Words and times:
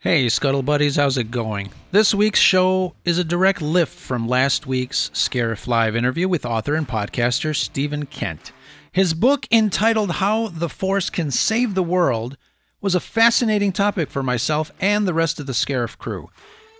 Hey, 0.00 0.28
Scuttle 0.28 0.64
Buddies, 0.64 0.96
how's 0.96 1.16
it 1.16 1.30
going? 1.30 1.70
This 1.92 2.12
week's 2.12 2.40
show 2.40 2.96
is 3.04 3.16
a 3.16 3.22
direct 3.22 3.62
lift 3.62 3.96
from 3.96 4.26
last 4.26 4.66
week's 4.66 5.08
Scarif 5.14 5.68
Live 5.68 5.94
interview 5.94 6.26
with 6.26 6.44
author 6.44 6.74
and 6.74 6.88
podcaster 6.88 7.54
Stephen 7.54 8.06
Kent. 8.06 8.50
His 8.90 9.14
book, 9.14 9.46
entitled 9.52 10.10
How 10.12 10.48
the 10.48 10.68
Force 10.68 11.10
Can 11.10 11.30
Save 11.30 11.76
the 11.76 11.84
World, 11.84 12.36
was 12.80 12.96
a 12.96 13.00
fascinating 13.00 13.70
topic 13.70 14.10
for 14.10 14.24
myself 14.24 14.72
and 14.80 15.06
the 15.06 15.14
rest 15.14 15.38
of 15.38 15.46
the 15.46 15.52
Scarif 15.52 15.96
crew. 15.96 16.28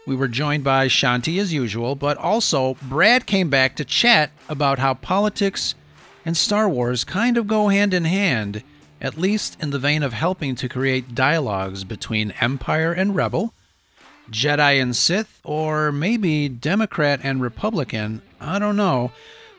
We 0.08 0.16
were 0.16 0.26
joined 0.26 0.64
by 0.64 0.88
Shanti 0.88 1.38
as 1.38 1.52
usual, 1.52 1.94
but 1.94 2.16
also 2.16 2.74
Brad 2.82 3.26
came 3.26 3.48
back 3.48 3.76
to 3.76 3.84
chat 3.84 4.32
about 4.48 4.80
how 4.80 4.94
politics 4.94 5.76
and 6.24 6.36
Star 6.36 6.68
Wars 6.68 7.04
kind 7.04 7.36
of 7.36 7.46
go 7.46 7.68
hand 7.68 7.94
in 7.94 8.06
hand 8.06 8.64
at 9.00 9.18
least 9.18 9.56
in 9.60 9.70
the 9.70 9.78
vein 9.78 10.02
of 10.02 10.12
helping 10.12 10.54
to 10.56 10.68
create 10.68 11.14
dialogues 11.14 11.84
between 11.84 12.32
Empire 12.40 12.92
and 12.92 13.16
Rebel, 13.16 13.54
Jedi 14.30 14.80
and 14.80 14.94
Sith, 14.94 15.40
or 15.42 15.90
maybe 15.90 16.48
Democrat 16.48 17.20
and 17.22 17.40
Republican, 17.40 18.22
I 18.40 18.58
don't 18.58 18.76
know. 18.76 19.12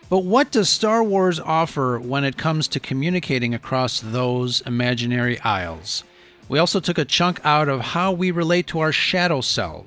But 0.09 0.25
what 0.25 0.51
does 0.51 0.69
Star 0.69 1.03
Wars 1.03 1.39
offer 1.39 1.99
when 1.99 2.23
it 2.23 2.37
comes 2.37 2.67
to 2.69 2.79
communicating 2.79 3.53
across 3.53 3.99
those 3.99 4.61
imaginary 4.61 5.39
aisles? 5.39 6.03
We 6.49 6.59
also 6.59 6.79
took 6.79 6.97
a 6.97 7.05
chunk 7.05 7.39
out 7.45 7.69
of 7.69 7.79
how 7.79 8.11
we 8.11 8.29
relate 8.31 8.67
to 8.67 8.79
our 8.79 8.91
shadow 8.91 9.41
self. 9.41 9.85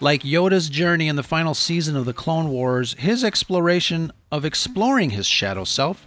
Like 0.00 0.22
Yoda's 0.22 0.68
journey 0.68 1.08
in 1.08 1.16
the 1.16 1.22
final 1.22 1.54
season 1.54 1.94
of 1.94 2.04
the 2.04 2.12
Clone 2.12 2.48
Wars, 2.48 2.94
his 2.94 3.22
exploration 3.22 4.10
of 4.32 4.44
exploring 4.44 5.10
his 5.10 5.26
shadow 5.26 5.64
self 5.64 6.06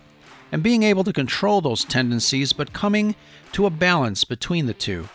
and 0.53 0.61
being 0.61 0.83
able 0.83 1.03
to 1.03 1.11
control 1.11 1.61
those 1.61 1.83
tendencies, 1.83 2.53
but 2.53 2.71
coming 2.71 3.15
to 3.51 3.65
a 3.65 3.71
balance 3.71 4.23
between 4.23 4.67
the 4.67 4.73
two. 4.73 5.09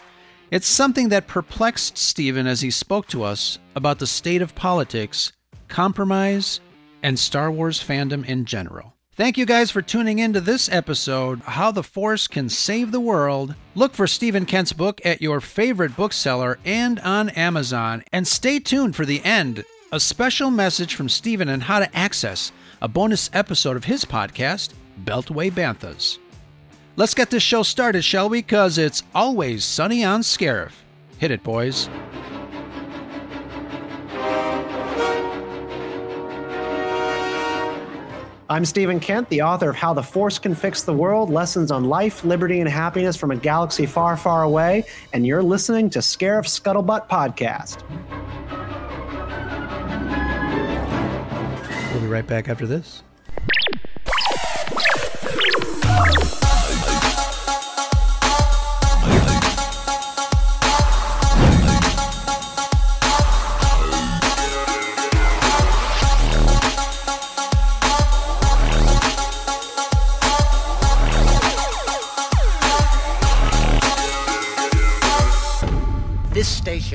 It's 0.51 0.67
something 0.67 1.11
that 1.11 1.29
perplexed 1.29 1.97
Stephen 1.97 2.49
as 2.49 2.61
he 2.61 2.73
spoke 2.73 3.07
to 3.09 3.23
us 3.23 3.61
about 3.77 4.01
the 4.01 4.07
state 4.07 4.43
of 4.43 4.57
politics, 4.57 5.33
compromise, 5.69 6.61
and 7.05 7.17
Star 7.17 7.53
Wars 7.53 7.81
fandom 7.83 8.27
in 8.27 8.47
general. 8.47 8.95
Thank 9.13 9.39
you 9.39 9.47
guys 9.47 9.71
for 9.71 9.81
tuning 9.81 10.19
in 10.19 10.33
to 10.33 10.41
this 10.41 10.69
episode, 10.73 11.41
How 11.41 11.71
the 11.71 11.85
Force 11.85 12.27
Can 12.27 12.49
Save 12.49 12.91
the 12.91 13.01
World. 13.01 13.55
Look 13.77 13.95
for 13.95 14.09
Stephen 14.09 14.45
Kent's 14.45 14.73
book 14.73 15.01
at 15.05 15.23
your 15.23 15.41
favorite 15.41 15.97
bookseller 15.97 16.59
and 16.65 16.99
on 17.01 17.29
Amazon. 17.31 18.03
And 18.13 18.27
stay 18.27 18.59
tuned 18.59 18.97
for 18.97 19.07
the 19.07 19.25
end, 19.25 19.65
a 19.93 20.01
special 20.01 20.51
message 20.51 20.97
from 20.97 21.09
Stephen 21.09 21.49
on 21.49 21.61
how 21.61 21.79
to 21.79 21.97
access 21.97 22.51
a 22.83 22.89
bonus 22.89 23.31
episode 23.33 23.77
of 23.77 23.85
his 23.85 24.05
podcast, 24.05 24.73
Beltway 25.05 25.51
Banthas. 25.51 26.19
Let's 26.97 27.15
get 27.15 27.31
this 27.31 27.43
show 27.43 27.63
started, 27.63 28.03
shall 28.03 28.29
we? 28.29 28.39
Because 28.39 28.77
it's 28.77 29.03
always 29.15 29.65
sunny 29.65 30.05
on 30.05 30.23
Scarif. 30.23 30.73
Hit 31.19 31.31
it, 31.31 31.43
boys. 31.43 31.89
I'm 38.51 38.65
Stephen 38.65 38.99
Kent, 38.99 39.29
the 39.29 39.43
author 39.43 39.69
of 39.69 39.77
How 39.77 39.93
the 39.93 40.03
Force 40.03 40.39
Can 40.39 40.55
Fix 40.55 40.83
the 40.83 40.93
World 40.93 41.29
Lessons 41.29 41.71
on 41.71 41.85
Life, 41.85 42.25
Liberty, 42.25 42.61
and 42.61 42.69
Happiness 42.69 43.15
from 43.15 43.31
a 43.31 43.37
Galaxy 43.37 43.85
Far, 43.85 44.17
Far 44.17 44.45
Away, 44.45 44.85
and 45.13 45.27
you're 45.27 45.43
listening 45.43 45.91
to 45.91 45.99
Scarif 45.99 46.47
Scuttlebutt 46.47 47.11
Podcast. 47.11 47.83
We'll 51.93 52.01
be 52.01 52.09
right 52.09 52.27
back 52.27 52.49
after 52.49 52.67
this. 52.67 53.03
This 55.99 56.38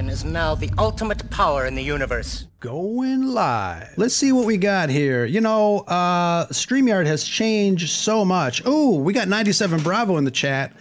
is 0.02 0.26
now 0.26 0.56
the 0.56 0.72
ultimate 0.80 1.30
power 1.30 1.68
in 1.68 1.76
the 1.76 1.84
universe. 1.84 2.48
Going 2.60 3.28
live. 3.28 3.94
Let's 3.96 4.16
see 4.16 4.32
what 4.32 4.48
we 4.48 4.58
got 4.58 4.90
here. 4.90 5.26
You 5.26 5.40
know, 5.40 5.82
uh, 5.82 6.48
StreamYard 6.48 7.06
has 7.06 7.24
changed 7.24 7.90
so 7.90 8.26
much. 8.26 8.64
Oh, 8.66 8.98
we 8.98 9.14
got 9.14 9.28
97 9.28 9.84
Bravo 9.84 10.18
in 10.18 10.24
the 10.24 10.32
chat. 10.32 10.74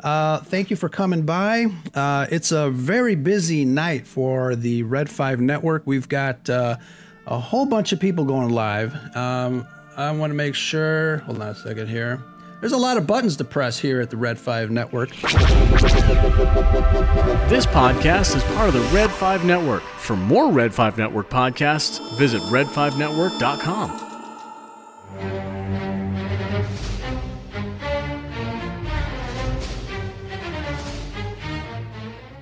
Uh, 0.00 0.38
thank 0.38 0.68
you 0.70 0.74
for 0.74 0.88
coming 0.88 1.22
by. 1.22 1.66
Uh, 1.94 2.26
it's 2.30 2.50
a 2.50 2.70
very 2.70 3.14
busy 3.14 3.64
night 3.64 4.04
for 4.04 4.56
the 4.56 4.82
Red 4.82 5.08
5 5.08 5.40
network. 5.40 5.84
We've 5.86 6.08
got 6.08 6.50
uh, 6.50 6.76
a 7.28 7.38
whole 7.38 7.66
bunch 7.66 7.92
of 7.92 8.00
people 8.00 8.24
going 8.24 8.50
live. 8.50 8.94
Um, 9.16 9.64
I 9.96 10.10
want 10.10 10.30
to 10.30 10.34
make 10.34 10.56
sure. 10.56 11.18
Hold 11.18 11.40
on 11.40 11.48
a 11.50 11.54
second 11.54 11.88
here. 11.88 12.20
There's 12.60 12.72
a 12.72 12.78
lot 12.78 12.96
of 12.96 13.06
buttons 13.06 13.36
to 13.36 13.44
press 13.44 13.78
here 13.78 14.00
at 14.00 14.08
the 14.08 14.16
Red 14.16 14.38
5 14.38 14.70
network. 14.70 15.10
This 17.50 17.66
podcast 17.66 18.34
is 18.34 18.42
part 18.54 18.68
of 18.68 18.74
the 18.74 18.88
Red 18.94 19.10
5 19.10 19.44
Network. 19.44 19.82
For 19.82 20.16
more 20.16 20.50
Red 20.50 20.74
5 20.74 20.96
Network 20.96 21.28
podcasts, 21.28 22.00
visit 22.16 22.40
red5network.com. 22.44 24.02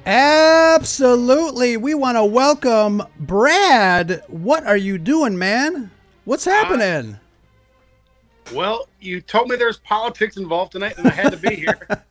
Absolutely. 0.06 1.76
We 1.76 1.94
want 1.94 2.16
to 2.16 2.24
welcome 2.24 3.02
Brad. 3.18 4.22
What 4.28 4.64
are 4.64 4.76
you 4.76 4.98
doing, 4.98 5.36
man? 5.38 5.90
What's 6.24 6.44
happening? 6.44 7.18
Well, 8.52 8.88
you 9.00 9.20
told 9.20 9.48
me 9.48 9.56
there's 9.56 9.78
politics 9.78 10.36
involved 10.36 10.72
tonight, 10.72 10.98
and 10.98 11.06
I 11.06 11.10
had 11.10 11.30
to 11.30 11.36
be 11.38 11.54
here. 11.54 11.78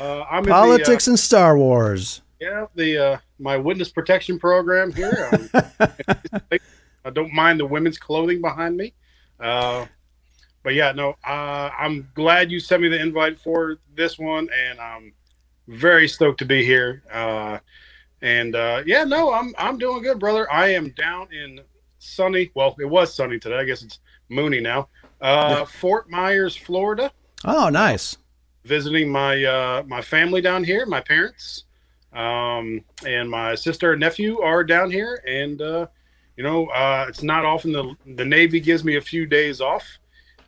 Uh, 0.00 0.24
I'm 0.30 0.44
Politics 0.44 1.06
in 1.06 1.12
and 1.12 1.18
Star 1.18 1.56
Wars. 1.56 2.20
uh, 2.20 2.44
yeah, 2.44 2.66
the 2.74 2.98
uh, 2.98 3.18
my 3.38 3.56
witness 3.56 3.88
protection 3.90 4.38
program 4.38 4.92
here. 4.92 5.30
Um, 5.80 6.60
I 7.04 7.10
don't 7.10 7.32
mind 7.32 7.60
the 7.60 7.66
women's 7.66 7.98
clothing 7.98 8.40
behind 8.40 8.76
me, 8.76 8.92
uh, 9.40 9.86
but 10.62 10.74
yeah, 10.74 10.92
no, 10.92 11.16
uh, 11.24 11.70
I'm 11.78 12.08
glad 12.14 12.50
you 12.50 12.58
sent 12.58 12.82
me 12.82 12.88
the 12.88 13.00
invite 13.00 13.38
for 13.38 13.78
this 13.94 14.18
one, 14.18 14.48
and 14.68 14.80
I'm 14.80 15.12
very 15.68 16.08
stoked 16.08 16.38
to 16.40 16.44
be 16.44 16.64
here. 16.64 17.02
Uh, 17.10 17.58
and 18.22 18.54
uh, 18.54 18.82
yeah, 18.86 19.04
no, 19.04 19.32
I'm 19.32 19.54
I'm 19.56 19.78
doing 19.78 20.02
good, 20.02 20.18
brother. 20.18 20.50
I 20.52 20.68
am 20.68 20.90
down 20.90 21.32
in 21.32 21.60
sunny. 21.98 22.50
Well, 22.54 22.74
it 22.80 22.86
was 22.86 23.14
sunny 23.14 23.38
today. 23.38 23.56
I 23.58 23.64
guess 23.64 23.82
it's 23.82 24.00
moony 24.28 24.60
now. 24.60 24.88
Uh, 25.20 25.64
Fort 25.64 26.10
Myers, 26.10 26.56
Florida. 26.56 27.10
Oh, 27.44 27.68
nice. 27.68 28.16
visiting 28.64 29.08
my 29.10 29.44
uh, 29.44 29.82
my 29.86 30.00
family 30.02 30.40
down 30.40 30.64
here, 30.64 30.84
my 30.86 31.00
parents, 31.00 31.64
um, 32.12 32.82
and 33.06 33.30
my 33.30 33.54
sister 33.54 33.92
and 33.92 34.00
nephew 34.00 34.40
are 34.40 34.64
down 34.64 34.90
here. 34.90 35.22
And 35.26 35.60
uh, 35.62 35.86
you 36.36 36.42
know, 36.44 36.66
uh, 36.66 37.06
it's 37.08 37.22
not 37.22 37.44
often 37.44 37.72
the 37.72 37.94
the 38.16 38.24
Navy 38.24 38.60
gives 38.60 38.84
me 38.84 38.96
a 38.96 39.00
few 39.00 39.26
days 39.26 39.60
off. 39.60 39.84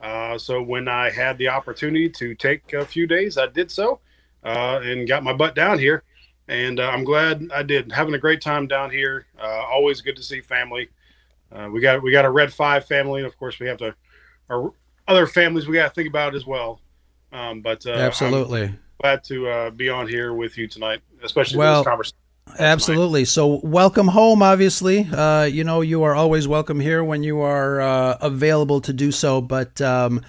Uh, 0.00 0.38
so 0.38 0.62
when 0.62 0.86
I 0.88 1.10
had 1.10 1.38
the 1.38 1.48
opportunity 1.48 2.08
to 2.10 2.34
take 2.34 2.72
a 2.72 2.84
few 2.84 3.06
days, 3.06 3.36
I 3.38 3.46
did 3.46 3.70
so, 3.70 4.00
uh, 4.44 4.80
and 4.82 5.08
got 5.08 5.24
my 5.24 5.32
butt 5.32 5.54
down 5.54 5.78
here. 5.78 6.04
And 6.46 6.80
uh, 6.80 6.88
I'm 6.88 7.04
glad 7.04 7.48
I 7.52 7.62
did. 7.62 7.92
Having 7.92 8.14
a 8.14 8.18
great 8.18 8.40
time 8.40 8.66
down 8.66 8.90
here. 8.90 9.26
Uh, 9.40 9.64
always 9.70 10.00
good 10.00 10.16
to 10.16 10.22
see 10.22 10.40
family. 10.40 10.88
Uh, 11.52 11.68
we 11.72 11.80
got 11.80 12.02
we 12.02 12.10
got 12.12 12.24
a 12.24 12.30
Red 12.30 12.52
Five 12.52 12.86
family, 12.86 13.20
and 13.20 13.26
of 13.26 13.36
course 13.38 13.58
we 13.58 13.66
have 13.66 13.78
to 13.78 13.94
our 14.50 14.72
other 15.06 15.26
families 15.26 15.66
we 15.66 15.74
got 15.74 15.88
to 15.88 15.94
think 15.94 16.08
about 16.08 16.34
as 16.34 16.46
well. 16.46 16.80
Um, 17.32 17.60
but 17.60 17.84
uh, 17.86 17.92
I'm 17.92 18.00
Absolutely. 18.00 18.74
glad 19.00 19.24
to 19.24 19.48
uh, 19.48 19.70
be 19.70 19.88
on 19.88 20.08
here 20.08 20.32
with 20.32 20.56
you 20.56 20.66
tonight, 20.66 21.00
especially 21.22 21.58
Well, 21.58 21.80
this 21.80 21.88
conversation. 21.88 22.16
Absolutely. 22.58 23.24
So, 23.26 23.60
welcome 23.62 24.08
home, 24.08 24.42
obviously. 24.42 25.06
Uh, 25.12 25.44
you 25.44 25.64
know, 25.64 25.82
you 25.82 26.02
are 26.04 26.14
always 26.14 26.48
welcome 26.48 26.80
here 26.80 27.04
when 27.04 27.22
you 27.22 27.40
are 27.40 27.80
uh, 27.80 28.16
available 28.22 28.80
to 28.82 28.92
do 28.92 29.12
so. 29.12 29.42
But 29.42 29.80
um, 29.82 30.22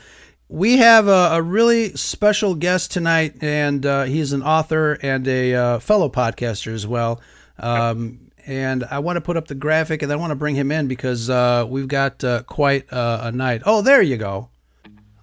we 0.49 0.77
have 0.77 1.07
a, 1.07 1.29
a 1.33 1.41
really 1.41 1.95
special 1.95 2.55
guest 2.55 2.91
tonight, 2.91 3.41
and 3.41 3.85
uh, 3.85 4.03
he's 4.03 4.33
an 4.33 4.43
author 4.43 4.93
and 5.01 5.27
a 5.27 5.55
uh, 5.55 5.79
fellow 5.79 6.09
podcaster 6.09 6.73
as 6.73 6.85
well. 6.85 7.21
Um, 7.57 8.28
and 8.49 8.83
I 8.85 8.97
want 8.97 9.17
to 9.17 9.21
put 9.21 9.37
up 9.37 9.47
the 9.47 9.53
graphic, 9.53 10.01
and 10.01 10.11
I 10.11 10.15
want 10.15 10.31
to 10.31 10.35
bring 10.35 10.55
him 10.55 10.71
in 10.71 10.87
because 10.87 11.29
uh, 11.29 11.67
we've 11.69 11.87
got 11.87 12.23
uh, 12.23 12.41
quite 12.43 12.91
uh, 12.91 13.19
a 13.25 13.31
night. 13.31 13.61
Oh, 13.63 13.83
there 13.83 14.01
you 14.01 14.17
go. 14.17 14.49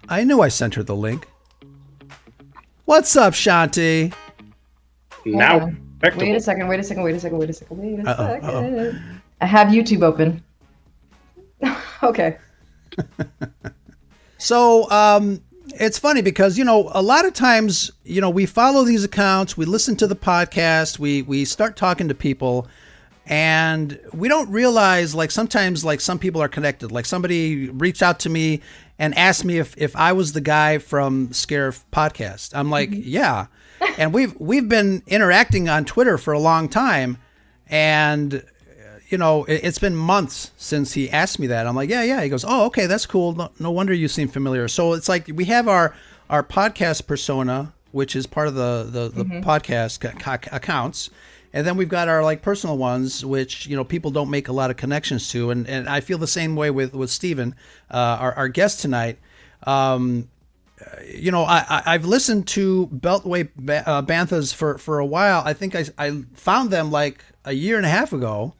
I 0.07 0.23
knew 0.23 0.39
I 0.39 0.47
sent 0.47 0.75
her 0.75 0.83
the 0.83 0.95
link. 0.95 1.27
What's 2.85 3.17
up, 3.17 3.33
Shanti? 3.33 4.13
Now, 5.25 5.59
on. 5.59 5.95
back 5.99 6.13
to 6.13 6.19
Wait 6.19 6.35
a 6.35 6.39
second, 6.39 6.69
wait 6.69 6.79
a 6.79 6.83
second, 6.83 7.03
wait 7.03 7.15
a 7.15 7.19
second, 7.19 7.37
wait 7.37 7.49
a 7.49 7.53
second, 7.53 7.77
wait 7.77 7.99
a 7.99 8.09
Uh-oh, 8.09 8.47
uh-oh. 8.47 8.61
2nd 8.61 9.19
I 9.41 9.45
have 9.45 9.67
YouTube 9.67 10.03
open. 10.03 10.41
okay. 12.03 12.37
So, 14.39 14.87
um, 14.91 15.41
it's 15.79 15.97
funny 15.97 16.21
because 16.21 16.59
you 16.59 16.63
know 16.63 16.91
a 16.93 17.01
lot 17.01 17.25
of 17.25 17.33
times 17.33 17.89
you 18.03 18.21
know 18.21 18.29
we 18.29 18.45
follow 18.45 18.83
these 18.83 19.03
accounts, 19.03 19.57
we 19.57 19.65
listen 19.65 19.95
to 19.95 20.05
the 20.05 20.15
podcast, 20.15 20.99
we 20.99 21.23
we 21.23 21.43
start 21.43 21.75
talking 21.75 22.07
to 22.07 22.13
people, 22.13 22.67
and 23.27 23.99
we 24.13 24.29
don't 24.29 24.49
realize 24.49 25.13
like 25.13 25.31
sometimes 25.31 25.83
like 25.83 26.01
some 26.01 26.17
people 26.17 26.41
are 26.41 26.47
connected. 26.47 26.91
Like 26.91 27.05
somebody 27.05 27.69
reached 27.69 28.01
out 28.01 28.21
to 28.21 28.29
me 28.29 28.61
and 28.97 29.15
asked 29.17 29.45
me 29.45 29.59
if 29.59 29.77
if 29.77 29.95
I 29.95 30.13
was 30.13 30.33
the 30.33 30.41
guy 30.41 30.77
from 30.77 31.33
Scare 31.33 31.71
podcast. 31.91 32.51
I'm 32.55 32.69
like, 32.69 32.89
yeah, 32.91 33.47
and 33.97 34.13
we've 34.13 34.33
we've 34.39 34.69
been 34.69 35.03
interacting 35.07 35.67
on 35.67 35.85
Twitter 35.85 36.17
for 36.17 36.33
a 36.33 36.39
long 36.39 36.69
time, 36.69 37.17
and 37.67 38.43
you 39.09 39.17
know, 39.17 39.43
it, 39.45 39.63
has 39.63 39.79
been 39.79 39.95
months 39.95 40.51
since 40.57 40.93
he 40.93 41.09
asked 41.09 41.39
me 41.39 41.47
that. 41.47 41.67
I'm 41.67 41.75
like, 41.75 41.89
yeah, 41.89 42.03
yeah. 42.03 42.21
He 42.21 42.29
goes, 42.29 42.45
oh, 42.47 42.65
okay, 42.65 42.87
that's 42.87 43.05
cool. 43.05 43.33
No, 43.33 43.51
no 43.59 43.71
wonder 43.71 43.93
you 43.93 44.07
seem 44.07 44.27
familiar. 44.27 44.67
So 44.67 44.93
it's 44.93 45.09
like 45.09 45.29
we 45.33 45.45
have 45.45 45.67
our 45.67 45.93
our 46.29 46.43
podcast 46.43 47.07
persona, 47.07 47.73
which 47.91 48.15
is 48.15 48.25
part 48.25 48.47
of 48.47 48.55
the 48.55 48.87
the, 48.89 49.09
the 49.09 49.25
mm-hmm. 49.25 49.49
podcast 49.49 50.03
accounts, 50.51 51.09
and 51.57 51.65
then 51.65 51.75
we've 51.75 51.89
got 51.89 52.07
our 52.07 52.21
like 52.21 52.43
personal 52.43 52.77
ones, 52.77 53.25
which 53.25 53.65
you 53.65 53.75
know 53.75 53.83
people 53.83 54.11
don't 54.11 54.29
make 54.29 54.47
a 54.47 54.51
lot 54.51 54.69
of 54.69 54.77
connections 54.77 55.27
to. 55.29 55.49
And 55.49 55.67
and 55.67 55.89
I 55.89 56.01
feel 56.01 56.19
the 56.19 56.27
same 56.27 56.55
way 56.55 56.69
with 56.69 56.93
with 56.93 57.09
Stephen, 57.09 57.55
uh, 57.89 58.17
our 58.19 58.33
our 58.35 58.47
guest 58.47 58.79
tonight. 58.79 59.17
Um, 59.63 60.29
you 61.11 61.31
know, 61.31 61.43
I, 61.43 61.81
I've 61.83 62.05
listened 62.05 62.47
to 62.49 62.85
Beltway 62.93 63.49
uh, 63.87 64.03
Banthas 64.03 64.53
for, 64.53 64.77
for 64.77 64.99
a 64.99 65.05
while. 65.05 65.41
I 65.43 65.53
think 65.53 65.75
I, 65.75 65.85
I 65.97 66.23
found 66.35 66.69
them 66.69 66.91
like 66.91 67.23
a 67.43 67.53
year 67.53 67.77
and 67.77 67.85
a 67.87 67.89
half 67.89 68.13
ago 68.13 68.53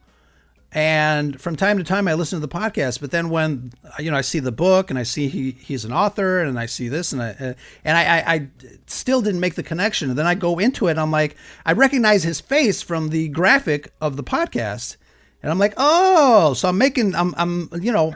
and 0.72 1.40
from 1.40 1.56
time 1.56 1.78
to 1.78 1.84
time 1.84 2.08
I 2.08 2.14
listen 2.14 2.40
to 2.40 2.46
the 2.46 2.52
podcast. 2.52 3.00
But 3.00 3.10
then 3.10 3.30
when 3.30 3.72
you 3.98 4.10
know 4.10 4.16
I 4.16 4.20
see 4.20 4.38
the 4.38 4.52
book 4.52 4.90
and 4.90 4.98
I 4.98 5.02
see 5.02 5.28
he 5.28 5.52
he's 5.52 5.84
an 5.84 5.92
author 5.92 6.40
and 6.40 6.58
I 6.58 6.66
see 6.66 6.88
this 6.88 7.12
and 7.12 7.22
I 7.22 7.54
and 7.84 7.96
I, 7.96 8.18
I, 8.18 8.34
I 8.34 8.48
still 8.86 9.22
didn't 9.22 9.40
make 9.40 9.54
the 9.54 9.62
connection. 9.62 10.10
And 10.10 10.18
then 10.18 10.26
I 10.26 10.34
go 10.34 10.58
into 10.58 10.88
it 10.88 10.92
and 10.92 11.00
I'm 11.00 11.10
like 11.10 11.36
I 11.64 11.72
recognize 11.72 12.22
his 12.22 12.40
face 12.40 12.82
from 12.82 13.08
the 13.08 13.28
graphic 13.28 13.92
of 14.00 14.16
the 14.16 14.24
podcast, 14.24 14.96
and 15.42 15.50
I'm 15.50 15.58
like 15.58 15.74
oh, 15.76 16.54
so 16.54 16.68
I'm 16.68 16.78
making 16.78 17.14
I'm 17.14 17.34
I'm 17.38 17.70
you 17.80 17.92
know 17.92 18.14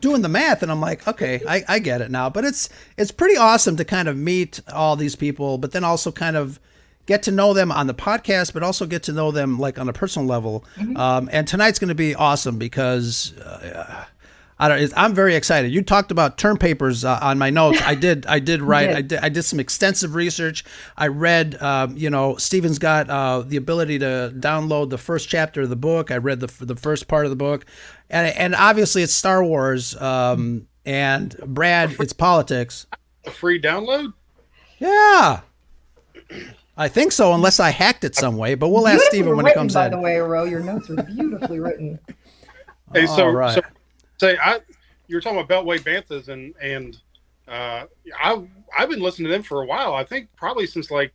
doing 0.00 0.22
the 0.22 0.28
math 0.28 0.62
and 0.62 0.72
I'm 0.72 0.80
like, 0.80 1.06
okay, 1.06 1.42
I, 1.46 1.62
I 1.68 1.78
get 1.78 2.00
it 2.00 2.10
now. 2.10 2.30
But 2.30 2.44
it's 2.44 2.68
it's 2.96 3.12
pretty 3.12 3.36
awesome 3.36 3.76
to 3.76 3.84
kind 3.84 4.08
of 4.08 4.16
meet 4.16 4.60
all 4.72 4.96
these 4.96 5.16
people, 5.16 5.58
but 5.58 5.72
then 5.72 5.84
also 5.84 6.10
kind 6.10 6.36
of 6.36 6.58
get 7.06 7.22
to 7.24 7.30
know 7.30 7.54
them 7.54 7.72
on 7.72 7.86
the 7.86 7.94
podcast, 7.94 8.52
but 8.52 8.62
also 8.62 8.86
get 8.86 9.04
to 9.04 9.12
know 9.12 9.30
them 9.30 9.58
like 9.58 9.78
on 9.78 9.88
a 9.88 9.92
personal 9.92 10.26
level. 10.28 10.64
Mm-hmm. 10.76 10.96
Um, 10.96 11.28
and 11.32 11.46
tonight's 11.48 11.78
going 11.78 11.88
to 11.88 11.94
be 11.94 12.14
awesome 12.14 12.58
because 12.58 13.36
uh, 13.38 14.04
I 14.58 14.68
don't. 14.68 14.92
I'm 14.96 15.14
very 15.14 15.34
excited. 15.34 15.72
You 15.72 15.82
talked 15.82 16.10
about 16.10 16.38
term 16.38 16.56
papers 16.56 17.04
uh, 17.04 17.18
on 17.20 17.38
my 17.38 17.50
notes. 17.50 17.80
I 17.82 17.94
did. 17.94 18.26
I 18.26 18.38
did 18.38 18.62
write. 18.62 18.90
I 18.90 19.02
did. 19.02 19.18
I 19.20 19.28
did 19.28 19.42
some 19.42 19.60
extensive 19.60 20.14
research. 20.14 20.64
I 20.96 21.08
read. 21.08 21.60
Um, 21.62 21.96
you 21.96 22.08
know, 22.08 22.36
Stephen's 22.36 22.78
got 22.78 23.10
uh, 23.10 23.40
the 23.40 23.56
ability 23.56 23.98
to 23.98 24.32
download 24.36 24.90
the 24.90 24.98
first 24.98 25.28
chapter 25.28 25.62
of 25.62 25.68
the 25.68 25.76
book. 25.76 26.10
I 26.10 26.16
read 26.16 26.40
the 26.40 26.64
the 26.64 26.76
first 26.76 27.06
part 27.06 27.26
of 27.26 27.30
the 27.30 27.36
book, 27.36 27.66
and 28.08 28.34
and 28.34 28.54
obviously 28.54 29.02
it's 29.02 29.14
Star 29.14 29.44
Wars. 29.44 29.94
Um, 30.00 30.66
and 30.86 31.36
Brad, 31.44 31.96
it's 31.98 32.12
politics. 32.12 32.86
A 33.26 33.30
free 33.30 33.60
download. 33.60 34.14
Yeah. 34.78 35.40
I 36.76 36.88
think 36.88 37.12
so, 37.12 37.32
unless 37.32 37.58
I 37.58 37.70
hacked 37.70 38.04
it 38.04 38.14
some 38.14 38.36
way. 38.36 38.54
But 38.54 38.68
we'll 38.68 38.86
ask 38.86 39.02
Stephen 39.04 39.36
when 39.36 39.46
written, 39.46 39.52
it 39.52 39.54
comes 39.54 39.74
by 39.74 39.86
in. 39.86 39.92
By 39.92 39.96
the 39.96 40.02
way, 40.02 40.18
Ro, 40.18 40.44
your 40.44 40.60
notes 40.60 40.90
are 40.90 41.02
beautifully 41.02 41.60
written. 41.60 41.98
Hey, 42.94 43.06
so, 43.08 43.26
right. 43.26 43.52
so 43.52 43.60
say 44.18 44.38
I 44.38 44.60
you 45.08 45.16
were 45.16 45.20
talking 45.20 45.40
about 45.40 45.66
Beltway 45.66 45.80
Banthas 45.80 46.28
and 46.28 46.54
and 46.62 46.96
uh, 47.48 47.86
I 48.16 48.42
I've 48.78 48.88
been 48.88 49.00
listening 49.00 49.26
to 49.26 49.32
them 49.32 49.42
for 49.42 49.62
a 49.62 49.66
while. 49.66 49.94
I 49.94 50.04
think 50.04 50.28
probably 50.36 50.68
since 50.68 50.88
like 50.88 51.12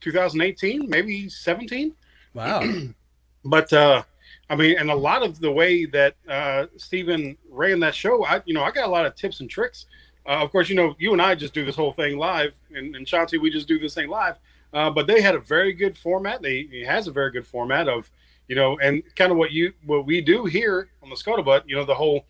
2018, 0.00 0.88
maybe 0.88 1.28
17. 1.28 1.94
Wow. 2.34 2.62
but 3.44 3.72
uh, 3.72 4.02
I 4.48 4.56
mean, 4.56 4.78
and 4.78 4.90
a 4.90 4.94
lot 4.94 5.22
of 5.22 5.40
the 5.40 5.50
way 5.50 5.86
that 5.86 6.16
uh, 6.28 6.66
Stephen 6.76 7.36
ran 7.48 7.80
that 7.80 7.94
show, 7.94 8.24
I 8.24 8.42
you 8.44 8.54
know 8.54 8.62
I 8.62 8.70
got 8.70 8.86
a 8.86 8.90
lot 8.90 9.06
of 9.06 9.14
tips 9.14 9.40
and 9.40 9.48
tricks 9.48 9.86
uh, 10.30 10.44
of 10.44 10.52
course, 10.52 10.68
you 10.68 10.76
know, 10.76 10.94
you 11.00 11.12
and 11.12 11.20
I 11.20 11.34
just 11.34 11.52
do 11.52 11.64
this 11.64 11.74
whole 11.74 11.90
thing 11.90 12.16
live, 12.16 12.54
and, 12.72 12.94
and 12.94 13.04
Shanti, 13.04 13.40
we 13.40 13.50
just 13.50 13.66
do 13.66 13.80
this 13.80 13.94
thing 13.94 14.08
live. 14.08 14.36
Uh, 14.72 14.88
but 14.88 15.08
they 15.08 15.20
had 15.20 15.34
a 15.34 15.40
very 15.40 15.72
good 15.72 15.98
format. 15.98 16.40
They 16.40 16.62
he 16.70 16.82
has 16.82 17.08
a 17.08 17.10
very 17.10 17.32
good 17.32 17.44
format 17.44 17.88
of, 17.88 18.08
you 18.46 18.54
know, 18.54 18.78
and 18.78 19.02
kind 19.16 19.32
of 19.32 19.38
what 19.38 19.50
you 19.50 19.72
what 19.84 20.06
we 20.06 20.20
do 20.20 20.44
here 20.44 20.90
on 21.02 21.10
the 21.10 21.16
Scuttlebutt. 21.16 21.62
You 21.66 21.74
know, 21.74 21.84
the 21.84 21.96
whole 21.96 22.26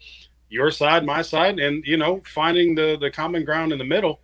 your 0.49 0.71
side, 0.71 1.05
my 1.05 1.21
side, 1.21 1.59
and 1.59 1.85
you 1.85 1.99
know, 1.99 2.23
finding 2.25 2.75
the 2.75 2.97
the 2.99 3.11
common 3.11 3.45
ground 3.45 3.71
in 3.71 3.79
the 3.79 3.85
middle. 3.85 4.21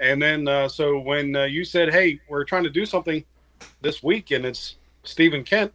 And 0.00 0.20
then 0.20 0.48
uh, 0.48 0.66
so 0.66 0.98
when 0.98 1.36
uh, 1.36 1.44
you 1.44 1.64
said, 1.64 1.92
"Hey, 1.92 2.20
we're 2.28 2.42
trying 2.42 2.64
to 2.64 2.70
do 2.70 2.84
something 2.84 3.24
this 3.80 4.02
week," 4.02 4.32
and 4.32 4.44
it's 4.44 4.74
Stephen 5.04 5.44
Kent, 5.44 5.72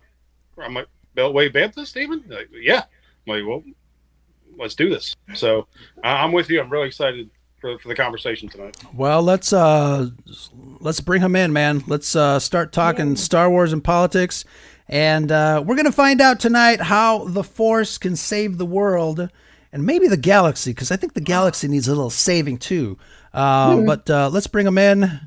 I'm 0.62 0.74
like, 0.74 0.88
"Beltway 1.16 1.54
Bantha, 1.54 1.86
Stephen?" 1.86 2.22
Like, 2.28 2.50
yeah. 2.52 2.84
I'm 3.28 3.38
like, 3.38 3.48
well, 3.48 3.64
let's 4.58 4.76
do 4.76 4.90
this. 4.90 5.16
So 5.34 5.68
I'm 6.04 6.32
with 6.32 6.50
you. 6.50 6.62
I'm 6.62 6.70
really 6.70 6.88
excited 6.88 7.30
for, 7.66 7.80
for 7.80 7.88
the 7.88 7.96
conversation 7.96 8.48
tonight. 8.48 8.78
Well, 8.94 9.24
let's 9.24 9.52
uh, 9.52 10.10
let's 10.80 11.00
bring 11.00 11.22
him 11.22 11.36
in, 11.36 11.52
man. 11.52 11.84
Let's 11.88 12.16
uh, 12.16 12.40
start 12.40 12.72
talking 12.72 13.10
yeah. 13.10 13.16
Star 13.16 13.50
Wars 13.50 13.74
and 13.74 13.84
politics, 13.84 14.46
and 14.88 15.32
uh, 15.32 15.64
we're 15.66 15.76
gonna 15.76 15.92
find 15.92 16.22
out 16.22 16.40
tonight 16.40 16.80
how 16.80 17.26
the 17.26 17.44
Force 17.44 17.98
can 17.98 18.16
save 18.16 18.60
the 18.60 18.66
world 18.66 19.30
and 19.72 19.84
maybe 19.84 20.08
the 20.08 20.18
galaxy, 20.18 20.72
because 20.72 20.92
I 20.92 20.96
think 20.96 21.14
the 21.14 21.22
galaxy 21.22 21.68
needs 21.68 21.88
a 21.88 21.92
little 21.92 22.12
saving 22.12 22.60
too. 22.60 22.98
mm 23.34 23.86
But 23.86 24.10
uh, 24.10 24.30
let's 24.30 24.48
bring 24.48 24.68
him 24.68 24.78
in. 24.78 25.20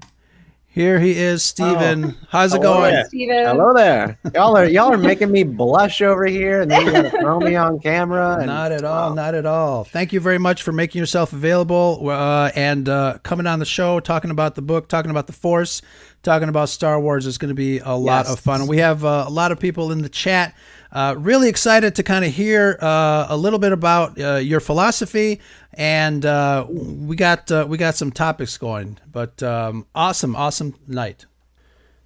Here 0.79 1.01
he 1.01 1.19
is, 1.19 1.43
Stephen. 1.43 2.05
Oh. 2.05 2.27
How's 2.29 2.55
it 2.55 2.63
Hello 2.63 2.75
going? 2.75 2.95
There. 2.95 3.05
Stephen. 3.07 3.47
Hello 3.47 3.75
there. 3.75 4.17
Y'all 4.33 4.57
are 4.57 4.65
y'all 4.65 4.93
are 4.93 4.97
making 4.97 5.33
me 5.33 5.43
blush 5.43 6.01
over 6.01 6.25
here, 6.25 6.63
and 6.63 6.71
then 6.71 6.87
you 6.87 6.93
gotta 6.93 7.11
throw 7.11 7.41
me 7.41 7.57
on 7.57 7.81
camera. 7.81 8.37
And, 8.37 8.47
not 8.47 8.71
at 8.71 8.85
all. 8.85 9.13
Not 9.13 9.35
at 9.35 9.45
all. 9.45 9.83
Thank 9.83 10.13
you 10.13 10.21
very 10.21 10.39
much 10.39 10.63
for 10.63 10.71
making 10.71 11.01
yourself 11.01 11.33
available 11.33 12.09
uh, 12.09 12.53
and 12.55 12.89
uh, 12.89 13.19
coming 13.25 13.49
on 13.49 13.59
the 13.59 13.65
show, 13.65 13.99
talking 13.99 14.31
about 14.31 14.55
the 14.55 14.63
book, 14.63 14.89
talking 14.89 15.11
about 15.11 15.27
the 15.27 15.33
Force, 15.33 15.83
talking 16.23 16.49
about 16.49 16.69
Star 16.69 17.01
Wars. 17.01 17.27
It's 17.27 17.39
going 17.39 17.49
to 17.49 17.57
be 17.57 17.81
a 17.81 17.97
lot 17.97 18.27
yes. 18.27 18.35
of 18.35 18.39
fun. 18.39 18.69
We 18.69 18.79
have 18.79 19.05
uh, 19.05 19.25
a 19.27 19.31
lot 19.31 19.51
of 19.51 19.59
people 19.59 19.91
in 19.91 20.03
the 20.03 20.09
chat. 20.09 20.55
Uh, 20.90 21.14
really 21.19 21.49
excited 21.49 21.94
to 21.96 22.02
kind 22.02 22.25
of 22.25 22.32
hear 22.32 22.79
uh, 22.81 23.26
a 23.29 23.37
little 23.37 23.58
bit 23.58 23.73
about 23.73 24.19
uh, 24.19 24.37
your 24.37 24.61
philosophy, 24.61 25.40
and 25.75 26.25
uh, 26.25 26.67
we 26.69 27.14
got 27.14 27.50
uh, 27.50 27.67
we 27.69 27.76
got 27.76 27.94
some 27.94 28.11
topics 28.11 28.56
going. 28.56 28.98
But 29.10 29.43
um, 29.43 29.86
awesome, 29.94 30.34
awesome 30.34 30.74
night. 30.86 31.27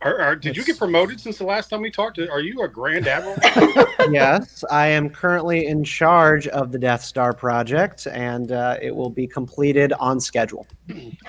Are, 0.00 0.18
are, 0.18 0.34
did 0.34 0.56
you 0.56 0.64
get 0.64 0.78
promoted 0.78 1.20
since 1.20 1.38
the 1.38 1.44
last 1.44 1.70
time 1.70 1.80
we 1.80 1.88
talked? 1.88 2.18
Are 2.18 2.40
you 2.40 2.62
a 2.62 2.68
Grand 2.68 3.06
Admiral? 3.06 3.38
yes, 4.10 4.64
I 4.68 4.88
am 4.88 5.08
currently 5.08 5.66
in 5.68 5.84
charge 5.84 6.48
of 6.48 6.72
the 6.72 6.78
Death 6.78 7.04
Star 7.04 7.32
project, 7.32 8.08
and 8.08 8.50
uh, 8.50 8.78
it 8.82 8.92
will 8.92 9.10
be 9.10 9.28
completed 9.28 9.92
on 10.00 10.18
schedule. 10.18 10.66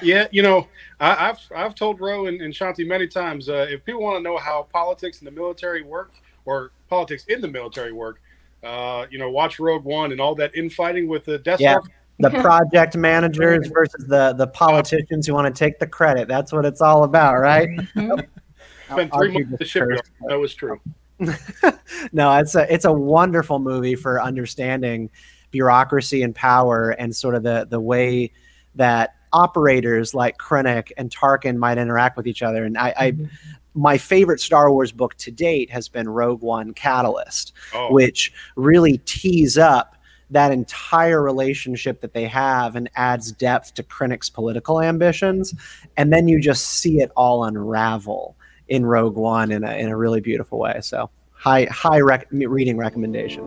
Yeah, 0.02 0.28
you 0.32 0.42
know, 0.42 0.68
I, 1.00 1.14
have 1.14 1.40
I've 1.56 1.76
told 1.76 2.02
Ro 2.02 2.26
and, 2.26 2.42
and 2.42 2.52
Shanti 2.52 2.88
many 2.88 3.06
times 3.06 3.48
if 3.48 3.86
people 3.86 4.02
want 4.02 4.18
to 4.18 4.24
know 4.24 4.38
how 4.38 4.64
politics 4.74 5.20
and 5.20 5.28
the 5.28 5.32
military 5.32 5.84
work, 5.84 6.14
or 6.46 6.72
politics 6.94 7.26
in 7.28 7.42
the 7.42 7.48
military 7.48 7.92
work. 7.92 8.22
Uh, 8.62 9.08
you 9.10 9.18
know, 9.18 9.32
watch 9.32 9.60
Rogue 9.60 9.84
One 9.84 10.12
and 10.12 10.22
all 10.22 10.36
that 10.36 10.56
infighting 10.56 11.08
with 11.08 11.26
the 11.26 11.40
Death 11.40 11.60
yeah. 11.60 11.80
The 12.20 12.30
project 12.42 12.96
managers 12.96 13.68
versus 13.74 14.06
the 14.08 14.34
the 14.34 14.48
politicians 14.48 15.26
who 15.26 15.34
want 15.34 15.54
to 15.54 15.60
take 15.60 15.80
the 15.80 15.88
credit. 15.88 16.28
That's 16.28 16.54
what 16.54 16.66
it's 16.66 16.80
all 16.80 17.04
about, 17.04 17.40
right? 17.40 17.68
Spent 17.96 19.12
three 19.12 19.32
months 19.32 19.54
at 19.54 19.60
the 19.60 19.66
shipyard. 19.66 20.02
That 20.28 20.40
was 20.40 20.54
true. 20.54 20.80
no, 22.12 22.38
it's 22.38 22.54
a 22.54 22.72
it's 22.72 22.86
a 22.86 22.94
wonderful 22.94 23.58
movie 23.58 23.96
for 23.96 24.22
understanding 24.22 25.10
bureaucracy 25.50 26.22
and 26.22 26.36
power 26.36 26.92
and 26.92 27.16
sort 27.16 27.34
of 27.34 27.42
the 27.42 27.66
the 27.68 27.80
way 27.80 28.32
that 28.76 29.16
operators 29.34 30.14
like 30.14 30.38
Krennic 30.38 30.92
and 30.96 31.10
Tarkin 31.10 31.58
might 31.58 31.80
interact 31.80 32.18
with 32.18 32.28
each 32.28 32.44
other. 32.44 32.66
And 32.66 32.78
I, 32.78 32.94
I 32.96 33.12
mm-hmm 33.12 33.26
my 33.74 33.98
favorite 33.98 34.40
Star 34.40 34.72
Wars 34.72 34.92
book 34.92 35.16
to 35.16 35.32
date 35.32 35.70
has 35.70 35.88
been 35.88 36.10
Rogue 36.10 36.42
One 36.42 36.74
Catalyst, 36.74 37.54
oh. 37.74 37.92
which 37.92 38.32
really 38.56 39.00
tees 39.00 39.58
up 39.58 39.98
that 40.30 40.52
entire 40.52 41.22
relationship 41.22 42.02
that 42.02 42.14
they 42.14 42.26
have 42.26 42.76
and 42.76 42.90
adds 42.96 43.32
depth 43.32 43.74
to 43.76 43.84
Krennic's 43.84 44.30
political 44.30 44.82
ambitions. 44.82 45.54
And 45.98 46.12
then 46.12 46.28
you 46.28 46.40
just 46.40 46.66
see 46.66 47.02
it 47.02 47.12
all 47.16 47.46
unravel 47.46 48.36
in 48.68 48.86
Rogue 48.86 49.16
One 49.16 49.52
in 49.52 49.64
a, 49.64 49.72
in 49.74 49.90
a 49.90 49.98
really 49.98 50.22
beautiful 50.22 50.60
way. 50.60 50.80
So, 50.82 51.10
high, 51.32 51.66
high 51.66 52.00
rec- 52.00 52.28
reading 52.32 52.78
recommendation. 52.78 53.44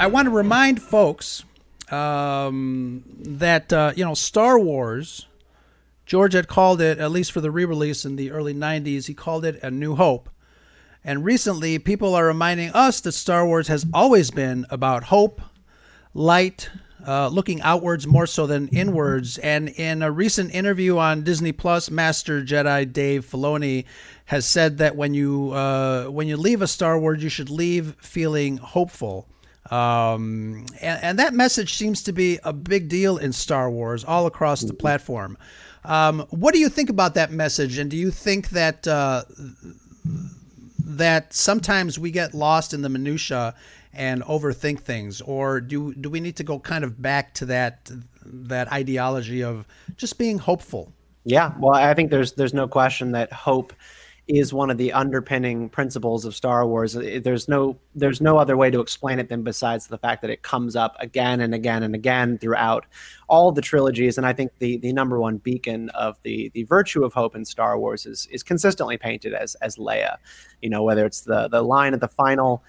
I 0.00 0.06
want 0.06 0.24
to 0.24 0.30
remind 0.30 0.80
folks 0.80 1.44
um, 1.90 3.04
that 3.18 3.70
uh, 3.70 3.92
you 3.94 4.02
know 4.02 4.14
Star 4.14 4.58
Wars. 4.58 5.26
George 6.06 6.32
had 6.32 6.48
called 6.48 6.80
it, 6.80 6.98
at 6.98 7.12
least 7.12 7.30
for 7.30 7.42
the 7.42 7.50
re-release 7.50 8.06
in 8.06 8.16
the 8.16 8.30
early 8.30 8.54
'90s, 8.54 9.06
he 9.06 9.12
called 9.12 9.44
it 9.44 9.62
A 9.62 9.70
New 9.70 9.96
Hope. 9.96 10.30
And 11.04 11.22
recently, 11.22 11.78
people 11.78 12.14
are 12.14 12.24
reminding 12.24 12.70
us 12.70 13.02
that 13.02 13.12
Star 13.12 13.46
Wars 13.46 13.68
has 13.68 13.84
always 13.92 14.30
been 14.30 14.64
about 14.70 15.04
hope, 15.04 15.42
light, 16.14 16.70
uh, 17.06 17.28
looking 17.28 17.60
outwards 17.60 18.06
more 18.06 18.26
so 18.26 18.46
than 18.46 18.68
inwards. 18.68 19.36
And 19.36 19.68
in 19.68 20.02
a 20.02 20.10
recent 20.10 20.54
interview 20.54 20.96
on 20.96 21.24
Disney 21.24 21.52
Plus, 21.52 21.90
Master 21.90 22.42
Jedi 22.42 22.90
Dave 22.90 23.26
Filoni 23.26 23.84
has 24.24 24.46
said 24.46 24.78
that 24.78 24.96
when 24.96 25.12
you 25.12 25.50
uh, 25.50 26.06
when 26.06 26.26
you 26.26 26.38
leave 26.38 26.62
a 26.62 26.66
Star 26.66 26.98
Wars, 26.98 27.22
you 27.22 27.28
should 27.28 27.50
leave 27.50 27.96
feeling 28.00 28.56
hopeful. 28.56 29.28
Um, 29.70 30.66
and, 30.80 31.02
and, 31.02 31.18
that 31.20 31.32
message 31.32 31.74
seems 31.74 32.02
to 32.02 32.12
be 32.12 32.40
a 32.42 32.52
big 32.52 32.88
deal 32.88 33.18
in 33.18 33.32
Star 33.32 33.70
Wars 33.70 34.02
all 34.04 34.26
across 34.26 34.62
the 34.62 34.74
platform. 34.74 35.38
Um, 35.84 36.26
what 36.30 36.54
do 36.54 36.60
you 36.60 36.68
think 36.68 36.90
about 36.90 37.14
that 37.14 37.30
message? 37.30 37.78
And 37.78 37.88
do 37.88 37.96
you 37.96 38.10
think 38.10 38.50
that 38.50 38.88
uh, 38.88 39.22
that 40.80 41.32
sometimes 41.32 42.00
we 42.00 42.10
get 42.10 42.34
lost 42.34 42.74
in 42.74 42.82
the 42.82 42.88
minutia 42.88 43.54
and 43.92 44.22
overthink 44.22 44.80
things, 44.80 45.20
or 45.20 45.60
do 45.60 45.94
do 45.94 46.10
we 46.10 46.20
need 46.20 46.36
to 46.36 46.44
go 46.44 46.58
kind 46.58 46.82
of 46.82 47.00
back 47.00 47.34
to 47.34 47.46
that 47.46 47.90
that 48.24 48.70
ideology 48.72 49.42
of 49.42 49.66
just 49.96 50.18
being 50.18 50.38
hopeful? 50.38 50.92
Yeah, 51.24 51.52
well, 51.58 51.74
I 51.74 51.94
think 51.94 52.10
there's 52.10 52.32
there's 52.32 52.54
no 52.54 52.66
question 52.66 53.12
that 53.12 53.32
hope 53.32 53.72
is 54.36 54.52
one 54.52 54.70
of 54.70 54.78
the 54.78 54.92
underpinning 54.92 55.68
principles 55.68 56.24
of 56.24 56.34
Star 56.34 56.66
Wars. 56.66 56.92
There's 56.92 57.48
no 57.48 57.76
there's 57.94 58.20
no 58.20 58.38
other 58.38 58.56
way 58.56 58.70
to 58.70 58.80
explain 58.80 59.18
it 59.18 59.28
than 59.28 59.42
besides 59.42 59.88
the 59.88 59.98
fact 59.98 60.22
that 60.22 60.30
it 60.30 60.42
comes 60.42 60.76
up 60.76 60.96
again 61.00 61.40
and 61.40 61.54
again 61.54 61.82
and 61.82 61.94
again 61.94 62.38
throughout 62.38 62.86
all 63.28 63.50
the 63.52 63.60
trilogies. 63.60 64.16
And 64.18 64.26
I 64.26 64.32
think 64.32 64.52
the 64.58 64.76
the 64.78 64.92
number 64.92 65.20
one 65.20 65.38
beacon 65.38 65.90
of 65.90 66.18
the 66.22 66.50
the 66.54 66.62
virtue 66.64 67.04
of 67.04 67.12
hope 67.12 67.34
in 67.34 67.44
Star 67.44 67.78
Wars 67.78 68.06
is 68.06 68.28
is 68.30 68.42
consistently 68.42 68.96
painted 68.96 69.34
as 69.34 69.56
as 69.56 69.76
Leia. 69.76 70.16
You 70.62 70.70
know, 70.70 70.82
whether 70.82 71.04
it's 71.04 71.22
the 71.22 71.48
the 71.48 71.62
line 71.62 71.94
at 71.94 72.00
the 72.00 72.08
final 72.08 72.62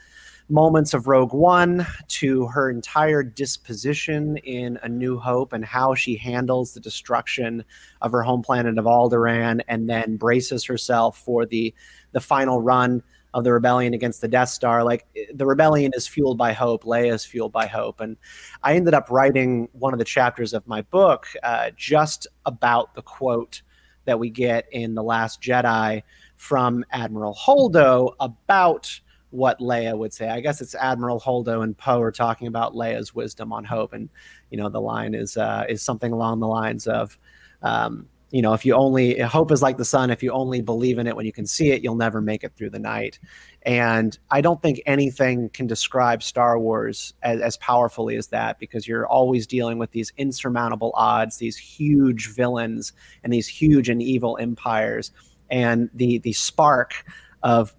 moments 0.52 0.94
of 0.94 1.08
Rogue 1.08 1.34
One 1.34 1.88
to 2.10 2.46
her 2.48 2.70
entire 2.70 3.24
disposition 3.24 4.38
in 4.38 4.78
A 4.84 4.90
New 4.90 5.18
Hope 5.18 5.54
and 5.54 5.64
how 5.64 5.96
she 5.96 6.16
handles 6.16 6.74
the 6.74 6.80
destruction 6.80 7.64
of 8.02 8.12
her 8.12 8.22
home 8.22 8.42
planet 8.42 8.78
of 8.78 8.86
Alderaan 8.86 9.62
and 9.68 9.90
then 9.90 10.18
braces 10.18 10.66
herself 10.66 11.18
for 11.18 11.46
the 11.46 11.74
the 12.12 12.20
final 12.20 12.62
run 12.62 13.02
of 13.34 13.46
the 13.46 13.54
rebellion 13.54 13.94
against 13.94 14.20
the 14.20 14.28
Death 14.28 14.50
Star. 14.50 14.84
Like 14.84 15.08
the 15.34 15.46
rebellion 15.46 15.92
is 15.96 16.08
fueled 16.08 16.38
by 16.38 16.52
hope, 16.52 16.84
Leia 16.84 17.14
is 17.14 17.26
fueled 17.26 17.54
by 17.54 17.66
hope. 17.66 18.02
And 18.02 18.18
I 18.62 18.76
ended 18.76 18.94
up 18.94 19.10
writing 19.10 19.70
one 19.72 19.94
of 19.94 20.00
the 20.00 20.06
chapters 20.06 20.54
of 20.54 20.68
my 20.68 20.82
book 20.82 21.28
uh, 21.44 21.72
just 21.78 22.28
about 22.46 22.94
the 22.94 23.02
quote 23.02 23.62
that 24.06 24.20
we 24.20 24.30
get 24.30 24.68
in 24.72 24.96
The 24.96 25.04
Last 25.04 25.42
Jedi 25.42 26.04
from 26.36 26.84
Admiral 26.92 27.36
Holdo 27.36 28.14
about 28.20 29.00
what 29.32 29.60
Leia 29.60 29.98
would 29.98 30.14
say. 30.14 30.30
I 30.30 30.42
guess 30.42 30.62
it's 30.62 30.76
Admiral 30.76 31.20
Holdo 31.20 31.64
and 31.64 31.78
Poe 31.78 32.02
are 32.02 32.12
talking 32.12 32.48
about 32.48 32.74
Leia's 32.74 33.16
wisdom 33.16 33.52
on 33.52 33.64
hope, 33.64 33.94
and 33.94 34.10
you 34.50 34.58
know 34.58 34.70
the 34.70 34.82
line 34.82 35.14
is 35.14 35.38
uh, 35.38 35.66
is 35.68 35.82
something 35.82 36.12
along 36.12 36.40
the 36.40 36.48
lines 36.48 36.86
of, 36.88 37.18
um, 37.64 38.08
you 38.32 38.42
know, 38.42 38.54
if 38.54 38.66
you 38.66 38.74
only 38.76 39.20
hope 39.20 39.52
is 39.52 39.62
like 39.62 39.78
the 39.78 39.86
sun, 39.86 40.10
if 40.10 40.24
you 40.24 40.32
only 40.32 40.62
believe 40.62 41.00
in 41.00 41.08
it 41.08 41.16
when 41.16 41.26
you 41.26 41.34
can 41.34 41.46
see 41.46 41.72
it, 41.72 41.84
you'll 41.84 41.96
never 41.96 42.22
make 42.22 42.44
it 42.44 42.54
through 42.56 42.70
the 42.70 42.80
night. 42.80 43.20
And 43.64 44.18
I 44.30 44.42
don't 44.42 44.62
think 44.62 44.82
anything 44.86 45.50
can 45.50 45.68
describe 45.68 46.24
Star 46.24 46.58
Wars 46.58 47.14
as, 47.24 47.42
as 47.42 47.58
powerfully 47.58 48.16
as 48.16 48.28
that 48.28 48.58
because 48.58 48.88
you're 48.88 49.08
always 49.08 49.46
dealing 49.46 49.78
with 49.78 49.92
these 49.92 50.14
insurmountable 50.18 50.92
odds, 50.94 51.38
these 51.38 51.58
huge 51.58 52.34
villains, 52.34 52.94
and 53.24 53.34
these 53.34 53.48
huge 53.48 53.90
and 53.90 54.02
evil 54.02 54.38
empires, 54.40 55.12
and 55.50 55.90
the 55.94 56.20
the 56.20 56.34
spark 56.34 57.06
of 57.44 57.76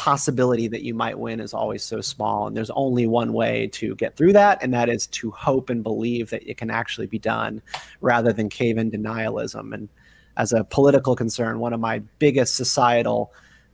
possibility 0.00 0.66
that 0.66 0.80
you 0.80 0.94
might 0.94 1.18
win 1.18 1.40
is 1.40 1.52
always 1.52 1.84
so 1.84 2.00
small 2.00 2.46
and 2.46 2.56
there's 2.56 2.70
only 2.70 3.06
one 3.06 3.34
way 3.34 3.66
to 3.66 3.94
get 3.96 4.16
through 4.16 4.32
that 4.32 4.58
and 4.62 4.72
that 4.72 4.88
is 4.88 5.06
to 5.08 5.30
hope 5.30 5.68
and 5.68 5.82
believe 5.82 6.30
that 6.30 6.42
it 6.48 6.56
can 6.56 6.70
actually 6.70 7.06
be 7.06 7.18
done 7.18 7.60
rather 8.00 8.32
than 8.32 8.48
cave 8.48 8.78
in 8.78 8.90
denialism. 8.90 9.74
And 9.74 9.90
as 10.38 10.54
a 10.54 10.64
political 10.64 11.14
concern 11.14 11.58
one 11.58 11.74
of 11.74 11.80
my 11.80 11.98
biggest 12.18 12.54
societal 12.54 13.30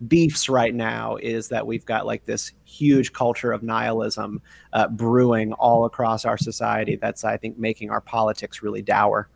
beefs 0.09 0.49
right 0.49 0.75
now 0.75 1.15
is 1.15 1.47
that 1.47 1.65
we've 1.65 1.87
got 1.87 2.07
like 2.07 2.27
this 2.27 2.51
huge 2.65 3.13
culture 3.13 3.53
of 3.53 3.63
nihilism 3.63 4.43
uh, 4.73 4.89
brewing 4.89 5.53
all 5.53 5.85
across 5.85 6.25
our 6.25 6.37
society 6.37 6.97
that's 6.97 7.25
i 7.25 7.35
think 7.35 7.57
making 7.57 7.89
our 7.89 8.03
politics 8.03 8.63
really 8.63 8.83
dour 8.83 9.27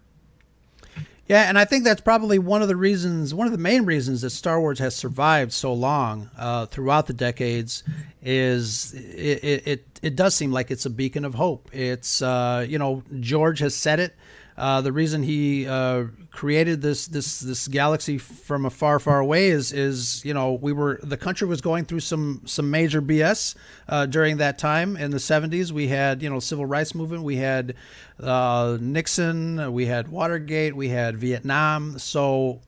yeah, 1.31 1.49
and 1.49 1.57
I 1.57 1.65
think 1.65 1.85
that's 1.85 2.01
probably 2.01 2.41
one 2.41 2.61
of 2.61 2.67
the 2.67 2.75
reasons, 2.75 3.33
one 3.33 3.47
of 3.47 3.53
the 3.53 3.59
main 3.59 3.85
reasons 3.85 4.23
that 4.23 4.31
Star 4.31 4.61
Wars 4.61 4.81
has 4.81 4.97
survived 4.97 5.53
so 5.53 5.73
long 5.73 6.29
uh, 6.37 6.67
throughout 6.67 7.07
the 7.07 7.13
decades 7.13 7.85
is 8.21 8.95
it, 8.95 9.63
it, 9.65 10.01
it 10.03 10.17
does 10.17 10.35
seem 10.35 10.51
like 10.51 10.73
it's 10.73 10.87
a 10.87 10.91
beacon 10.91 11.25
of 11.25 11.35
hope. 11.35 11.71
It's 11.73 12.21
uh, 12.21 12.67
you 12.69 12.81
know 12.81 13.05
George 13.21 13.61
has 13.61 13.77
said 13.77 14.01
it 14.01 14.17
uh, 14.61 14.83
the 14.83 14.93
reason 14.93 15.23
he 15.23 15.67
uh, 15.67 16.05
created 16.31 16.83
this 16.83 17.07
this 17.07 17.41
this 17.41 17.67
galaxy 17.67 18.19
from 18.19 18.67
a 18.67 18.71
far 18.71 18.99
far 18.99 19.19
away 19.19 19.49
is 19.49 19.73
is 19.73 20.23
you 20.23 20.35
know 20.35 20.53
we 20.53 20.71
were 20.71 21.01
the 21.03 21.17
country 21.17 21.49
was 21.49 21.63
going 21.63 21.87
through 21.87 22.01
some 22.01 22.43
some 22.45 22.71
major 22.71 23.01
BS 23.01 23.55
uh, 23.89 24.05
during 24.05 24.37
that 24.37 24.59
time 24.59 24.99
in 24.99 25.13
the 25.13 25.17
70s. 25.17 25.73
We 25.73 25.89
had 25.89 26.23
you 26.23 26.29
know 26.29 26.41
civil 26.41 26.67
rights 26.67 26.95
movement, 26.95 27.23
we 27.23 27.37
had 27.37 27.75
uh, 28.23 28.77
Nixon, 28.79 29.73
we 29.73 29.87
had 29.87 30.09
Watergate, 30.09 30.77
we 30.77 30.91
had 30.91 31.17
Vietnam. 31.17 31.99
So 31.99 32.61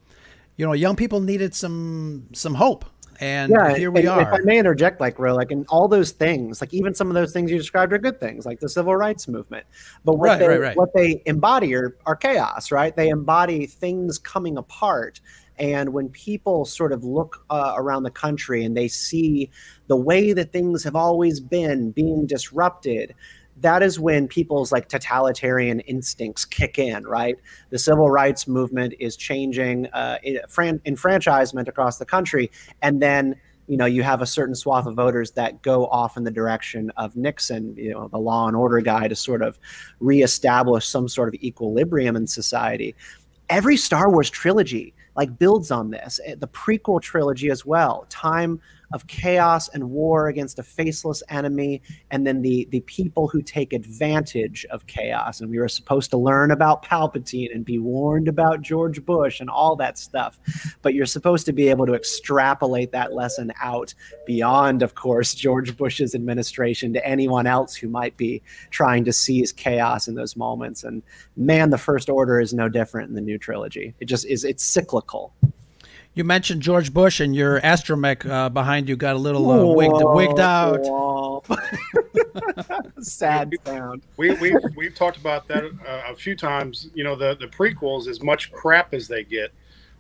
you 0.57 0.65
know 0.65 0.73
young 0.73 0.97
people 0.97 1.21
needed 1.21 1.55
some 1.55 2.27
some 2.33 2.55
hope 2.55 2.87
and 3.23 3.53
yeah, 3.53 3.77
here 3.77 3.93
we 3.93 4.01
and, 4.01 4.09
are. 4.09 4.21
If 4.23 4.29
I 4.29 4.39
may 4.43 4.59
interject, 4.59 5.01
like 5.01 5.21
real, 5.21 5.37
like 5.37 5.53
in 5.53 5.65
all 5.69 5.87
those 5.87 6.11
things, 6.11 6.61
like 6.61 6.75
even 6.75 6.93
some 6.93 7.07
of 7.07 7.15
those 7.15 7.33
things 7.33 7.53
you 7.53 7.57
described 7.57 7.93
are 7.93 7.99
good 7.99 8.19
things, 8.19 8.45
like 8.45 8.59
the 8.59 8.69
civil 8.69 8.97
rights 8.97 9.29
movement. 9.29 9.65
But 10.05 10.17
what 10.17 10.27
right, 10.27 10.39
they 10.41 10.49
right, 10.49 10.61
right. 10.61 10.77
what 10.77 10.93
they 10.93 11.23
embody 11.27 11.73
are, 11.77 11.97
are 12.05 12.17
chaos, 12.17 12.73
right? 12.73 12.95
They 12.97 13.11
embody 13.11 13.67
things 13.67 14.19
coming 14.19 14.59
apart. 14.59 15.21
And 15.59 15.93
when 15.93 16.09
people 16.09 16.65
sort 16.65 16.93
of 16.93 17.05
look 17.05 17.45
uh, 17.49 17.75
around 17.77 18.03
the 18.03 18.11
country 18.11 18.65
and 18.65 18.77
they 18.77 18.89
see 18.89 19.51
the 19.87 19.97
way 19.97 20.33
that 20.33 20.51
things 20.51 20.83
have 20.83 20.97
always 20.97 21.39
been 21.39 21.93
being 21.93 22.27
disrupted, 22.27 23.15
that 23.63 23.83
is 23.83 23.99
when 23.99 24.29
people's 24.29 24.73
like 24.73 24.89
totalitarian 24.89 25.81
instincts 25.81 26.45
kick 26.45 26.79
in, 26.79 27.05
right? 27.05 27.39
The 27.71 27.79
civil 27.79 28.11
rights 28.11 28.47
movement 28.47 28.95
is 28.99 29.17
changing 29.17 29.87
uh, 29.89 30.19
enfranchisement 30.85 31.69
across 31.69 31.99
the 31.99 32.05
country, 32.05 32.51
and 32.83 33.01
then 33.01 33.37
you 33.69 33.77
know 33.77 33.87
you 33.87 34.03
have 34.03 34.21
a 34.21 34.27
certain 34.27 34.55
swath 34.55 34.87
of 34.87 34.95
voters 34.95 35.31
that 35.33 35.63
go 35.63 35.87
off 35.87 36.17
in 36.17 36.25
the 36.25 36.31
direction 36.31 36.91
of 36.97 37.17
Nixon, 37.17 37.75
you 37.77 37.93
know, 37.93 38.09
the 38.09 38.19
law 38.19 38.49
and 38.49 38.57
order 38.57 38.81
guy, 38.81 39.09
to 39.09 39.17
sort 39.17 39.43
of 39.43 39.59
reestablish 40.01 40.87
some 40.87 41.09
sort 41.09 41.29
of 41.29 41.35
equilibrium 41.43 42.17
in 42.17 42.27
society. 42.27 42.95
Every 43.49 43.77
Star 43.77 44.11
Wars 44.11 44.31
trilogy 44.31 44.95
like 45.17 45.39
builds 45.39 45.71
on 45.71 45.91
this. 45.91 46.21
Eh, 46.25 46.35
the 46.39 46.49
prequel 46.49 47.01
trilogy 47.01 47.51
as 47.51 47.67
well. 47.67 48.07
Time 48.09 48.61
of 48.93 49.07
chaos 49.07 49.69
and 49.69 49.91
war 49.91 50.29
against 50.29 50.59
a 50.59 50.63
faceless 50.63 51.23
enemy, 51.29 51.83
and 52.11 52.27
then 52.27 52.43
the 52.43 52.69
the 52.71 52.81
people 52.81 53.29
who 53.29 53.43
take 53.43 53.73
advantage 53.73 54.65
of 54.71 54.87
chaos. 54.87 55.41
And 55.41 55.51
we 55.51 55.59
were 55.59 55.69
supposed 55.69 56.11
to 56.11 56.17
learn 56.17 56.51
about 56.51 56.85
Palpatine 56.85 57.55
and 57.55 57.65
be 57.65 57.79
warned 57.79 58.29
about 58.29 58.63
George 58.63 59.05
Bush 59.05 59.41
and 59.41 59.51
all 59.51 59.77
that 59.77 59.99
stuff. 59.99 60.39
But 60.83 60.95
you're 60.95 61.07
supposed 61.07 61.47
to 61.47 61.53
be 61.53 61.69
able 61.69 61.87
to 61.87 61.95
extrapolate 61.95 62.93
that 62.93 63.13
lesson 63.13 63.53
out 63.61 63.95
beyond, 64.27 64.83
of 64.83 64.95
course, 64.95 65.35
George 65.35 65.77
Bush's 65.77 66.15
administration 66.15 66.93
to 66.93 67.07
anyone 67.07 67.47
else 67.47 67.75
who 67.75 67.89
might 67.89 68.17
be 68.17 68.43
trying 68.71 69.05
to 69.05 69.13
seize 69.13 69.53
chaos 69.53 70.09
in 70.09 70.15
those 70.15 70.37
moments. 70.37 70.85
And 70.85 71.03
man, 71.37 71.71
the 71.71 71.79
First 71.79 72.09
Order 72.09 72.41
is 72.41 72.53
no 72.53 72.69
different 72.69 73.09
in 73.09 73.15
the 73.15 73.21
new 73.21 73.39
trilogy. 73.39 73.95
It 74.01 74.07
just 74.07 74.27
is. 74.27 74.45
It's 74.45 74.63
cyclical. 74.63 75.33
You 76.15 76.25
mentioned 76.25 76.61
George 76.61 76.93
Bush, 76.93 77.21
and 77.21 77.35
your 77.35 77.59
astromech 77.63 78.29
uh, 78.29 78.51
behind 78.51 78.87
you 78.87 78.97
got 78.97 79.17
a 79.17 79.19
little 79.19 79.51
uh, 79.51 79.75
wigged, 79.75 80.07
wigged 80.13 80.39
out. 80.39 81.47
Sad 83.01 83.55
sound. 83.65 84.03
We 84.19 84.35
we 84.35 84.55
we've 84.77 84.95
talked 84.95 85.17
about 85.17 85.49
that 85.49 85.65
uh, 85.65 86.13
a 86.13 86.15
few 86.15 86.37
times. 86.37 86.91
You 86.93 87.05
know, 87.05 87.17
the 87.17 87.35
the 87.37 87.47
prequels, 87.47 88.09
as 88.09 88.21
much 88.21 88.53
crap 88.53 88.93
as 88.93 89.09
they 89.09 89.25
get, 89.25 89.53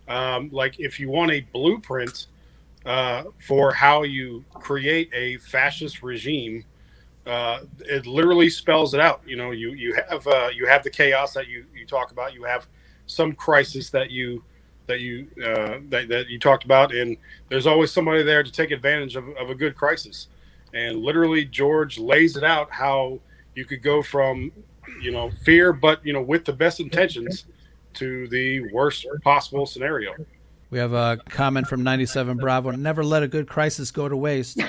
um, 0.06 0.50
like 0.52 0.78
if 0.78 1.00
you 1.00 1.08
want 1.08 1.30
a 1.30 1.40
blueprint 1.52 2.26
uh, 2.84 3.24
for 3.38 3.72
how 3.72 4.02
you 4.02 4.44
create 4.52 5.08
a 5.14 5.38
fascist 5.38 6.02
regime, 6.02 6.62
uh, 7.26 7.60
it 7.80 8.06
literally 8.06 8.50
spells 8.50 8.92
it 8.92 9.00
out. 9.00 9.22
You 9.26 9.36
know, 9.36 9.52
you 9.52 9.70
you 9.70 9.94
have 9.94 10.26
uh, 10.26 10.50
you 10.54 10.66
have 10.66 10.82
the 10.82 10.90
chaos 10.90 11.32
that 11.32 11.48
you 11.48 11.64
you 11.74 11.86
talk 11.86 12.10
about. 12.10 12.34
You 12.34 12.44
have 12.44 12.66
some 13.06 13.32
crisis 13.32 13.88
that 13.90 14.10
you 14.10 14.44
that 14.92 15.00
you 15.00 15.26
uh, 15.44 15.78
that, 15.88 16.08
that 16.08 16.28
you 16.28 16.38
talked 16.38 16.64
about, 16.64 16.94
and 16.94 17.16
there's 17.48 17.66
always 17.66 17.90
somebody 17.90 18.22
there 18.22 18.42
to 18.42 18.52
take 18.52 18.70
advantage 18.70 19.16
of, 19.16 19.28
of 19.30 19.50
a 19.50 19.54
good 19.54 19.74
crisis. 19.74 20.28
And 20.74 21.00
literally, 21.00 21.44
George 21.44 21.98
lays 21.98 22.36
it 22.36 22.44
out 22.44 22.70
how 22.70 23.18
you 23.54 23.64
could 23.64 23.82
go 23.82 24.02
from 24.02 24.52
you 25.00 25.10
know, 25.10 25.30
fear, 25.42 25.72
but 25.72 26.04
you 26.04 26.12
know, 26.12 26.22
with 26.22 26.44
the 26.44 26.52
best 26.52 26.80
intentions 26.80 27.46
to 27.94 28.28
the 28.28 28.60
worst 28.72 29.06
possible 29.22 29.66
scenario. 29.66 30.14
We 30.70 30.78
have 30.78 30.92
a 30.92 31.18
comment 31.28 31.66
from 31.66 31.82
97 31.82 32.38
Bravo. 32.38 32.70
Never 32.70 33.04
let 33.04 33.22
a 33.22 33.28
good 33.28 33.46
crisis 33.46 33.90
go 33.90 34.08
to 34.08 34.16
waste. 34.16 34.60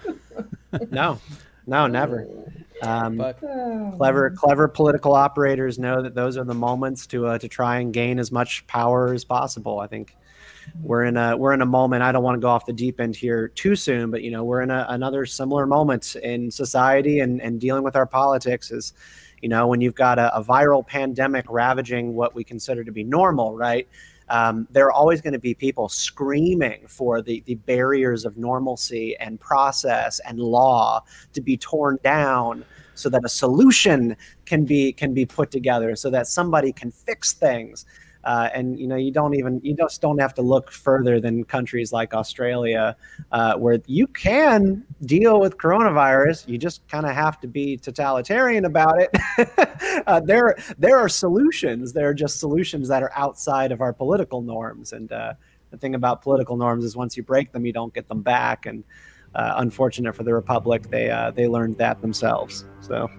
no, 0.90 1.20
no, 1.66 1.86
never. 1.86 2.26
Um, 2.82 3.16
But 3.16 3.40
clever, 3.96 4.30
clever 4.30 4.68
political 4.68 5.14
operators 5.14 5.78
know 5.78 6.02
that 6.02 6.14
those 6.14 6.36
are 6.36 6.44
the 6.44 6.54
moments 6.54 7.06
to 7.08 7.26
uh, 7.26 7.38
to 7.38 7.48
try 7.48 7.78
and 7.78 7.92
gain 7.92 8.18
as 8.18 8.32
much 8.32 8.66
power 8.66 9.12
as 9.12 9.24
possible. 9.24 9.80
I 9.80 9.86
think 9.86 10.16
we're 10.82 11.04
in 11.04 11.16
a 11.16 11.36
we're 11.36 11.52
in 11.52 11.60
a 11.60 11.66
moment. 11.66 12.02
I 12.02 12.10
don't 12.12 12.22
want 12.22 12.36
to 12.36 12.40
go 12.40 12.48
off 12.48 12.66
the 12.66 12.72
deep 12.72 13.00
end 13.00 13.16
here 13.16 13.48
too 13.48 13.76
soon, 13.76 14.10
but 14.10 14.22
you 14.22 14.30
know 14.30 14.44
we're 14.44 14.62
in 14.62 14.70
a, 14.70 14.86
another 14.88 15.26
similar 15.26 15.66
moment 15.66 16.16
in 16.16 16.50
society 16.50 17.20
and 17.20 17.40
and 17.40 17.60
dealing 17.60 17.84
with 17.84 17.96
our 17.96 18.06
politics 18.06 18.70
is, 18.70 18.92
you 19.40 19.48
know, 19.48 19.66
when 19.66 19.80
you've 19.80 19.94
got 19.94 20.18
a, 20.18 20.34
a 20.36 20.42
viral 20.42 20.86
pandemic 20.86 21.44
ravaging 21.48 22.14
what 22.14 22.34
we 22.34 22.44
consider 22.44 22.82
to 22.82 22.92
be 22.92 23.04
normal, 23.04 23.56
right? 23.56 23.86
Um, 24.28 24.66
there 24.70 24.86
are 24.86 24.92
always 24.92 25.20
going 25.20 25.34
to 25.34 25.38
be 25.38 25.54
people 25.54 25.88
screaming 25.88 26.86
for 26.88 27.20
the, 27.20 27.42
the 27.46 27.56
barriers 27.56 28.24
of 28.24 28.36
normalcy 28.36 29.16
and 29.18 29.38
process 29.38 30.18
and 30.20 30.38
law 30.38 31.04
to 31.32 31.40
be 31.40 31.56
torn 31.56 31.98
down 32.02 32.64
so 32.94 33.08
that 33.08 33.24
a 33.24 33.28
solution 33.28 34.16
can 34.46 34.64
be 34.64 34.92
can 34.92 35.12
be 35.12 35.26
put 35.26 35.50
together 35.50 35.96
so 35.96 36.10
that 36.10 36.26
somebody 36.26 36.72
can 36.72 36.90
fix 36.90 37.32
things 37.32 37.84
uh, 38.24 38.48
and 38.54 38.78
you 38.78 38.86
know 38.86 38.96
you 38.96 39.10
don't 39.10 39.34
even 39.34 39.60
you 39.62 39.74
just 39.74 40.00
don't 40.00 40.18
have 40.18 40.34
to 40.34 40.42
look 40.42 40.70
further 40.70 41.20
than 41.20 41.44
countries 41.44 41.92
like 41.92 42.14
Australia, 42.14 42.96
uh, 43.32 43.54
where 43.54 43.80
you 43.86 44.06
can 44.06 44.84
deal 45.02 45.40
with 45.40 45.58
coronavirus. 45.58 46.48
You 46.48 46.58
just 46.58 46.86
kind 46.88 47.06
of 47.06 47.12
have 47.12 47.38
to 47.40 47.46
be 47.46 47.76
totalitarian 47.76 48.64
about 48.64 49.00
it. 49.00 50.02
uh, 50.06 50.20
there 50.20 50.56
there 50.78 50.98
are 50.98 51.08
solutions. 51.08 51.92
There 51.92 52.08
are 52.08 52.14
just 52.14 52.40
solutions 52.40 52.88
that 52.88 53.02
are 53.02 53.12
outside 53.14 53.72
of 53.72 53.80
our 53.80 53.92
political 53.92 54.40
norms. 54.40 54.92
And 54.92 55.12
uh, 55.12 55.34
the 55.70 55.76
thing 55.76 55.94
about 55.94 56.22
political 56.22 56.56
norms 56.56 56.84
is 56.84 56.96
once 56.96 57.16
you 57.16 57.22
break 57.22 57.52
them, 57.52 57.66
you 57.66 57.72
don't 57.72 57.92
get 57.92 58.08
them 58.08 58.22
back. 58.22 58.66
And 58.66 58.84
uh, 59.34 59.54
unfortunate 59.56 60.14
for 60.14 60.22
the 60.22 60.32
republic, 60.32 60.88
they 60.90 61.10
uh, 61.10 61.30
they 61.30 61.46
learned 61.46 61.76
that 61.78 62.00
themselves. 62.00 62.64
So. 62.80 63.10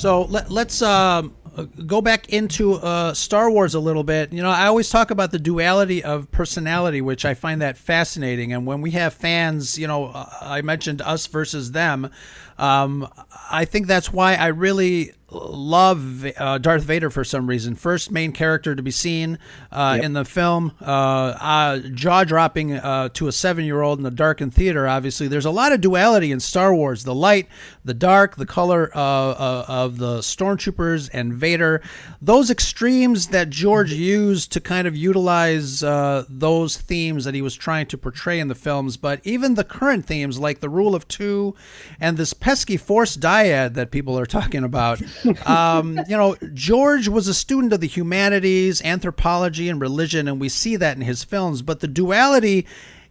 So 0.00 0.22
let, 0.22 0.50
let's 0.50 0.80
um, 0.80 1.36
go 1.84 2.00
back 2.00 2.30
into 2.30 2.76
uh, 2.76 3.12
Star 3.12 3.50
Wars 3.50 3.74
a 3.74 3.80
little 3.80 4.02
bit. 4.02 4.32
You 4.32 4.42
know, 4.42 4.48
I 4.48 4.66
always 4.66 4.88
talk 4.88 5.10
about 5.10 5.30
the 5.30 5.38
duality 5.38 6.02
of 6.02 6.30
personality, 6.30 7.02
which 7.02 7.26
I 7.26 7.34
find 7.34 7.60
that 7.60 7.76
fascinating. 7.76 8.54
And 8.54 8.66
when 8.66 8.80
we 8.80 8.92
have 8.92 9.12
fans, 9.12 9.78
you 9.78 9.86
know, 9.86 10.06
uh, 10.06 10.26
I 10.40 10.62
mentioned 10.62 11.02
us 11.02 11.26
versus 11.26 11.72
them. 11.72 12.10
Um, 12.56 13.08
I 13.50 13.66
think 13.66 13.88
that's 13.88 14.10
why 14.10 14.36
I 14.36 14.46
really 14.46 15.12
love 15.30 16.26
uh, 16.36 16.58
Darth 16.58 16.82
Vader 16.82 17.10
for 17.10 17.24
some 17.24 17.46
reason. 17.46 17.74
First 17.74 18.10
main 18.10 18.32
character 18.32 18.74
to 18.74 18.82
be 18.82 18.90
seen 18.90 19.38
uh, 19.70 19.94
Yep. 19.96 20.04
in 20.04 20.12
the 20.12 20.24
film, 20.24 20.72
uh, 20.80 20.84
uh, 20.84 21.78
jaw 21.94 22.24
dropping 22.24 22.72
uh, 22.74 23.08
to 23.10 23.28
a 23.28 23.32
seven 23.32 23.64
year 23.64 23.82
old 23.82 23.98
in 23.98 24.02
the 24.02 24.10
darkened 24.10 24.54
theater. 24.54 24.86
Obviously, 24.88 25.28
there's 25.28 25.44
a 25.44 25.50
lot 25.50 25.72
of 25.72 25.80
duality 25.80 26.32
in 26.32 26.40
Star 26.40 26.74
Wars: 26.74 27.04
the 27.04 27.14
light, 27.14 27.48
the 27.84 27.94
dark, 27.94 28.36
the 28.36 28.46
color 28.46 28.90
uh, 28.94 28.98
uh, 29.00 29.64
of 29.68 29.98
the 29.98 30.18
stormtroopers 30.18 31.10
and 31.12 31.32
Vader. 31.34 31.82
Those 32.22 32.50
extremes 32.50 33.28
that 33.28 33.50
George 33.50 33.92
used 33.92 34.52
to 34.52 34.60
kind 34.60 34.86
of 34.86 34.96
utilize 34.96 35.82
uh, 35.82 36.24
those 36.28 36.76
themes 36.76 37.24
that 37.24 37.34
he 37.34 37.42
was 37.42 37.54
trying 37.54 37.86
to 37.86 37.98
portray 37.98 38.40
in 38.40 38.48
the 38.48 38.54
films, 38.54 38.96
but 38.96 39.20
even 39.24 39.54
the 39.54 39.64
current 39.64 40.06
themes 40.06 40.38
like 40.38 40.60
the 40.60 40.68
rule 40.68 40.94
of 40.94 41.06
two 41.08 41.54
and 42.00 42.16
this 42.16 42.32
pesky 42.32 42.76
force 42.76 43.16
dyad 43.16 43.74
that 43.74 43.90
people 43.90 44.18
are 44.18 44.26
talking 44.26 44.64
about. 44.64 45.00
um, 45.46 46.00
you 46.08 46.16
know, 46.16 46.36
George 46.54 47.08
was 47.08 47.28
a 47.28 47.34
student 47.34 47.72
of 47.72 47.80
the 47.80 47.86
humanities, 47.86 48.82
anthropology, 48.82 49.68
and 49.68 49.80
religion, 49.80 50.28
and 50.28 50.40
we 50.40 50.48
see 50.48 50.76
that 50.76 50.96
in 50.96 51.02
his 51.02 51.24
films. 51.24 51.62
But 51.62 51.80
the 51.80 51.88
duality 51.88 52.66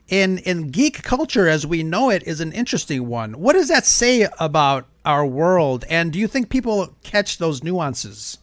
in 0.08 0.40
in 0.40 0.70
geek 0.70 1.04
culture 1.04 1.48
as 1.48 1.66
we 1.68 1.84
know 1.84 2.10
it 2.10 2.24
is 2.24 2.42
an 2.42 2.52
interesting 2.52 3.08
one. 3.08 3.34
What 3.34 3.54
does 3.54 3.68
that 3.68 3.86
say 3.86 4.28
about 4.40 4.88
our 5.06 5.26
world? 5.26 5.86
And 5.90 6.12
do 6.12 6.20
you 6.20 6.28
think 6.28 6.50
people 6.50 6.96
catch 7.04 7.38
those 7.38 7.64
nuances? 7.64 8.40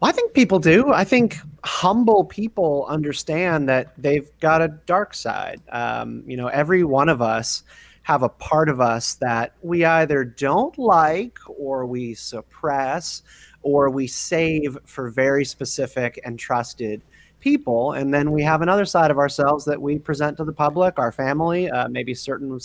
I 0.00 0.12
think 0.12 0.32
people 0.32 0.58
do. 0.58 0.92
I 0.92 1.04
think 1.04 1.38
humble 1.64 2.24
people 2.24 2.86
understand 2.88 3.68
that 3.68 3.92
they've 3.98 4.28
got 4.40 4.62
a 4.62 4.68
dark 4.68 5.14
side. 5.14 5.60
Um, 5.70 6.22
you 6.26 6.36
know, 6.36 6.46
every 6.48 6.84
one 6.84 7.08
of 7.08 7.20
us 7.20 7.62
have 8.06 8.22
a 8.22 8.28
part 8.28 8.68
of 8.68 8.80
us 8.80 9.14
that 9.14 9.52
we 9.62 9.84
either 9.84 10.22
don't 10.22 10.78
like 10.78 11.40
or 11.48 11.84
we 11.86 12.14
suppress 12.14 13.24
or 13.62 13.90
we 13.90 14.06
save 14.06 14.78
for 14.84 15.10
very 15.10 15.44
specific 15.44 16.20
and 16.24 16.38
trusted 16.38 17.02
people. 17.40 17.94
And 17.94 18.14
then 18.14 18.30
we 18.30 18.44
have 18.44 18.62
another 18.62 18.84
side 18.84 19.10
of 19.10 19.18
ourselves 19.18 19.64
that 19.64 19.82
we 19.82 19.98
present 19.98 20.36
to 20.36 20.44
the 20.44 20.52
public, 20.52 21.00
our 21.00 21.10
family, 21.10 21.68
uh, 21.68 21.88
maybe 21.88 22.14
certain 22.14 22.56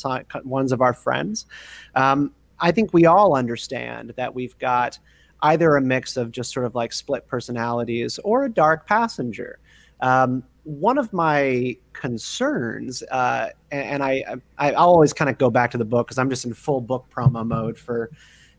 ones 0.43 0.71
of 0.71 0.79
our 0.79 0.93
friends. 0.93 1.47
Um, 1.95 2.35
I 2.59 2.71
think 2.71 2.93
we 2.93 3.07
all 3.07 3.35
understand 3.35 4.13
that 4.17 4.35
we've 4.35 4.55
got 4.59 4.99
either 5.41 5.75
a 5.75 5.81
mix 5.81 6.17
of 6.17 6.31
just 6.31 6.53
sort 6.53 6.67
of 6.67 6.75
like 6.75 6.93
split 6.93 7.27
personalities 7.27 8.19
or 8.23 8.45
a 8.45 8.49
dark 8.49 8.85
passenger. 8.85 9.57
Um, 10.01 10.43
one 10.63 10.97
of 10.97 11.11
my 11.11 11.75
concerns, 11.93 13.03
uh, 13.03 13.49
and, 13.71 14.03
I, 14.03 14.23
I, 14.57 14.71
I'll 14.73 14.89
always 14.89 15.13
kind 15.13 15.29
of 15.29 15.37
go 15.37 15.49
back 15.49 15.71
to 15.71 15.77
the 15.77 15.85
book 15.85 16.07
because 16.07 16.17
I'm 16.17 16.29
just 16.29 16.45
in 16.45 16.53
full 16.53 16.81
book 16.81 17.07
promo 17.13 17.45
mode 17.45 17.77
for 17.77 18.11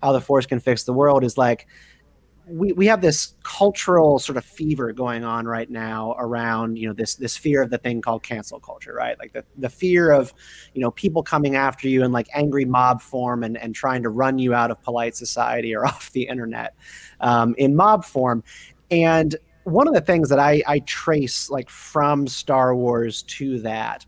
how 0.02 0.12
the 0.12 0.20
Force 0.20 0.46
can 0.46 0.58
fix 0.58 0.82
the 0.82 0.92
world. 0.92 1.22
Is 1.22 1.38
like 1.38 1.66
we, 2.46 2.72
we 2.72 2.86
have 2.86 3.00
this 3.00 3.34
cultural 3.44 4.18
sort 4.18 4.36
of 4.36 4.44
fever 4.44 4.92
going 4.92 5.22
on 5.22 5.46
right 5.46 5.70
now 5.70 6.14
around 6.18 6.76
you 6.76 6.88
know 6.88 6.92
this 6.92 7.14
this 7.14 7.36
fear 7.36 7.62
of 7.62 7.70
the 7.70 7.78
thing 7.78 8.00
called 8.00 8.22
cancel 8.22 8.58
culture 8.58 8.92
right 8.92 9.16
like 9.20 9.32
the, 9.32 9.44
the 9.58 9.68
fear 9.68 10.10
of 10.10 10.34
you 10.74 10.80
know 10.80 10.90
people 10.90 11.22
coming 11.22 11.54
after 11.54 11.88
you 11.88 12.02
in 12.02 12.10
like 12.10 12.28
angry 12.34 12.64
mob 12.64 13.00
form 13.00 13.44
and, 13.44 13.56
and 13.56 13.74
trying 13.74 14.02
to 14.02 14.08
run 14.08 14.38
you 14.38 14.54
out 14.54 14.70
of 14.70 14.82
polite 14.82 15.14
society 15.14 15.74
or 15.74 15.86
off 15.86 16.10
the 16.12 16.22
internet 16.22 16.74
um, 17.20 17.54
in 17.58 17.76
mob 17.76 18.04
form 18.04 18.42
and 18.90 19.36
one 19.64 19.88
of 19.88 19.94
the 19.94 20.00
things 20.00 20.28
that 20.28 20.38
I, 20.38 20.62
I 20.66 20.80
trace 20.80 21.50
like 21.50 21.70
from 21.70 22.26
star 22.26 22.74
wars 22.74 23.22
to 23.22 23.60
that 23.60 24.04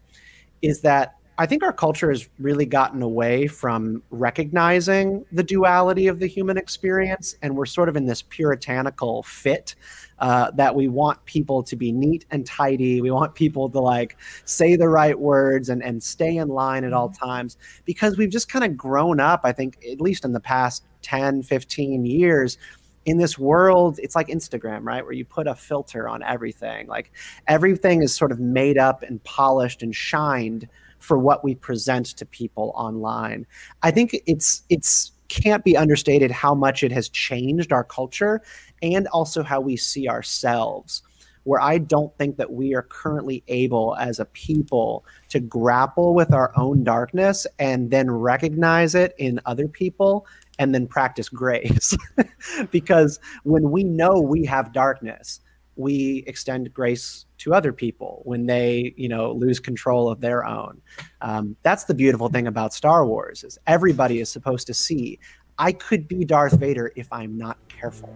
is 0.63 0.81
that 0.81 1.17
I 1.37 1.47
think 1.47 1.65
our 1.65 1.73
culture 1.73 2.11
has 2.11 2.29
really 2.39 2.65
gotten 2.65 3.03
away 3.03 3.49
from 3.49 4.05
recognizing 4.11 5.25
the 5.33 5.43
duality 5.43 6.07
of 6.07 6.21
the 6.21 6.29
human 6.29 6.57
experience, 6.57 7.35
and 7.43 7.57
we're 7.57 7.67
sort 7.67 7.89
of 7.89 7.97
in 7.97 8.07
this 8.07 8.23
puritanical 8.23 9.25
fit 9.25 9.75
uh, 10.21 10.53
that 10.53 10.73
we 10.73 10.87
want 10.87 11.25
people 11.25 11.65
to 11.65 11.75
be 11.75 11.91
neat 11.91 12.25
and 12.31 12.47
tidy. 12.47 13.01
We 13.01 13.11
want 13.11 13.35
people 13.35 13.69
to 13.71 13.81
like 13.81 14.17
say 14.45 14.77
the 14.77 14.89
right 14.89 15.19
words 15.19 15.71
and, 15.71 15.83
and 15.83 16.01
stay 16.01 16.37
in 16.37 16.49
line 16.49 16.85
at 16.85 16.93
all 16.93 17.09
times 17.09 17.57
because 17.85 18.17
we've 18.17 18.31
just 18.31 18.49
kind 18.49 18.65
of 18.65 18.77
grown 18.77 19.19
up, 19.19 19.41
I 19.43 19.51
think, 19.51 19.85
at 19.91 20.01
least 20.01 20.25
in 20.25 20.33
the 20.33 20.41
past 20.41 20.85
10, 21.03 21.43
15 21.43 22.07
years 22.07 22.59
in 23.07 23.19
this 23.19 23.39
world 23.39 23.99
it's 24.03 24.15
like 24.15 24.29
instagram 24.29 24.85
right? 24.85 25.03
Where 25.05 25.13
you 25.13 25.25
put 25.25 25.47
a 25.47 25.55
filter 25.55 26.09
on 26.09 26.23
everything. 26.23 26.87
Like 26.87 27.13
everything 27.49 28.03
is 28.03 28.15
sort 28.15 28.33
of 28.33 28.41
made 28.41 28.79
up 28.79 29.03
and 29.03 29.23
polished 29.25 29.83
and 29.83 29.95
shined 29.95 30.69
for 30.99 31.19
what 31.19 31.45
we 31.45 31.55
present 31.55 32.07
to 32.07 32.27
people 32.27 32.73
online. 32.75 33.47
I 33.83 33.91
think 33.91 34.17
it's 34.27 34.63
it's 34.69 35.13
can't 35.29 35.65
be 35.65 35.77
understated 35.77 36.31
how 36.31 36.55
much 36.55 36.83
it 36.83 36.93
has 36.93 37.09
changed 37.09 37.73
our 37.73 37.85
culture 37.85 38.43
and 38.83 39.09
also 39.09 39.43
how 39.43 39.61
we 39.61 39.75
see 39.75 40.07
ourselves 40.07 41.03
where 41.45 41.61
i 41.63 41.79
don't 41.79 42.17
think 42.19 42.37
that 42.37 42.53
we 42.53 42.75
are 42.75 42.83
currently 42.83 43.43
able 43.49 43.97
as 43.99 44.21
a 44.21 44.27
people 44.27 45.05
to 45.31 45.41
grapple 45.41 46.15
with 46.15 46.33
our 46.33 46.53
own 46.57 46.85
darkness 46.85 47.47
and 47.59 47.91
then 47.91 48.11
recognize 48.11 48.95
it 48.95 49.15
in 49.17 49.41
other 49.47 49.67
people 49.67 50.27
and 50.59 50.75
then 50.75 50.87
practice 50.87 51.29
grace. 51.29 51.97
Because 52.71 53.19
when 53.43 53.71
we 53.71 53.83
know 53.83 54.21
we 54.21 54.45
have 54.45 54.73
darkness 54.73 55.41
we 55.77 56.25
extend 56.27 56.73
grace 56.73 57.27
to 57.39 57.53
other 57.53 57.73
people 57.73 58.23
when 58.25 58.47
they 58.47 58.95
you 58.97 59.09
know 59.09 59.33
lose 59.33 59.59
control 59.59 60.09
of 60.09 60.21
their 60.21 60.45
own. 60.45 60.81
Um, 61.21 61.57
that's 61.63 61.85
the 61.85 61.95
beautiful 61.95 62.29
thing 62.29 62.47
about 62.47 62.73
star 62.73 63.07
wars 63.07 63.45
is 63.45 63.59
everybody 63.67 64.21
is 64.21 64.29
supposed 64.29 64.67
to 64.69 64.75
see 64.75 65.19
i 65.59 65.73
could 65.73 66.09
be 66.09 66.25
darth 66.25 66.55
vader 66.55 66.93
if 66.97 67.09
i'm 67.13 67.37
not 67.37 67.59
careful. 67.69 68.15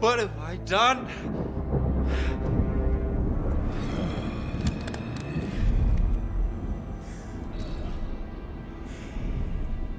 What 0.00 0.18
have 0.18 0.38
I 0.38 0.56
done? 0.56 1.06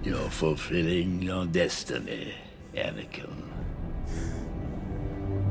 You're 0.08 0.30
fulfilling 0.30 1.22
your 1.22 1.46
destiny, 1.46 2.34
Anakin. 2.74 3.44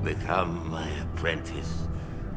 become 0.03 0.71
my 0.71 0.89
apprentice, 1.01 1.87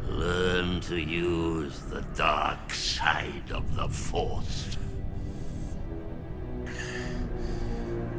learn 0.06 0.82
to 0.82 1.00
use 1.00 1.80
the 1.84 2.02
dark 2.18 2.74
side 2.74 3.50
of 3.54 3.74
the 3.74 3.88
Force. 3.88 4.76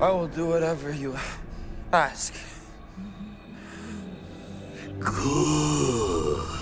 I 0.01 0.11
will 0.11 0.29
do 0.29 0.47
whatever 0.47 0.91
you 0.95 1.19
ask. 1.93 2.33
Good. 4.99 6.60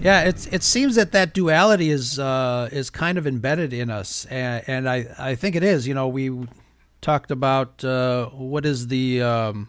Yeah, 0.00 0.22
it's 0.24 0.46
it 0.48 0.62
seems 0.62 0.96
that 0.96 1.12
that 1.12 1.32
duality 1.32 1.90
is 1.90 2.18
uh, 2.18 2.68
is 2.72 2.90
kind 2.90 3.16
of 3.16 3.26
embedded 3.26 3.72
in 3.72 3.90
us, 3.90 4.26
and, 4.26 4.62
and 4.66 4.88
I 4.88 5.06
I 5.18 5.34
think 5.34 5.56
it 5.56 5.62
is. 5.62 5.88
You 5.88 5.94
know, 5.94 6.08
we 6.08 6.46
talked 7.00 7.30
about 7.30 7.82
uh, 7.84 8.26
what 8.26 8.66
is 8.66 8.88
the 8.88 9.22
um, 9.22 9.68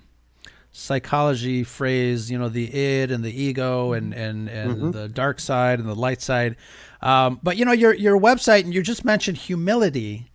psychology 0.71 1.63
phrase, 1.63 2.29
you 2.29 2.37
know, 2.37 2.49
the 2.49 2.65
id 2.73 3.11
and 3.11 3.23
the 3.23 3.31
ego 3.43 3.93
and 3.93 4.13
and 4.13 4.49
and 4.49 4.81
Mhm. 4.81 4.91
the 4.91 5.07
dark 5.07 5.39
side 5.39 5.79
and 5.79 5.87
the 5.87 5.95
light 5.95 6.21
side. 6.21 6.57
Um, 7.01 7.39
but 7.41 7.55
you 7.55 7.63
know, 7.63 7.71
your 7.71 7.93
your 7.93 8.19
website 8.19 8.65
and 8.65 8.73
you 8.73 8.81
just 8.81 9.05
mentioned 9.05 9.37
humility, 9.37 10.31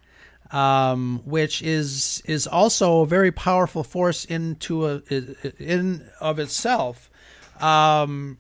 um, 0.51 1.21
which 1.27 1.61
is 1.63 2.23
is 2.25 2.47
also 2.47 3.01
a 3.03 3.07
very 3.07 3.33
powerful 3.33 3.85
force 3.85 4.25
into 4.25 4.87
a 4.87 5.03
in 5.59 6.09
of 6.21 6.39
itself. 6.39 7.11
Um, 7.61 8.39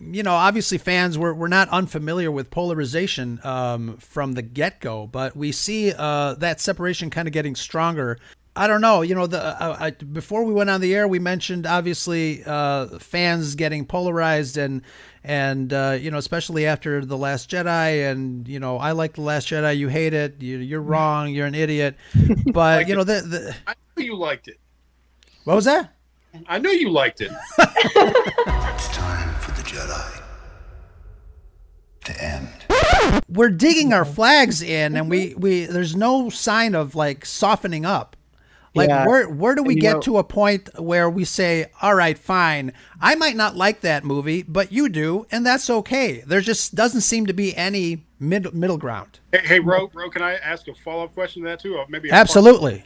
you 0.00 0.22
know, 0.22 0.34
obviously 0.34 0.78
fans 0.78 1.18
we're, 1.18 1.34
we're 1.34 1.48
not 1.48 1.68
unfamiliar 1.68 2.30
with 2.30 2.50
polarization 2.50 3.40
um, 3.44 3.96
from 3.98 4.32
the 4.32 4.42
get 4.42 4.80
go, 4.80 5.06
but 5.06 5.36
we 5.36 5.52
see 5.52 5.92
uh, 5.96 6.34
that 6.34 6.60
separation 6.60 7.10
kind 7.10 7.28
of 7.28 7.32
getting 7.32 7.54
stronger. 7.54 8.18
I 8.56 8.66
don't 8.66 8.80
know. 8.80 9.02
You 9.02 9.14
know, 9.14 9.26
the 9.26 9.40
uh, 9.40 9.76
I, 9.78 9.90
before 9.90 10.44
we 10.44 10.52
went 10.52 10.70
on 10.70 10.80
the 10.80 10.94
air, 10.94 11.06
we 11.06 11.18
mentioned 11.18 11.66
obviously 11.66 12.42
uh, 12.44 12.98
fans 12.98 13.54
getting 13.54 13.86
polarized 13.86 14.56
and 14.56 14.82
and 15.22 15.72
uh, 15.72 15.96
you 16.00 16.10
know, 16.10 16.18
especially 16.18 16.66
after 16.66 17.04
the 17.04 17.16
Last 17.16 17.48
Jedi, 17.48 18.10
and 18.10 18.48
you 18.48 18.58
know, 18.58 18.78
I 18.78 18.92
like 18.92 19.14
the 19.14 19.20
Last 19.20 19.48
Jedi. 19.48 19.76
You 19.76 19.88
hate 19.88 20.14
it. 20.14 20.42
You, 20.42 20.58
you're 20.58 20.82
wrong. 20.82 21.28
You're 21.28 21.46
an 21.46 21.54
idiot. 21.54 21.96
But 22.52 22.88
you 22.88 22.96
know, 22.96 23.04
the, 23.04 23.20
the 23.20 23.54
I 23.66 23.74
knew 23.96 24.04
you 24.04 24.16
liked 24.16 24.48
it. 24.48 24.58
what 25.44 25.54
was 25.54 25.66
that? 25.66 25.94
I 26.48 26.58
knew 26.58 26.70
you 26.70 26.90
liked 26.90 27.20
it. 27.20 27.30
It's 28.80 28.88
time 28.96 29.34
for 29.34 29.49
the 29.49 29.49
Jedi. 29.90 30.22
To 32.04 32.24
end. 32.24 32.48
we're 33.28 33.50
digging 33.50 33.92
our 33.92 34.06
flags 34.06 34.62
in 34.62 34.96
and 34.96 35.10
we 35.10 35.34
we 35.36 35.66
there's 35.66 35.94
no 35.94 36.30
sign 36.30 36.74
of 36.74 36.94
like 36.94 37.26
softening 37.26 37.84
up. 37.84 38.16
Like 38.74 38.88
Yeah. 38.88 39.06
where 39.06 39.28
where 39.28 39.54
do 39.54 39.62
we 39.62 39.74
get 39.74 39.96
know- 39.96 40.00
to 40.02 40.18
a 40.18 40.24
point 40.24 40.70
where 40.78 41.10
we 41.10 41.24
say 41.26 41.66
all 41.82 41.94
right 41.94 42.16
fine. 42.16 42.72
I 43.00 43.16
might 43.16 43.36
not 43.36 43.54
like 43.54 43.82
that 43.82 44.04
movie 44.04 44.42
but 44.42 44.72
you 44.72 44.88
do 44.88 45.26
and 45.30 45.44
that's 45.44 45.68
okay. 45.68 46.22
There 46.26 46.40
just 46.40 46.74
doesn't 46.74 47.02
seem 47.02 47.26
to 47.26 47.34
be 47.34 47.54
any 47.54 48.06
mid, 48.18 48.54
middle 48.54 48.78
ground. 48.78 49.20
Hey, 49.32 49.40
hey 49.44 49.60
Ro, 49.60 49.90
Ro, 49.92 50.08
can 50.08 50.22
I 50.22 50.36
ask 50.36 50.68
a 50.68 50.74
follow 50.74 51.04
up 51.04 51.12
question 51.12 51.42
to 51.42 51.48
that 51.50 51.60
too? 51.60 51.76
Or 51.76 51.84
maybe 51.90 52.10
absolutely. 52.10 52.84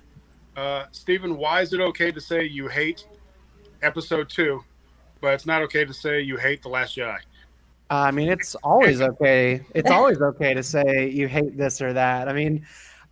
Uh, 0.56 0.86
Stephen, 0.90 1.36
why 1.36 1.60
is 1.60 1.72
it 1.72 1.80
okay 1.80 2.10
to 2.10 2.20
say 2.20 2.44
you 2.44 2.66
hate 2.68 3.06
episode 3.82 4.28
two, 4.28 4.64
but 5.24 5.32
it's 5.32 5.46
not 5.46 5.62
okay 5.62 5.86
to 5.86 5.94
say 5.94 6.20
you 6.20 6.36
hate 6.36 6.62
the 6.62 6.68
Last 6.68 6.96
Jedi? 6.98 7.18
I 7.88 8.10
mean, 8.10 8.28
it's 8.28 8.54
always 8.56 9.00
okay. 9.00 9.62
It's 9.74 9.90
always 9.98 10.20
okay 10.20 10.52
to 10.52 10.62
say 10.62 11.08
you 11.08 11.28
hate 11.28 11.56
this 11.56 11.80
or 11.80 11.94
that. 11.94 12.28
I 12.28 12.34
mean, 12.34 12.66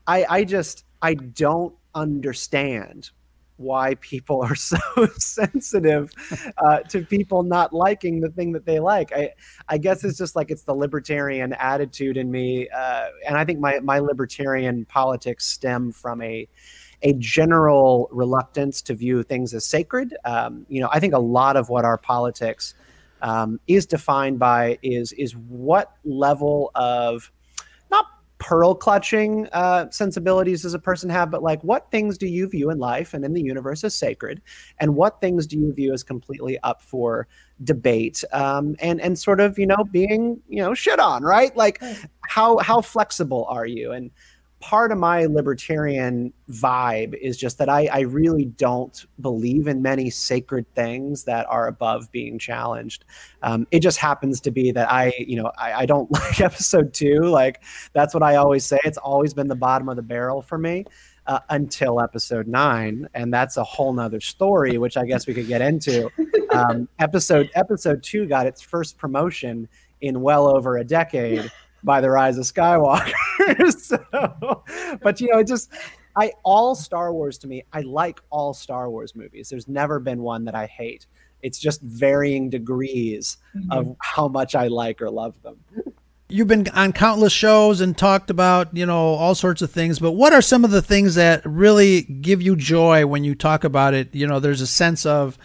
I 0.06 0.26
I 0.28 0.44
just 0.44 0.84
I 1.00 1.14
don't 1.14 1.74
understand 1.94 3.10
why 3.56 3.94
people 3.96 4.42
are 4.42 4.54
so 4.72 4.76
sensitive 5.16 6.12
uh, 6.58 6.80
to 6.80 7.02
people 7.02 7.42
not 7.44 7.72
liking 7.72 8.20
the 8.20 8.28
thing 8.28 8.52
that 8.52 8.66
they 8.66 8.78
like. 8.78 9.10
I 9.14 9.30
I 9.68 9.78
guess 9.78 10.04
it's 10.04 10.18
just 10.18 10.36
like 10.36 10.50
it's 10.50 10.64
the 10.64 10.74
libertarian 10.74 11.54
attitude 11.54 12.18
in 12.18 12.30
me, 12.30 12.68
uh, 12.68 13.06
and 13.26 13.38
I 13.38 13.44
think 13.46 13.58
my 13.58 13.80
my 13.80 14.00
libertarian 14.00 14.84
politics 14.84 15.46
stem 15.46 15.92
from 15.92 16.20
a 16.20 16.46
a 17.02 17.12
general 17.14 18.08
reluctance 18.12 18.80
to 18.82 18.94
view 18.94 19.22
things 19.22 19.54
as 19.54 19.66
sacred. 19.66 20.14
Um, 20.24 20.66
you 20.68 20.80
know, 20.80 20.88
I 20.92 21.00
think 21.00 21.14
a 21.14 21.18
lot 21.18 21.56
of 21.56 21.68
what 21.68 21.84
our 21.84 21.98
politics 21.98 22.74
um, 23.22 23.60
is 23.66 23.86
defined 23.86 24.38
by 24.38 24.78
is 24.82 25.12
is 25.12 25.36
what 25.36 25.96
level 26.04 26.70
of 26.74 27.30
not 27.90 28.06
pearl 28.38 28.74
clutching 28.74 29.48
uh, 29.52 29.88
sensibilities 29.90 30.62
does 30.62 30.74
a 30.74 30.78
person 30.78 31.08
have, 31.08 31.30
but 31.30 31.42
like 31.42 31.62
what 31.62 31.90
things 31.92 32.18
do 32.18 32.26
you 32.26 32.48
view 32.48 32.70
in 32.70 32.78
life 32.78 33.14
and 33.14 33.24
in 33.24 33.32
the 33.32 33.42
universe 33.42 33.84
as 33.84 33.94
sacred, 33.94 34.42
and 34.80 34.96
what 34.96 35.20
things 35.20 35.46
do 35.46 35.56
you 35.56 35.72
view 35.72 35.92
as 35.92 36.02
completely 36.02 36.58
up 36.64 36.82
for 36.82 37.28
debate? 37.62 38.24
Um, 38.32 38.74
and 38.80 39.00
and 39.00 39.18
sort 39.18 39.40
of 39.40 39.58
you 39.58 39.66
know 39.66 39.84
being 39.90 40.40
you 40.48 40.60
know 40.60 40.74
shit 40.74 40.98
on 40.98 41.22
right? 41.22 41.56
Like 41.56 41.80
how 42.28 42.58
how 42.58 42.80
flexible 42.80 43.46
are 43.48 43.66
you? 43.66 43.92
And 43.92 44.10
part 44.62 44.92
of 44.92 44.98
my 44.98 45.26
libertarian 45.26 46.32
vibe 46.48 47.14
is 47.14 47.36
just 47.36 47.58
that 47.58 47.68
I, 47.68 47.88
I 47.92 48.00
really 48.02 48.44
don't 48.44 49.04
believe 49.20 49.66
in 49.66 49.82
many 49.82 50.08
sacred 50.08 50.72
things 50.76 51.24
that 51.24 51.46
are 51.50 51.66
above 51.66 52.10
being 52.12 52.38
challenged. 52.38 53.04
Um, 53.42 53.66
it 53.72 53.80
just 53.80 53.98
happens 53.98 54.40
to 54.42 54.52
be 54.52 54.70
that 54.70 54.90
I, 54.90 55.12
you 55.18 55.34
know, 55.34 55.50
I, 55.58 55.72
I 55.80 55.86
don't 55.86 56.10
like 56.12 56.40
episode 56.40 56.94
two. 56.94 57.22
Like 57.22 57.64
that's 57.92 58.14
what 58.14 58.22
I 58.22 58.36
always 58.36 58.64
say. 58.64 58.78
It's 58.84 58.98
always 58.98 59.34
been 59.34 59.48
the 59.48 59.56
bottom 59.56 59.88
of 59.88 59.96
the 59.96 60.02
barrel 60.02 60.40
for 60.40 60.56
me. 60.56 60.86
Uh, 61.24 61.38
until 61.50 62.00
episode 62.00 62.48
nine, 62.48 63.08
and 63.14 63.32
that's 63.32 63.56
a 63.56 63.62
whole 63.62 63.92
nother 63.92 64.20
story, 64.20 64.76
which 64.76 64.96
I 64.96 65.04
guess 65.06 65.24
we 65.24 65.32
could 65.34 65.46
get 65.46 65.60
into. 65.60 66.10
Um, 66.52 66.88
episode 66.98 67.48
episode 67.54 68.02
two 68.02 68.26
got 68.26 68.48
its 68.48 68.60
first 68.60 68.98
promotion 68.98 69.68
in 70.00 70.20
well 70.20 70.48
over 70.48 70.78
a 70.78 70.84
decade 70.84 71.48
by 71.84 72.00
the 72.00 72.10
Rise 72.10 72.38
of 72.38 72.44
Skywalker. 72.44 73.12
so, 73.78 74.64
but 75.02 75.20
you 75.20 75.28
know, 75.30 75.38
it 75.38 75.46
just 75.46 75.72
I 76.16 76.32
all 76.42 76.74
Star 76.74 77.12
Wars 77.12 77.38
to 77.38 77.48
me, 77.48 77.64
I 77.72 77.80
like 77.80 78.20
all 78.30 78.54
Star 78.54 78.90
Wars 78.90 79.14
movies. 79.14 79.48
There's 79.48 79.68
never 79.68 79.98
been 79.98 80.22
one 80.22 80.44
that 80.44 80.54
I 80.54 80.66
hate. 80.66 81.06
It's 81.42 81.58
just 81.58 81.80
varying 81.82 82.50
degrees 82.50 83.38
mm-hmm. 83.56 83.72
of 83.72 83.96
how 84.00 84.28
much 84.28 84.54
I 84.54 84.68
like 84.68 85.02
or 85.02 85.10
love 85.10 85.40
them. 85.42 85.56
you've 86.28 86.48
been 86.48 86.68
on 86.68 86.92
countless 86.92 87.32
shows 87.32 87.80
and 87.80 87.96
talked 87.96 88.30
about 88.30 88.74
you 88.76 88.86
know 88.86 89.14
all 89.14 89.34
sorts 89.34 89.60
of 89.60 89.70
things 89.70 89.98
but 89.98 90.12
what 90.12 90.32
are 90.32 90.40
some 90.40 90.64
of 90.64 90.70
the 90.70 90.80
things 90.80 91.14
that 91.14 91.44
really 91.44 92.02
give 92.02 92.40
you 92.40 92.56
joy 92.56 93.04
when 93.04 93.22
you 93.22 93.34
talk 93.34 93.64
about 93.64 93.92
it 93.92 94.14
you 94.14 94.26
know 94.26 94.40
there's 94.40 94.62
a 94.62 94.66
sense 94.66 95.04
of 95.04 95.36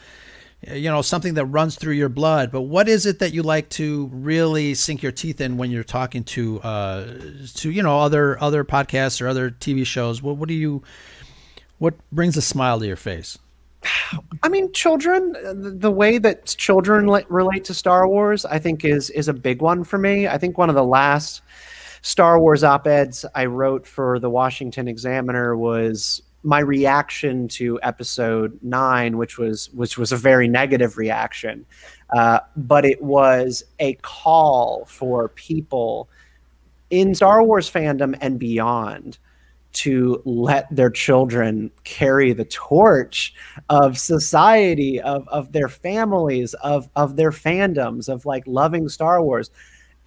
you 0.65 0.89
know 0.89 1.01
something 1.01 1.35
that 1.35 1.45
runs 1.45 1.75
through 1.75 1.93
your 1.93 2.09
blood 2.09 2.51
but 2.51 2.61
what 2.61 2.89
is 2.89 3.05
it 3.05 3.19
that 3.19 3.33
you 3.33 3.43
like 3.43 3.69
to 3.69 4.09
really 4.11 4.73
sink 4.73 5.03
your 5.03 5.11
teeth 5.11 5.39
in 5.39 5.57
when 5.57 5.69
you're 5.69 5.83
talking 5.83 6.23
to 6.23 6.59
uh 6.61 7.05
to 7.53 7.69
you 7.69 7.83
know 7.83 7.99
other 7.99 8.41
other 8.41 8.63
podcasts 8.63 9.21
or 9.21 9.27
other 9.27 9.51
tv 9.51 9.85
shows 9.85 10.21
what 10.21 10.37
what 10.37 10.49
do 10.49 10.55
you 10.55 10.81
what 11.77 11.93
brings 12.11 12.35
a 12.35 12.41
smile 12.41 12.79
to 12.79 12.87
your 12.87 12.95
face 12.95 13.37
I 14.43 14.49
mean, 14.49 14.71
children. 14.73 15.35
The 15.79 15.91
way 15.91 16.17
that 16.17 16.45
children 16.45 17.09
relate 17.29 17.63
to 17.65 17.73
Star 17.73 18.07
Wars, 18.07 18.43
I 18.43 18.59
think, 18.59 18.83
is 18.83 19.09
is 19.11 19.27
a 19.27 19.33
big 19.33 19.61
one 19.61 19.83
for 19.83 19.97
me. 19.97 20.27
I 20.27 20.37
think 20.37 20.57
one 20.57 20.69
of 20.69 20.75
the 20.75 20.83
last 20.83 21.41
Star 22.01 22.39
Wars 22.39 22.63
op-eds 22.63 23.25
I 23.35 23.45
wrote 23.45 23.85
for 23.85 24.19
the 24.19 24.29
Washington 24.29 24.87
Examiner 24.87 25.55
was 25.55 26.21
my 26.43 26.59
reaction 26.59 27.47
to 27.49 27.79
Episode 27.83 28.59
Nine, 28.61 29.17
which 29.17 29.37
was 29.37 29.69
which 29.73 29.97
was 29.97 30.11
a 30.11 30.17
very 30.17 30.47
negative 30.47 30.97
reaction, 30.97 31.65
uh, 32.15 32.39
but 32.55 32.85
it 32.85 33.01
was 33.01 33.63
a 33.79 33.93
call 33.95 34.85
for 34.85 35.29
people 35.29 36.09
in 36.89 37.13
Star 37.15 37.43
Wars 37.43 37.69
fandom 37.69 38.17
and 38.21 38.39
beyond 38.39 39.17
to 39.73 40.21
let 40.25 40.73
their 40.75 40.89
children 40.89 41.69
carry 41.83 42.33
the 42.33 42.45
torch 42.45 43.33
of 43.69 43.97
society 43.97 44.99
of 45.01 45.27
of 45.27 45.51
their 45.51 45.67
families 45.67 46.53
of 46.55 46.89
of 46.95 47.15
their 47.15 47.31
fandoms 47.31 48.09
of 48.09 48.25
like 48.25 48.43
loving 48.47 48.89
Star 48.89 49.21
Wars 49.21 49.51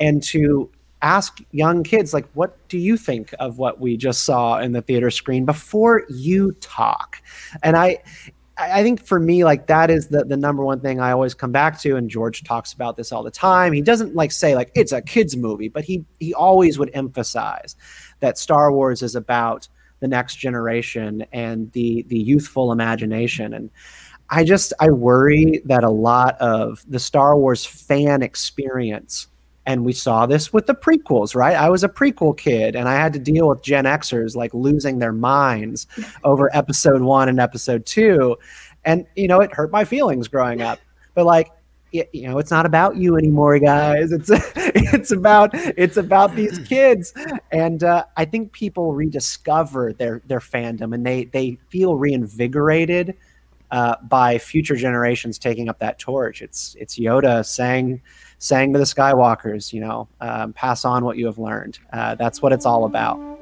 and 0.00 0.22
to 0.22 0.70
ask 1.02 1.40
young 1.50 1.82
kids 1.82 2.12
like 2.12 2.28
what 2.34 2.56
do 2.68 2.78
you 2.78 2.96
think 2.96 3.34
of 3.38 3.58
what 3.58 3.80
we 3.80 3.96
just 3.96 4.24
saw 4.24 4.58
in 4.58 4.72
the 4.72 4.82
theater 4.82 5.10
screen 5.10 5.44
before 5.44 6.04
you 6.08 6.52
talk 6.60 7.16
and 7.62 7.76
i 7.76 7.98
I 8.60 8.82
think 8.82 9.04
for 9.04 9.18
me, 9.18 9.44
like 9.44 9.66
that 9.68 9.90
is 9.90 10.08
the 10.08 10.24
the 10.24 10.36
number 10.36 10.64
one 10.64 10.80
thing 10.80 11.00
I 11.00 11.12
always 11.12 11.34
come 11.34 11.52
back 11.52 11.80
to, 11.80 11.96
and 11.96 12.10
George 12.10 12.44
talks 12.44 12.72
about 12.72 12.96
this 12.96 13.10
all 13.10 13.22
the 13.22 13.30
time. 13.30 13.72
He 13.72 13.80
doesn't 13.80 14.14
like 14.14 14.32
say 14.32 14.54
like 14.54 14.70
it's 14.74 14.92
a 14.92 15.00
kids 15.00 15.36
movie, 15.36 15.68
but 15.68 15.84
he 15.84 16.04
he 16.18 16.34
always 16.34 16.78
would 16.78 16.90
emphasize 16.92 17.76
that 18.20 18.38
Star 18.38 18.72
Wars 18.72 19.02
is 19.02 19.14
about 19.16 19.66
the 20.00 20.08
next 20.08 20.36
generation 20.36 21.24
and 21.32 21.72
the 21.72 22.04
the 22.08 22.18
youthful 22.18 22.72
imagination. 22.72 23.54
And 23.54 23.70
I 24.28 24.44
just 24.44 24.72
I 24.78 24.90
worry 24.90 25.62
that 25.64 25.84
a 25.84 25.90
lot 25.90 26.36
of 26.38 26.84
the 26.88 27.00
Star 27.00 27.38
Wars 27.38 27.64
fan 27.64 28.22
experience 28.22 29.28
and 29.70 29.84
we 29.84 29.92
saw 29.92 30.26
this 30.26 30.52
with 30.52 30.66
the 30.66 30.74
prequels, 30.74 31.36
right? 31.36 31.54
I 31.54 31.68
was 31.68 31.84
a 31.84 31.88
prequel 31.88 32.36
kid 32.36 32.74
and 32.74 32.88
I 32.88 32.94
had 32.94 33.12
to 33.12 33.20
deal 33.20 33.48
with 33.48 33.62
Gen 33.62 33.84
Xers 33.84 34.34
like 34.34 34.52
losing 34.52 34.98
their 34.98 35.12
minds 35.12 35.86
over 36.24 36.54
episode 36.54 37.02
one 37.02 37.28
and 37.28 37.38
episode 37.38 37.86
two. 37.86 38.36
and 38.84 39.06
you 39.14 39.28
know 39.28 39.40
it 39.40 39.54
hurt 39.54 39.70
my 39.70 39.84
feelings 39.84 40.26
growing 40.26 40.60
up. 40.60 40.80
But 41.14 41.26
like 41.26 41.50
you 41.92 42.28
know 42.28 42.38
it's 42.38 42.52
not 42.52 42.66
about 42.66 42.94
you 42.94 43.16
anymore 43.16 43.58
guys 43.58 44.12
it's 44.12 44.30
it's 44.56 45.10
about 45.10 45.50
it's 45.52 45.96
about 45.96 46.36
these 46.36 46.56
kids 46.68 47.12
and 47.50 47.82
uh, 47.82 48.04
i 48.16 48.24
think 48.24 48.52
people 48.52 48.92
rediscover 48.92 49.92
their 49.92 50.22
their 50.24 50.38
fandom 50.38 50.94
and 50.94 51.04
they 51.04 51.24
they 51.24 51.58
feel 51.68 51.96
reinvigorated 51.96 53.16
uh, 53.72 53.96
by 54.04 54.38
future 54.38 54.76
generations 54.76 55.36
taking 55.36 55.68
up 55.68 55.80
that 55.80 55.98
torch 55.98 56.42
it's 56.42 56.76
it's 56.78 56.96
yoda 56.96 57.44
saying 57.44 58.00
saying 58.40 58.72
to 58.72 58.78
the 58.78 58.84
skywalkers 58.84 59.72
you 59.72 59.80
know 59.80 60.08
um, 60.20 60.52
pass 60.52 60.84
on 60.84 61.04
what 61.04 61.16
you 61.16 61.26
have 61.26 61.38
learned. 61.38 61.78
Uh, 61.92 62.16
that's 62.16 62.42
what 62.42 62.52
it's 62.52 62.66
all 62.66 62.84
about 62.84 63.39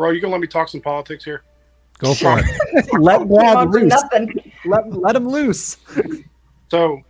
Ro, 0.00 0.10
you 0.10 0.20
gonna 0.20 0.32
let 0.32 0.40
me 0.40 0.46
talk 0.46 0.68
some 0.68 0.80
politics 0.80 1.24
here? 1.24 1.42
Go 1.98 2.14
for 2.14 2.38
it. 2.38 2.46
let 3.00 3.28
Brad 3.28 3.70
loose. 3.70 3.90
nothing. 3.90 4.52
Let, 4.64 4.90
let 4.90 5.14
him 5.14 5.28
loose. 5.28 5.76
So, 6.70 7.02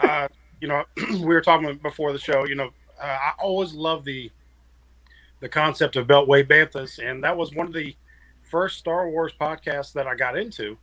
uh, 0.00 0.28
you 0.60 0.68
know, 0.68 0.82
we 1.10 1.26
were 1.26 1.42
talking 1.42 1.76
before 1.82 2.12
the 2.12 2.18
show. 2.18 2.46
You 2.46 2.54
know, 2.54 2.70
uh, 3.00 3.04
I 3.06 3.32
always 3.38 3.74
love 3.74 4.04
the 4.04 4.30
the 5.40 5.48
concept 5.48 5.96
of 5.96 6.06
Beltway 6.06 6.42
Banthas, 6.42 6.98
and 6.98 7.22
that 7.22 7.36
was 7.36 7.54
one 7.54 7.66
of 7.66 7.74
the 7.74 7.94
first 8.42 8.78
Star 8.78 9.10
Wars 9.10 9.32
podcasts 9.38 9.92
that 9.92 10.06
I 10.06 10.16
got 10.16 10.36
into. 10.36 10.76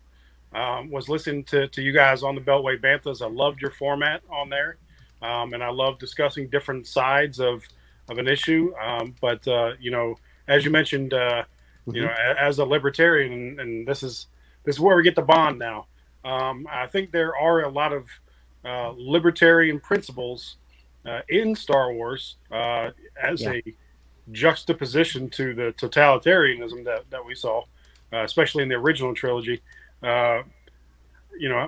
Um, 0.54 0.90
was 0.90 1.10
listening 1.10 1.44
to, 1.46 1.68
to 1.68 1.82
you 1.82 1.92
guys 1.92 2.24
on 2.24 2.36
the 2.36 2.42
Beltway 2.42 2.80
Banthas. 2.80 3.22
I 3.22 3.28
loved 3.28 3.62
your 3.62 3.72
format 3.72 4.22
on 4.30 4.50
there, 4.50 4.78
um, 5.22 5.54
and 5.54 5.62
I 5.62 5.70
love 5.70 5.98
discussing 5.98 6.48
different 6.48 6.86
sides 6.86 7.40
of 7.40 7.64
of 8.08 8.20
an 8.20 8.28
issue. 8.28 8.72
Um, 8.82 9.16
but 9.20 9.46
uh, 9.48 9.74
you 9.80 9.90
know, 9.90 10.16
as 10.48 10.64
you 10.64 10.72
mentioned, 10.72 11.14
uh, 11.14 11.44
you 11.92 12.02
know, 12.02 12.14
as 12.40 12.60
a 12.60 12.66
libertarian, 12.66 13.34
and, 13.34 13.60
and 13.60 13.88
this 13.88 14.04
is 14.04 14.28
this 14.64 14.76
is 14.76 14.80
where 14.80 14.96
we 14.96 15.04
get 15.04 15.16
the 15.16 15.22
bond 15.22 15.60
now. 15.60 15.88
Um, 16.24 16.68
I 16.72 16.88
think 16.88 17.12
there 17.12 17.36
are 17.36 17.64
a 17.64 17.70
lot 17.70 17.94
of 17.94 18.08
uh, 18.64 18.94
libertarian 18.98 19.80
principles 19.80 20.58
uh, 21.06 21.22
in 21.30 21.56
Star 21.56 21.94
Wars 21.94 22.38
uh, 22.52 22.92
as 23.22 23.42
Yeah. 23.42 23.54
a 23.54 23.64
juxtaposition 24.32 25.30
to 25.30 25.54
the 25.54 25.74
totalitarianism 25.78 26.84
that, 26.86 27.08
that 27.12 27.24
we 27.24 27.36
saw, 27.36 27.62
uh, 28.12 28.24
especially 28.24 28.64
in 28.64 28.70
the 28.70 28.76
original 28.76 29.14
trilogy. 29.14 29.62
Uh, 30.02 30.42
you 31.38 31.50
know, 31.50 31.68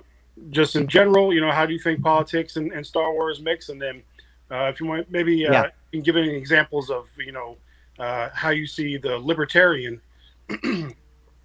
just 0.49 0.75
in 0.75 0.87
general, 0.87 1.31
you 1.33 1.41
know, 1.41 1.51
how 1.51 1.65
do 1.67 1.73
you 1.73 1.79
think 1.79 2.01
politics 2.01 2.55
and, 2.55 2.71
and 2.71 2.85
Star 2.85 3.13
Wars 3.13 3.39
mix? 3.41 3.69
And 3.69 3.79
then, 3.79 4.01
uh, 4.49 4.65
if 4.65 4.79
you 4.79 4.87
want, 4.87 5.11
maybe 5.11 5.45
uh, 5.45 5.51
Yeah. 5.51 5.63
you 5.91 5.99
can 5.99 6.01
give 6.01 6.17
any 6.17 6.35
examples 6.35 6.89
of, 6.89 7.07
you 7.17 7.31
know, 7.31 7.57
uh, 7.99 8.29
how 8.33 8.49
you 8.49 8.65
see 8.65 8.97
the 8.97 9.17
libertarian. 9.19 10.01
um, 10.63 10.93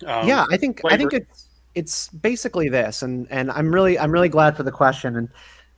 yeah 0.07 0.45
i 0.51 0.57
think 0.57 0.81
i 0.85 0.97
think 0.97 1.12
it's 1.12 1.49
it's 1.75 2.09
basically 2.09 2.69
this 2.69 3.03
and 3.03 3.27
and 3.31 3.51
i'm 3.53 3.73
really 3.73 3.99
i'm 3.99 4.11
really 4.11 4.29
glad 4.29 4.57
for 4.57 4.62
the 4.62 4.71
question 4.71 5.17
and 5.17 5.29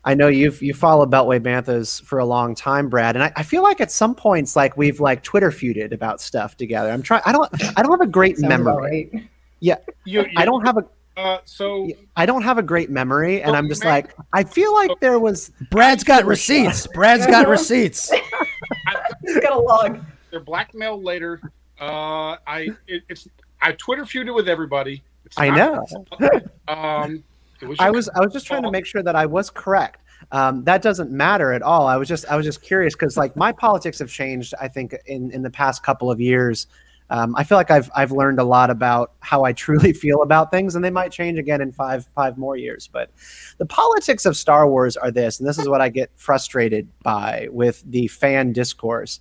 i 0.04 0.14
know 0.14 0.28
you've 0.28 0.60
you 0.62 0.74
followed 0.74 1.10
beltway 1.10 1.40
banthas 1.40 2.02
for 2.02 2.18
a 2.18 2.24
long 2.24 2.54
time 2.54 2.88
brad 2.88 3.16
and 3.16 3.22
I, 3.22 3.32
I 3.36 3.42
feel 3.42 3.62
like 3.62 3.80
at 3.80 3.90
some 3.90 4.14
points 4.14 4.56
like 4.56 4.76
we've 4.76 5.00
like 5.00 5.22
twitter 5.22 5.50
feuded 5.50 5.92
about 5.92 6.20
stuff 6.20 6.56
together 6.56 6.90
i'm 6.90 7.02
trying 7.02 7.22
i 7.26 7.32
don't 7.32 7.50
i 7.78 7.82
don't 7.82 7.92
have 7.92 8.06
a 8.06 8.10
great 8.10 8.38
memory 8.38 9.10
right. 9.12 9.28
yeah 9.60 9.76
You, 10.04 10.22
you, 10.22 10.30
i 10.36 10.44
don't 10.44 10.66
have 10.66 10.76
a 10.78 10.84
Uh, 11.16 11.38
so 11.44 11.88
i 12.16 12.26
don't 12.26 12.42
have 12.42 12.58
a 12.58 12.62
great 12.62 12.90
memory 12.90 13.40
and 13.40 13.54
i'm 13.54 13.68
just 13.68 13.84
man. 13.84 13.92
like 13.92 14.14
i 14.32 14.42
feel 14.42 14.74
like 14.74 14.90
there 15.00 15.20
was 15.20 15.52
Brad's 15.70 16.02
got 16.02 16.24
receipts. 16.24 16.88
Brad's 16.88 17.26
got 17.26 17.46
receipts. 17.46 18.10
He's 19.24 19.38
got 19.40 19.52
a 19.52 19.58
log. 19.60 20.00
they're 20.30 20.40
blackmailed 20.40 21.04
later. 21.04 21.40
Uh, 21.80 22.36
I 22.46 22.70
it, 22.86 23.02
it's 23.08 23.28
I 23.60 23.72
Twitter 23.72 24.04
feuded 24.04 24.34
with 24.34 24.48
everybody. 24.48 25.02
It's 25.24 25.38
i 25.38 25.48
not- 25.48 25.88
know 25.90 26.40
Um, 26.68 27.24
was 27.62 27.78
I 27.80 27.90
was 27.90 28.08
I 28.10 28.20
was 28.20 28.32
just 28.32 28.46
trying 28.46 28.62
to 28.62 28.70
make 28.70 28.86
sure 28.86 29.02
that 29.02 29.16
I 29.16 29.26
was 29.26 29.50
correct. 29.50 30.00
Um, 30.32 30.64
that 30.64 30.82
doesn't 30.82 31.10
matter 31.10 31.52
at 31.52 31.62
all. 31.62 31.86
I 31.86 31.96
was 31.96 32.08
just 32.08 32.26
I 32.26 32.36
was 32.36 32.46
just 32.46 32.62
curious 32.62 32.94
because 32.94 33.16
like 33.16 33.36
my 33.36 33.52
politics 33.52 33.98
have 33.98 34.10
changed. 34.10 34.54
I 34.60 34.68
think 34.68 34.94
in 35.06 35.30
in 35.30 35.42
the 35.42 35.50
past 35.50 35.82
couple 35.82 36.10
of 36.10 36.20
years. 36.20 36.66
Um, 37.10 37.36
I 37.36 37.44
feel 37.44 37.58
like 37.58 37.70
I've 37.70 37.90
I've 37.94 38.12
learned 38.12 38.38
a 38.38 38.44
lot 38.44 38.70
about 38.70 39.12
how 39.20 39.44
I 39.44 39.52
truly 39.64 39.92
feel 39.92 40.22
about 40.22 40.50
things, 40.50 40.74
and 40.74 40.82
they 40.84 40.90
might 40.90 41.12
change 41.12 41.38
again 41.38 41.60
in 41.60 41.70
five 41.70 42.08
five 42.14 42.38
more 42.38 42.56
years. 42.56 42.88
But 42.90 43.10
the 43.58 43.66
politics 43.66 44.24
of 44.24 44.36
Star 44.36 44.66
Wars 44.68 44.96
are 44.96 45.10
this, 45.10 45.38
and 45.38 45.48
this 45.48 45.58
is 45.58 45.68
what 45.68 45.82
I 45.82 45.90
get 45.90 46.10
frustrated 46.16 46.88
by 47.02 47.48
with 47.50 47.84
the 47.86 48.08
fan 48.08 48.52
discourse, 48.52 49.20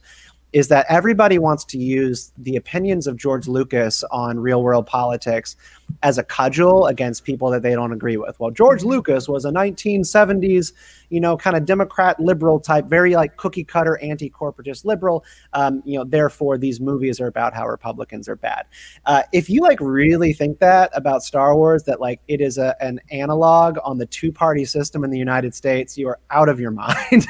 is 0.54 0.68
that 0.68 0.86
everybody 0.88 1.39
wants 1.39 1.66
to 1.66 1.80
use 1.80 2.32
the 2.38 2.56
opinions 2.56 3.08
of 3.08 3.18
George 3.18 3.48
Lucas 3.48 4.04
on 4.12 4.39
real 4.39 4.62
world 4.62 4.86
politics 4.86 5.56
as 6.04 6.18
a 6.18 6.24
cudgel 6.24 6.88
against 6.88 7.24
people 7.24 7.50
that 7.50 7.63
they 7.63 7.74
don't 7.74 7.92
agree 7.92 8.18
with. 8.18 8.39
Well, 8.39 8.52
George 8.52 8.84
Lucas 8.84 9.28
was 9.28 9.46
a 9.46 9.52
1970s, 9.52 10.74
you 11.10 11.20
know, 11.20 11.38
kind 11.38 11.56
of 11.56 11.66
Democrat 11.66 12.20
liberal 12.20 12.60
type, 12.60 12.86
very 12.86 13.16
like 13.16 13.36
cookie 13.38 13.63
cutter 13.63 13.98
anti 13.98 14.30
corporatist 14.30 14.86
liberal. 14.86 15.24
Um, 15.54 15.82
you 15.86 15.98
know, 15.98 16.04
therefore 16.04 16.58
these 16.58 16.80
movies 16.80 17.20
are 17.20 17.28
about 17.28 17.54
how 17.54 17.68
Republicans 17.68 18.30
are 18.30 18.36
bad. 18.36 18.66
Uh, 19.06 19.24
if 19.32 19.50
you 19.50 19.62
like 19.62 19.80
really 19.82 20.34
think 20.34 20.60
that 20.60 20.92
about 20.94 21.24
Star 21.24 21.56
Wars, 21.56 21.84
that 21.84 22.00
like 22.00 22.22
it 22.28 22.42
is 22.42 22.58
a, 22.58 22.76
an 22.80 23.00
analog 23.12 23.78
on 23.84 23.98
the 23.98 24.06
two 24.06 24.32
party 24.32 24.66
system 24.66 25.04
in 25.04 25.10
the 25.10 25.20
United 25.20 25.56
States, 25.56 25.98
you 25.98 26.08
are 26.08 26.20
out 26.30 26.50
of 26.50 26.60
your 26.60 26.72
mind. 26.84 27.26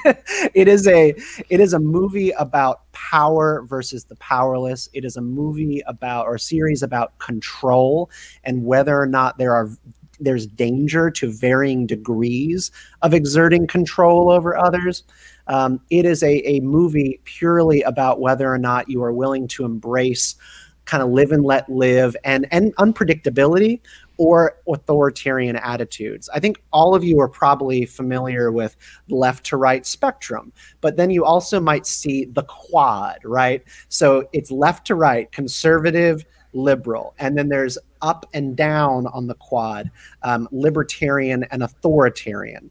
it 0.54 0.68
is 0.68 0.88
a 0.88 1.14
it 1.50 1.60
is 1.60 1.74
a 1.74 1.80
movie 1.80 2.32
about 2.32 2.83
power 2.94 3.64
versus 3.68 4.06
the 4.06 4.16
powerless. 4.16 4.90
It 4.94 5.04
is 5.04 5.18
a 5.18 5.22
movie 5.22 5.84
about 5.86 6.26
or 6.26 6.38
series 6.38 6.82
about 6.82 7.18
control 7.20 8.10
and 8.44 8.64
whether 8.64 9.00
or 9.00 9.08
not 9.08 9.38
there 9.38 9.54
are 9.54 9.70
there's 10.20 10.48
danger 10.48 11.10
to 11.12 11.32
varying 11.32 11.86
degrees 11.86 12.72
of 13.02 13.14
exerting 13.14 13.68
control 13.68 14.30
over 14.30 14.56
others. 14.56 15.04
Um, 15.48 15.82
it 15.90 16.06
is 16.06 16.24
a, 16.24 16.48
a 16.48 16.60
movie 16.62 17.20
purely 17.26 17.82
about 17.82 18.22
whether 18.22 18.52
or 18.52 18.58
not 18.58 18.90
you 18.90 19.04
are 19.04 19.12
willing 19.12 19.48
to 19.50 19.66
embrace 19.66 20.36
kind 20.86 21.04
of 21.04 21.10
live 21.10 21.32
and 21.32 21.44
let 21.44 21.70
live 21.70 22.16
and, 22.24 22.48
and 22.52 22.76
unpredictability 22.76 23.80
or 24.18 24.58
authoritarian 24.68 25.56
attitudes. 25.56 26.30
I 26.34 26.40
think 26.40 26.62
all 26.72 26.94
of 26.94 27.04
you 27.04 27.20
are 27.20 27.28
probably 27.28 27.86
familiar 27.86 28.52
with 28.52 28.76
left 29.10 29.46
to 29.48 29.58
right 29.58 29.86
spectrum, 29.86 30.54
but 30.82 30.98
then 30.98 31.10
you 31.10 31.26
also 31.26 31.60
might 31.60 31.86
see 31.86 32.26
the 32.26 32.44
quad, 32.44 33.20
right? 33.24 33.64
So 33.90 34.28
it's 34.34 34.52
left 34.52 34.86
to 34.88 34.96
right, 34.96 35.32
conservative, 35.32 36.26
liberal, 36.54 37.16
and 37.18 37.38
then 37.38 37.50
there's 37.50 37.78
up 38.02 38.26
and 38.34 38.56
down 38.56 39.08
on 39.08 39.28
the 39.28 39.36
quad, 39.36 39.90
um, 40.22 40.48
libertarian 40.52 41.44
and 41.46 41.64
authoritarian. 41.64 42.70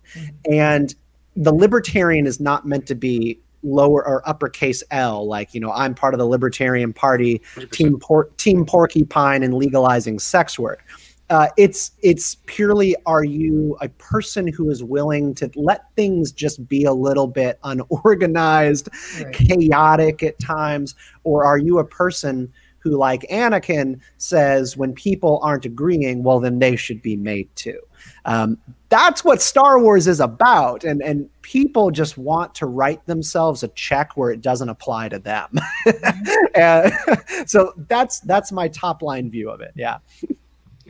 And 0.50 0.94
the 1.34 1.52
libertarian 1.52 2.26
is 2.26 2.38
not 2.38 2.66
meant 2.66 2.86
to 2.86 2.94
be 2.94 3.40
lower 3.62 4.06
or 4.06 4.28
uppercase 4.28 4.82
L, 4.90 5.26
like, 5.26 5.54
you 5.54 5.60
know, 5.60 5.72
I'm 5.72 5.94
part 5.94 6.14
of 6.14 6.18
the 6.18 6.26
Libertarian 6.26 6.92
Party, 6.92 7.40
Team, 7.72 7.98
por- 7.98 8.30
team 8.36 8.64
Porcupine, 8.66 9.42
and 9.42 9.54
legalizing 9.54 10.18
sex 10.18 10.58
work. 10.58 10.84
Uh, 11.30 11.48
it's 11.56 11.92
it's 12.02 12.34
purely 12.44 12.94
are 13.06 13.24
you 13.24 13.76
a 13.80 13.88
person 13.88 14.46
who 14.46 14.68
is 14.68 14.84
willing 14.84 15.34
to 15.34 15.50
let 15.54 15.84
things 15.96 16.30
just 16.30 16.68
be 16.68 16.84
a 16.84 16.92
little 16.92 17.26
bit 17.26 17.58
unorganized, 17.64 18.90
Right. 19.18 19.32
chaotic 19.32 20.22
at 20.22 20.38
times, 20.38 20.94
or 21.24 21.44
are 21.44 21.56
you 21.56 21.78
a 21.78 21.84
person 21.84 22.52
who, 22.80 22.90
like 22.98 23.22
Anakin, 23.30 24.00
says 24.18 24.76
when 24.76 24.92
people 24.92 25.38
aren't 25.42 25.64
agreeing, 25.64 26.22
well, 26.22 26.40
then 26.40 26.58
they 26.58 26.76
should 26.76 27.00
be 27.00 27.16
made 27.16 27.48
to. 27.56 27.78
Um, 28.24 28.58
that's 28.92 29.24
what 29.24 29.40
Star 29.40 29.78
Wars 29.78 30.06
is 30.06 30.20
about, 30.20 30.84
and 30.84 31.02
and 31.02 31.26
people 31.40 31.90
just 31.90 32.18
want 32.18 32.54
to 32.56 32.66
write 32.66 33.04
themselves 33.06 33.62
a 33.62 33.68
check 33.68 34.18
where 34.18 34.30
it 34.30 34.42
doesn't 34.42 34.68
apply 34.68 35.08
to 35.08 35.18
them. 35.18 35.58
and, 36.54 36.92
so 37.46 37.72
that's 37.88 38.20
that's 38.20 38.52
my 38.52 38.68
top 38.68 39.00
line 39.00 39.30
view 39.30 39.48
of 39.48 39.62
it. 39.62 39.72
Yeah. 39.74 39.96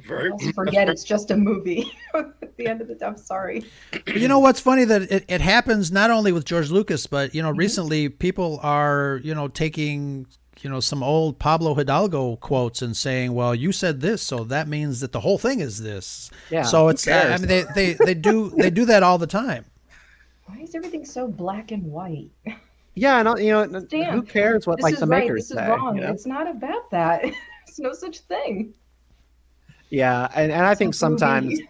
very 0.04 0.30
Don't 0.30 0.52
forget, 0.52 0.88
it's 0.88 1.04
just 1.04 1.30
a 1.30 1.36
movie. 1.36 1.96
At 2.14 2.56
the 2.56 2.66
end 2.66 2.80
of 2.80 2.88
the 2.88 2.96
day, 2.96 3.06
I'm 3.06 3.16
sorry. 3.16 3.64
But 3.92 4.16
you 4.16 4.26
know 4.26 4.40
what's 4.40 4.58
funny 4.58 4.84
that 4.84 5.02
it, 5.02 5.24
it 5.28 5.40
happens 5.40 5.92
not 5.92 6.10
only 6.10 6.32
with 6.32 6.44
George 6.44 6.72
Lucas, 6.72 7.06
but 7.06 7.32
you 7.36 7.40
know 7.40 7.50
mm-hmm. 7.50 7.58
recently 7.58 8.08
people 8.08 8.58
are 8.64 9.20
you 9.22 9.32
know 9.32 9.46
taking 9.46 10.26
you 10.62 10.70
know 10.70 10.80
some 10.80 11.02
old 11.02 11.38
Pablo 11.38 11.74
Hidalgo 11.74 12.36
quotes 12.36 12.82
and 12.82 12.96
saying, 12.96 13.34
well, 13.34 13.54
you 13.54 13.72
said 13.72 14.00
this, 14.00 14.22
so 14.22 14.44
that 14.44 14.68
means 14.68 15.00
that 15.00 15.12
the 15.12 15.20
whole 15.20 15.38
thing 15.38 15.60
is 15.60 15.82
this. 15.82 16.30
Yeah, 16.50 16.62
So 16.62 16.88
it's 16.88 17.06
uh, 17.06 17.30
I 17.34 17.38
mean 17.38 17.48
they, 17.48 17.64
they 17.74 17.92
they 17.94 18.14
do 18.14 18.50
they 18.50 18.70
do 18.70 18.84
that 18.86 19.02
all 19.02 19.18
the 19.18 19.26
time. 19.26 19.64
Why 20.46 20.60
is 20.60 20.74
everything 20.74 21.04
so 21.04 21.28
black 21.28 21.70
and 21.72 21.84
white? 21.84 22.30
Yeah, 22.94 23.20
and 23.20 23.42
you 23.44 23.52
know, 23.52 23.80
Damn. 23.80 24.14
who 24.14 24.22
cares 24.22 24.66
what 24.66 24.76
this 24.76 24.82
like 24.84 24.94
is 24.94 25.00
the 25.00 25.06
right, 25.06 25.24
makers 25.24 25.48
this 25.48 25.56
say? 25.56 25.62
is 25.64 25.68
wrong. 25.70 25.96
you 25.96 26.02
know? 26.02 26.10
It's 26.10 26.26
not 26.26 26.46
about 26.48 26.90
that. 26.90 27.22
There's 27.66 27.78
no 27.78 27.92
such 27.94 28.18
thing. 28.20 28.74
Yeah, 29.90 30.28
and, 30.34 30.52
and 30.52 30.64
I 30.66 30.74
think 30.74 30.90
It's 30.90 31.02
movie. 31.02 31.18
sometimes 31.18 31.60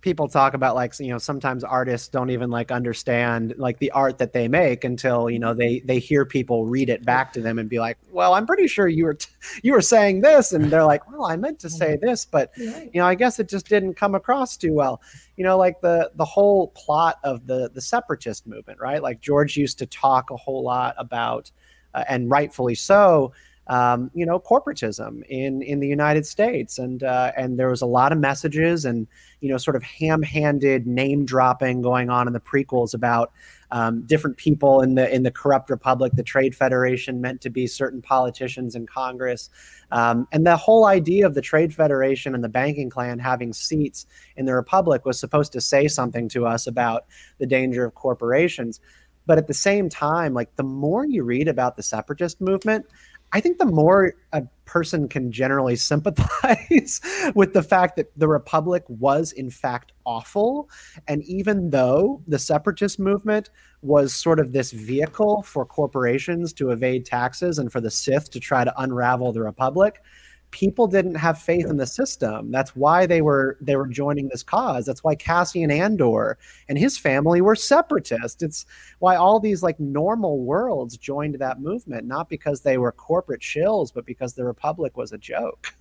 people 0.00 0.28
talk 0.28 0.54
about 0.54 0.74
like 0.74 0.98
you 0.98 1.08
know 1.08 1.18
sometimes 1.18 1.62
artists 1.62 2.08
don't 2.08 2.30
even 2.30 2.50
like 2.50 2.70
understand 2.70 3.54
like 3.58 3.78
the 3.78 3.90
art 3.90 4.18
that 4.18 4.32
they 4.32 4.48
make 4.48 4.84
until 4.84 5.28
you 5.28 5.38
know 5.38 5.54
they 5.54 5.80
they 5.80 5.98
hear 5.98 6.24
people 6.24 6.66
read 6.66 6.88
it 6.88 7.04
back 7.04 7.32
to 7.32 7.40
them 7.40 7.58
and 7.58 7.68
be 7.68 7.78
like, 7.78 7.98
well, 8.10 8.34
I'm 8.34 8.46
pretty 8.46 8.66
sure 8.66 8.88
you 8.88 9.04
were 9.04 9.14
t- 9.14 9.28
you 9.62 9.72
were 9.72 9.82
saying 9.82 10.20
this, 10.20 10.52
and 10.52 10.70
they're 10.70 10.84
like, 10.84 11.10
well, 11.10 11.24
I 11.24 11.36
meant 11.36 11.58
to 11.60 11.70
say 11.70 11.96
this, 11.96 12.24
but 12.24 12.50
you 12.56 12.90
know 12.94 13.06
I 13.06 13.14
guess 13.14 13.38
it 13.38 13.48
just 13.48 13.68
didn't 13.68 13.94
come 13.94 14.14
across 14.14 14.56
too 14.56 14.72
well. 14.72 15.00
You 15.36 15.44
know, 15.44 15.56
like 15.56 15.80
the 15.80 16.10
the 16.16 16.24
whole 16.24 16.68
plot 16.68 17.18
of 17.24 17.46
the 17.46 17.70
the 17.72 17.80
separatist 17.80 18.46
movement, 18.46 18.80
right? 18.80 19.02
Like 19.02 19.20
George 19.20 19.56
used 19.56 19.78
to 19.78 19.86
talk 19.86 20.30
a 20.30 20.36
whole 20.36 20.62
lot 20.62 20.94
about, 20.98 21.50
uh, 21.94 22.04
and 22.08 22.30
rightfully 22.30 22.74
so, 22.74 23.32
um, 23.70 24.10
you 24.14 24.26
know, 24.26 24.40
corporatism 24.40 25.22
in 25.28 25.62
in 25.62 25.78
the 25.78 25.86
United 25.86 26.26
States, 26.26 26.76
and 26.76 27.04
uh, 27.04 27.30
and 27.36 27.56
there 27.56 27.68
was 27.68 27.82
a 27.82 27.86
lot 27.86 28.10
of 28.10 28.18
messages 28.18 28.84
and 28.84 29.06
you 29.40 29.48
know 29.48 29.58
sort 29.58 29.76
of 29.76 29.82
ham-handed 29.84 30.88
name 30.88 31.24
dropping 31.24 31.80
going 31.80 32.10
on 32.10 32.26
in 32.26 32.32
the 32.32 32.40
prequels 32.40 32.94
about 32.94 33.32
um, 33.70 34.02
different 34.02 34.36
people 34.36 34.80
in 34.80 34.96
the 34.96 35.08
in 35.14 35.22
the 35.22 35.30
corrupt 35.30 35.70
republic, 35.70 36.12
the 36.16 36.24
Trade 36.24 36.52
Federation 36.52 37.20
meant 37.20 37.40
to 37.42 37.48
be 37.48 37.68
certain 37.68 38.02
politicians 38.02 38.74
in 38.74 38.88
Congress, 38.88 39.50
um, 39.92 40.26
and 40.32 40.44
the 40.44 40.56
whole 40.56 40.86
idea 40.86 41.24
of 41.24 41.34
the 41.34 41.40
Trade 41.40 41.72
Federation 41.72 42.34
and 42.34 42.42
the 42.42 42.48
banking 42.48 42.90
clan 42.90 43.20
having 43.20 43.52
seats 43.52 44.04
in 44.36 44.46
the 44.46 44.54
republic 44.54 45.04
was 45.06 45.20
supposed 45.20 45.52
to 45.52 45.60
say 45.60 45.86
something 45.86 46.28
to 46.30 46.44
us 46.44 46.66
about 46.66 47.04
the 47.38 47.46
danger 47.46 47.84
of 47.84 47.94
corporations. 47.94 48.80
But 49.26 49.38
at 49.38 49.46
the 49.46 49.54
same 49.54 49.88
time, 49.88 50.34
like 50.34 50.56
the 50.56 50.64
more 50.64 51.06
you 51.06 51.22
read 51.22 51.46
about 51.46 51.76
the 51.76 51.84
separatist 51.84 52.40
movement, 52.40 52.86
I 53.32 53.40
think 53.40 53.58
the 53.58 53.66
more 53.66 54.14
a 54.32 54.42
person 54.64 55.08
can 55.08 55.30
generally 55.30 55.76
sympathize 55.76 57.00
with 57.34 57.52
the 57.52 57.62
fact 57.62 57.96
that 57.96 58.16
the 58.18 58.28
Republic 58.28 58.84
was, 58.88 59.32
in 59.32 59.50
fact, 59.50 59.92
awful. 60.04 60.68
And 61.06 61.22
even 61.24 61.70
though 61.70 62.22
the 62.26 62.38
separatist 62.38 62.98
movement 62.98 63.50
was 63.82 64.14
sort 64.14 64.40
of 64.40 64.52
this 64.52 64.72
vehicle 64.72 65.42
for 65.42 65.64
corporations 65.64 66.52
to 66.54 66.70
evade 66.70 67.04
taxes 67.04 67.58
and 67.58 67.70
for 67.70 67.80
the 67.80 67.90
Sith 67.90 68.30
to 68.30 68.40
try 68.40 68.64
to 68.64 68.80
unravel 68.80 69.32
the 69.32 69.42
Republic, 69.42 70.02
people 70.50 70.86
didn't 70.86 71.14
have 71.14 71.40
faith 71.40 71.66
in 71.66 71.76
the 71.76 71.86
system. 71.86 72.50
That's 72.50 72.74
why 72.74 73.06
they 73.06 73.22
were 73.22 73.56
they 73.60 73.76
were 73.76 73.86
joining 73.86 74.28
this 74.28 74.42
cause. 74.42 74.86
That's 74.86 75.04
why 75.04 75.14
Cassian 75.14 75.70
Andor 75.70 76.38
and 76.68 76.78
his 76.78 76.98
family 76.98 77.40
were 77.40 77.54
separatists. 77.54 78.42
It's 78.42 78.66
why 78.98 79.16
all 79.16 79.38
these 79.40 79.62
like 79.62 79.78
normal 79.78 80.40
worlds 80.40 80.96
joined 80.96 81.36
that 81.36 81.60
movement, 81.60 82.06
not 82.06 82.28
because 82.28 82.60
they 82.60 82.78
were 82.78 82.92
corporate 82.92 83.40
shills, 83.40 83.92
but 83.94 84.06
because 84.06 84.34
the 84.34 84.44
Republic 84.44 84.96
was 84.96 85.12
a 85.12 85.18
joke. 85.18 85.74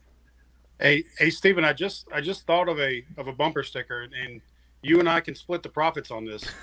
Hey, 0.80 1.04
hey, 1.18 1.30
Stephen, 1.30 1.66
I 1.66 1.74
just 1.74 2.08
I 2.14 2.22
just 2.22 2.46
thought 2.46 2.70
of 2.70 2.80
a 2.80 3.04
of 3.18 3.28
a 3.28 3.34
bumper 3.34 3.64
sticker, 3.64 4.04
and 4.04 4.42
you 4.82 5.00
and 5.00 5.10
I 5.10 5.20
can 5.20 5.36
split 5.36 5.64
the 5.64 5.70
profits 5.70 6.12
on 6.12 6.26
this. 6.26 6.44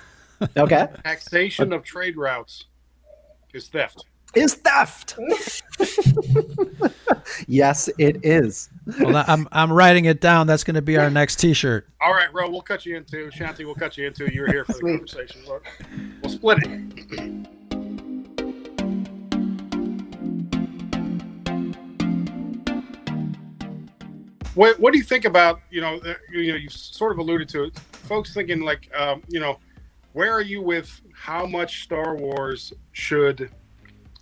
Okay. 0.55 0.87
Taxation 1.03 1.73
of 1.73 1.83
trade 1.83 2.15
routes 2.15 2.65
is 3.53 3.69
theft. 3.69 4.05
Is 4.35 4.55
theft. 4.55 5.17
yes, 7.47 7.89
it 7.97 8.17
is. 8.23 8.69
Well, 8.99 9.23
I'm 9.27 9.47
I'm 9.51 9.71
writing 9.71 10.05
it 10.05 10.21
down. 10.21 10.47
That's 10.47 10.63
going 10.63 10.75
to 10.75 10.81
be 10.81 10.97
our 10.97 11.09
next 11.09 11.37
T-shirt. 11.37 11.87
All 12.01 12.13
right, 12.13 12.31
Roe, 12.33 12.49
we'll 12.49 12.61
cut 12.61 12.85
you 12.85 12.97
into 12.97 13.29
Shanti. 13.31 13.65
We'll 13.65 13.75
cut 13.75 13.97
you 13.97 14.05
into. 14.05 14.31
You're 14.31 14.51
here 14.51 14.65
for 14.65 14.73
the 14.73 14.81
conversation. 14.81 15.41
We'll, 15.47 15.61
we'll 16.21 16.31
split 16.31 16.59
it. 16.63 17.47
What 24.53 24.79
What 24.79 24.91
do 24.91 24.97
you 24.97 25.05
think 25.05 25.25
about 25.25 25.61
you 25.69 25.81
know 25.81 25.99
you 26.31 26.51
know 26.51 26.57
you 26.57 26.69
sort 26.69 27.11
of 27.11 27.19
alluded 27.19 27.47
to 27.49 27.65
it, 27.65 27.77
folks 27.79 28.33
thinking 28.33 28.61
like 28.61 28.89
um, 28.95 29.21
you 29.29 29.39
know 29.39 29.59
where 30.13 30.33
are 30.33 30.41
you 30.41 30.61
with 30.61 31.01
how 31.13 31.45
much 31.45 31.83
Star 31.83 32.15
Wars 32.15 32.73
should 32.91 33.51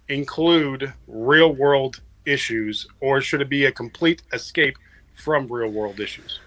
include 0.10 0.94
real 1.08 1.54
world 1.54 2.02
issues 2.26 2.88
or 3.02 3.22
should 3.22 3.42
it 3.42 3.50
be 3.50 3.66
a 3.66 3.72
complete 3.72 4.22
escape 4.34 4.78
from 5.14 5.48
real 5.48 5.70
world 5.70 6.00
issues? 6.00 6.40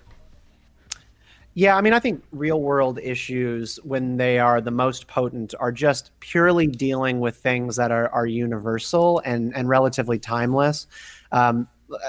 Yeah, 1.54 1.76
I 1.76 1.80
mean, 1.80 1.92
I 1.92 1.98
think 1.98 2.22
real 2.30 2.60
world 2.60 3.00
issues, 3.02 3.80
when 3.82 4.16
they 4.16 4.38
are 4.38 4.60
the 4.60 4.70
most 4.70 5.08
potent, 5.08 5.54
are 5.58 5.72
just 5.72 6.12
purely 6.20 6.68
dealing 6.68 7.18
with 7.18 7.36
things 7.36 7.74
that 7.76 7.90
are, 7.90 8.08
are 8.10 8.26
universal 8.26 9.20
and, 9.24 9.52
and 9.56 9.68
relatively 9.68 10.20
timeless. 10.20 10.86
Um, 11.32 11.66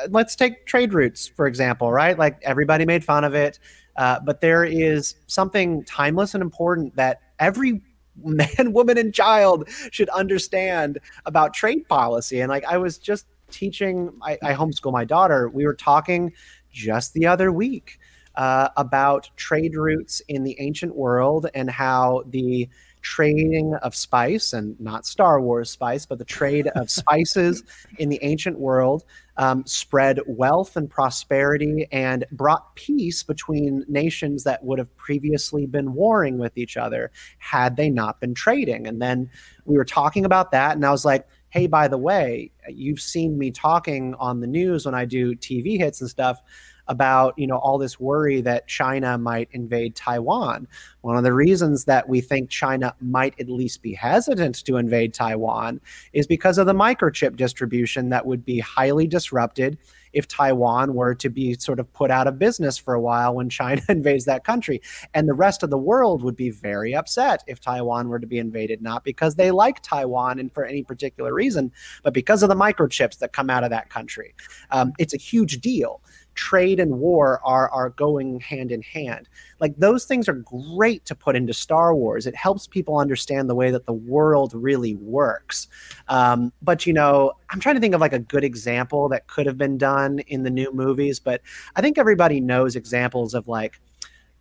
let's 0.10 0.36
take 0.36 0.68
trade 0.68 0.94
routes, 0.94 1.28
for 1.28 1.48
example, 1.48 1.92
right? 1.92 2.16
Like 2.16 2.38
everybody 2.44 2.86
made 2.86 3.04
fun 3.04 3.24
of 3.24 3.34
it, 3.34 3.58
uh, 3.96 4.20
but 4.20 4.40
there 4.40 4.66
is 4.66 5.16
something 5.26 5.84
timeless 5.84 6.36
and 6.36 6.44
important 6.44 6.96
that 6.98 7.22
every 7.40 7.82
man, 8.24 8.74
woman, 8.74 8.98
and 8.98 9.14
child 9.14 9.70
should 9.92 10.10
understand 10.10 11.00
about 11.26 11.54
trade 11.54 11.88
policy. 11.88 12.42
And 12.42 12.50
like 12.50 12.66
I 12.66 12.78
was 12.78 12.98
just 12.98 13.26
teaching, 13.52 14.12
I, 14.22 14.38
I 14.44 14.54
homeschool 14.54 14.92
my 14.92 15.06
daughter. 15.06 15.50
We 15.50 15.66
were 15.66 15.76
talking 15.76 16.34
just 16.72 17.14
the 17.14 17.26
other 17.28 17.52
week 17.52 18.00
uh, 18.36 18.70
about 18.78 19.30
trade 19.36 19.76
routes 19.76 20.22
in 20.28 20.44
the 20.44 20.56
ancient 20.60 20.96
world 20.96 21.48
and 21.54 21.70
how 21.70 22.24
the 22.30 22.70
trading 23.02 23.76
of 23.82 23.96
spice 23.96 24.54
and 24.54 24.80
not 24.80 25.06
Star 25.06 25.42
Wars 25.42 25.70
spice, 25.70 26.06
but 26.06 26.18
the 26.18 26.26
trade 26.26 26.68
of 26.76 26.90
spices 26.92 27.64
in 27.98 28.10
the 28.10 28.20
ancient 28.22 28.60
world 28.60 29.04
um, 29.38 29.66
spread 29.66 30.20
wealth 30.28 30.76
and 30.76 30.90
prosperity 30.90 31.88
and 31.92 32.26
brought 32.32 32.76
peace 32.76 33.24
between 33.24 33.86
nations 33.88 34.44
that 34.44 34.64
would 34.64 34.80
have 34.80 34.96
previously 34.98 35.66
been 35.66 35.94
warring 35.94 36.38
with 36.38 36.58
each 36.58 36.76
other 36.76 37.12
had 37.38 37.78
they 37.78 37.90
not 37.90 38.20
been 38.20 38.34
trading. 38.34 38.86
And 38.86 39.02
then 39.02 39.30
we 39.66 39.78
were 39.78 39.86
talking 39.86 40.26
about 40.26 40.52
that, 40.52 40.76
and 40.76 40.86
I 40.86 40.92
was 40.92 41.06
like, 41.06 41.26
hey, 41.52 41.68
by 41.68 41.88
the 41.88 41.98
way, 41.98 42.52
you've 42.68 43.02
seen 43.02 43.38
me 43.38 43.50
talking 43.50 44.14
on 44.20 44.40
the 44.40 44.48
news 44.48 44.86
when 44.86 44.94
I 44.94 45.06
do 45.06 45.36
TV 45.36 45.78
hits 45.78 46.02
and 46.02 46.10
stuff 46.10 46.42
about 46.90 47.36
you 47.38 47.48
know 47.48 47.58
all 47.58 47.78
this 47.78 48.00
worry 48.00 48.42
that 48.42 48.68
China 48.68 49.18
might 49.18 49.48
invade 49.52 49.96
Taiwan. 49.96 50.68
One 51.02 51.16
of 51.16 51.24
the 51.24 51.34
reasons 51.34 51.86
that 51.86 52.10
we 52.10 52.20
think 52.20 52.50
China 52.50 52.94
might 53.00 53.40
at 53.40 53.48
least 53.48 53.82
be 53.82 53.94
hesitant 53.94 54.66
to 54.66 54.76
invade 54.76 55.14
Taiwan 55.14 55.80
is 56.12 56.28
because 56.28 56.58
of 56.58 56.66
the 56.66 56.74
microchip 56.74 57.38
distribution 57.38 58.10
that 58.10 58.26
would 58.26 58.44
be 58.44 58.60
highly 58.60 59.08
disrupted 59.08 59.78
if 60.14 60.28
Taiwan 60.28 60.96
were 60.96 61.16
to 61.16 61.30
be 61.30 61.54
sort 61.56 61.80
of 61.80 61.92
put 61.94 62.12
out 62.12 62.28
of 62.28 62.40
business 62.40 62.78
for 62.78 62.94
a 62.94 63.02
while 63.02 63.36
when 63.36 63.50
China 63.60 63.82
invades 63.88 64.26
that 64.26 64.44
country. 64.44 64.82
And 65.14 65.28
the 65.28 65.34
rest 65.34 65.64
of 65.64 65.70
the 65.70 65.78
world 65.78 66.24
would 66.24 66.36
be 66.36 66.50
very 66.50 66.96
upset 66.96 67.44
if 67.48 67.60
Taiwan 67.60 68.10
were 68.10 68.20
to 68.20 68.28
be 68.28 68.40
invaded, 68.40 68.82
not 68.82 69.04
because 69.04 69.36
they 69.36 69.52
like 69.52 69.82
Taiwan 69.82 70.40
and 70.40 70.52
for 70.52 70.66
any 70.66 70.84
particular 70.84 71.34
reason, 71.34 71.72
but 72.04 72.14
because 72.14 72.44
of 72.44 72.50
the 72.50 72.56
microchips 72.56 73.20
that 73.20 73.34
come 73.34 73.50
out 73.50 73.64
of 73.64 73.70
that 73.70 73.90
country. 73.90 74.34
Um, 74.72 74.94
it's 74.98 75.14
a 75.14 75.18
huge 75.18 75.62
deal 75.62 76.02
trade 76.40 76.80
and 76.80 77.00
war 77.00 77.42
are 77.44 77.70
are 77.72 77.90
going 77.90 78.40
hand 78.40 78.72
in 78.72 78.82
hand. 78.82 79.28
Like 79.60 79.76
those 79.78 80.06
things 80.06 80.30
are 80.30 80.34
great 80.34 81.04
to 81.06 81.14
put 81.14 81.36
into 81.36 81.54
Star 81.54 81.94
Wars. 81.94 82.26
It 82.26 82.36
helps 82.36 82.66
people 82.66 82.98
understand 82.98 83.50
the 83.50 83.56
way 83.56 83.72
that 83.72 83.86
the 83.86 83.94
world 83.94 84.54
really 84.54 84.96
works. 84.96 85.68
Um, 86.08 86.54
but 86.62 86.88
you 86.88 86.94
know, 86.94 87.34
I'm 87.50 87.60
trying 87.60 87.76
to 87.76 87.82
think 87.82 87.94
of 87.94 88.00
like 88.00 88.14
a 88.14 88.20
good 88.20 88.46
example 88.46 89.10
that 89.10 89.28
could 89.28 89.48
have 89.48 89.58
been 89.58 89.78
done 89.78 90.20
in 90.28 90.44
the 90.44 90.50
new 90.50 90.72
movies. 90.74 91.20
But 91.20 91.42
I 91.76 91.82
think 91.82 91.98
everybody 91.98 92.40
knows 92.40 92.78
examples 92.78 93.34
of 93.34 93.50
like 93.50 93.82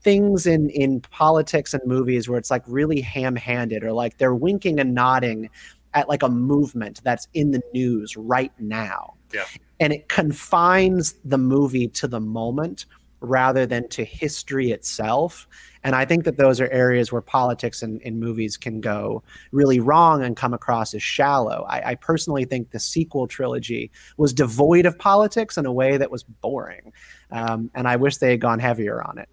things 0.02 0.46
in 0.46 0.70
in 0.70 1.00
politics 1.00 1.74
and 1.74 1.82
movies 1.84 2.28
where 2.28 2.38
it's 2.38 2.50
like 2.50 2.62
really 2.68 3.00
ham-handed 3.00 3.82
or 3.82 3.92
like 3.92 4.18
they're 4.18 4.36
winking 4.36 4.78
and 4.78 4.94
nodding 4.94 5.50
at 5.94 6.08
like 6.08 6.22
a 6.22 6.28
movement 6.28 7.00
that's 7.02 7.26
in 7.34 7.50
the 7.50 7.60
news 7.74 8.16
right 8.16 8.52
now 8.60 9.14
Yeah. 9.34 9.44
And 9.80 9.92
it 9.92 10.08
confines 10.08 11.14
the 11.24 11.38
movie 11.38 11.88
to 11.88 12.08
the 12.08 12.20
moment 12.20 12.86
rather 13.20 13.66
than 13.66 13.88
to 13.88 14.04
history 14.04 14.70
itself. 14.70 15.48
And 15.84 15.94
I 15.94 16.04
think 16.04 16.24
that 16.24 16.36
those 16.36 16.60
are 16.60 16.68
areas 16.70 17.12
where 17.12 17.22
politics 17.22 17.82
in, 17.82 18.00
in 18.00 18.18
movies 18.18 18.56
can 18.56 18.80
go 18.80 19.22
really 19.52 19.80
wrong 19.80 20.22
and 20.22 20.36
come 20.36 20.54
across 20.54 20.94
as 20.94 21.02
shallow. 21.02 21.64
I, 21.68 21.90
I 21.90 21.94
personally 21.94 22.44
think 22.44 22.70
the 22.70 22.80
sequel 22.80 23.26
trilogy 23.26 23.90
was 24.16 24.32
devoid 24.32 24.86
of 24.86 24.98
politics 24.98 25.56
in 25.56 25.66
a 25.66 25.72
way 25.72 25.96
that 25.96 26.10
was 26.10 26.22
boring. 26.22 26.92
Um, 27.30 27.70
and 27.74 27.88
I 27.88 27.96
wish 27.96 28.16
they 28.16 28.30
had 28.30 28.40
gone 28.40 28.58
heavier 28.58 29.02
on 29.02 29.18
it. 29.18 29.28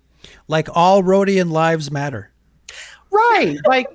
Like 0.47 0.67
all 0.73 1.03
Rodian 1.03 1.51
lives 1.51 1.91
matter. 1.91 2.31
Right. 3.11 3.57
Like, 3.67 3.87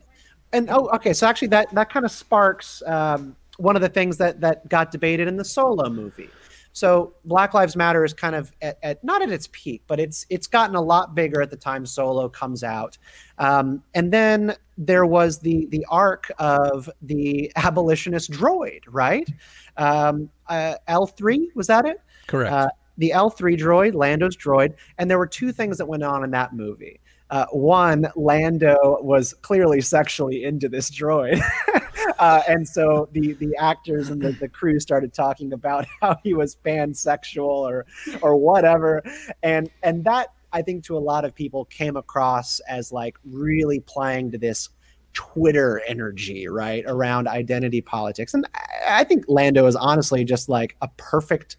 and 0.53 0.71
oh, 0.71 0.89
okay. 0.95 1.13
So 1.13 1.27
actually, 1.27 1.49
that 1.49 1.73
that 1.75 1.91
kind 1.91 2.05
of 2.05 2.11
sparks 2.11 2.83
um, 2.87 3.37
one 3.59 3.77
of 3.77 3.83
the 3.83 3.89
things 3.89 4.17
that 4.17 4.41
that 4.41 4.69
got 4.69 4.91
debated 4.91 5.29
in 5.29 5.37
the 5.37 5.45
Solo 5.45 5.89
movie, 5.91 6.31
So 6.73 7.14
Black 7.25 7.53
Lives 7.53 7.75
Matter 7.75 8.05
is 8.05 8.14
kind 8.14 8.35
of 8.35 8.53
at, 8.62 8.79
at, 8.83 9.03
not 9.03 9.23
at 9.23 9.31
its 9.31 9.49
peak, 9.53 9.83
but 9.87 9.99
it's 9.99 10.25
it's 10.31 10.47
gotten 10.47 10.77
a 10.77 10.81
lot 10.81 11.14
bigger 11.14 11.43
at 11.43 11.51
the 11.51 11.57
time 11.57 11.85
Solo 11.85 12.29
comes 12.29 12.62
out, 12.62 12.97
um, 13.39 13.83
and 13.95 14.12
then 14.12 14.55
there 14.79 15.05
was 15.05 15.39
the 15.39 15.66
the 15.66 15.85
arc 15.91 16.31
of 16.39 16.89
the 17.03 17.51
abolitionist 17.57 18.31
droid, 18.31 18.81
right? 18.89 19.29
Um, 19.77 20.31
uh, 20.49 20.75
L 20.87 21.07
three 21.07 21.51
was 21.55 21.66
that 21.66 21.87
it? 21.87 22.01
Correct. 22.27 22.53
Uh, 22.53 22.68
the 22.99 23.12
L 23.12 23.31
three 23.31 23.57
droid, 23.57 23.95
Lando's 23.95 24.37
droid, 24.37 24.75
and 24.99 25.11
there 25.11 25.18
were 25.18 25.27
two 25.27 25.53
things 25.53 25.79
that 25.79 25.87
went 25.87 26.03
on 26.03 26.23
in 26.23 26.31
that 26.31 26.55
movie. 26.55 27.01
Uh, 27.31 27.47
one, 27.53 28.09
Lando 28.16 28.99
was 29.03 29.35
clearly 29.35 29.81
sexually 29.81 30.45
into 30.45 30.68
this 30.68 30.91
droid. 30.91 31.41
uh, 32.19 32.43
and 32.49 32.67
so 32.67 33.09
the, 33.13 33.35
the 33.35 33.55
actors 33.59 34.11
and 34.11 34.21
the, 34.21 34.33
the 34.33 34.49
crew 34.49 34.79
started 34.81 35.13
talking 35.13 35.53
about 35.53 35.87
how 36.01 36.17
he 36.23 36.35
was 36.35 36.57
pansexual 36.57 37.47
or, 37.47 37.87
or 38.23 38.37
whatever. 38.37 39.03
And, 39.43 39.71
and 39.83 40.05
that, 40.05 40.29
I 40.53 40.63
think, 40.63 40.85
to 40.85 40.97
a 40.97 40.99
lot 40.99 41.25
of 41.25 41.35
people 41.35 41.65
came 41.67 41.97
across 41.97 42.61
as 42.61 42.93
like 42.93 43.17
really 43.25 43.81
playing 43.81 44.33
to 44.33 44.39
this 44.39 44.71
Twitter 45.13 45.83
energy, 45.87 46.49
right, 46.49 46.85
around 46.87 47.29
identity 47.29 47.81
politics. 47.81 48.35
And 48.35 48.47
I 48.89 49.05
think 49.05 49.25
Lando 49.29 49.67
is 49.67 49.77
honestly 49.77 50.25
just 50.25 50.49
like 50.49 50.77
a 50.83 50.89
perfect 50.97 51.57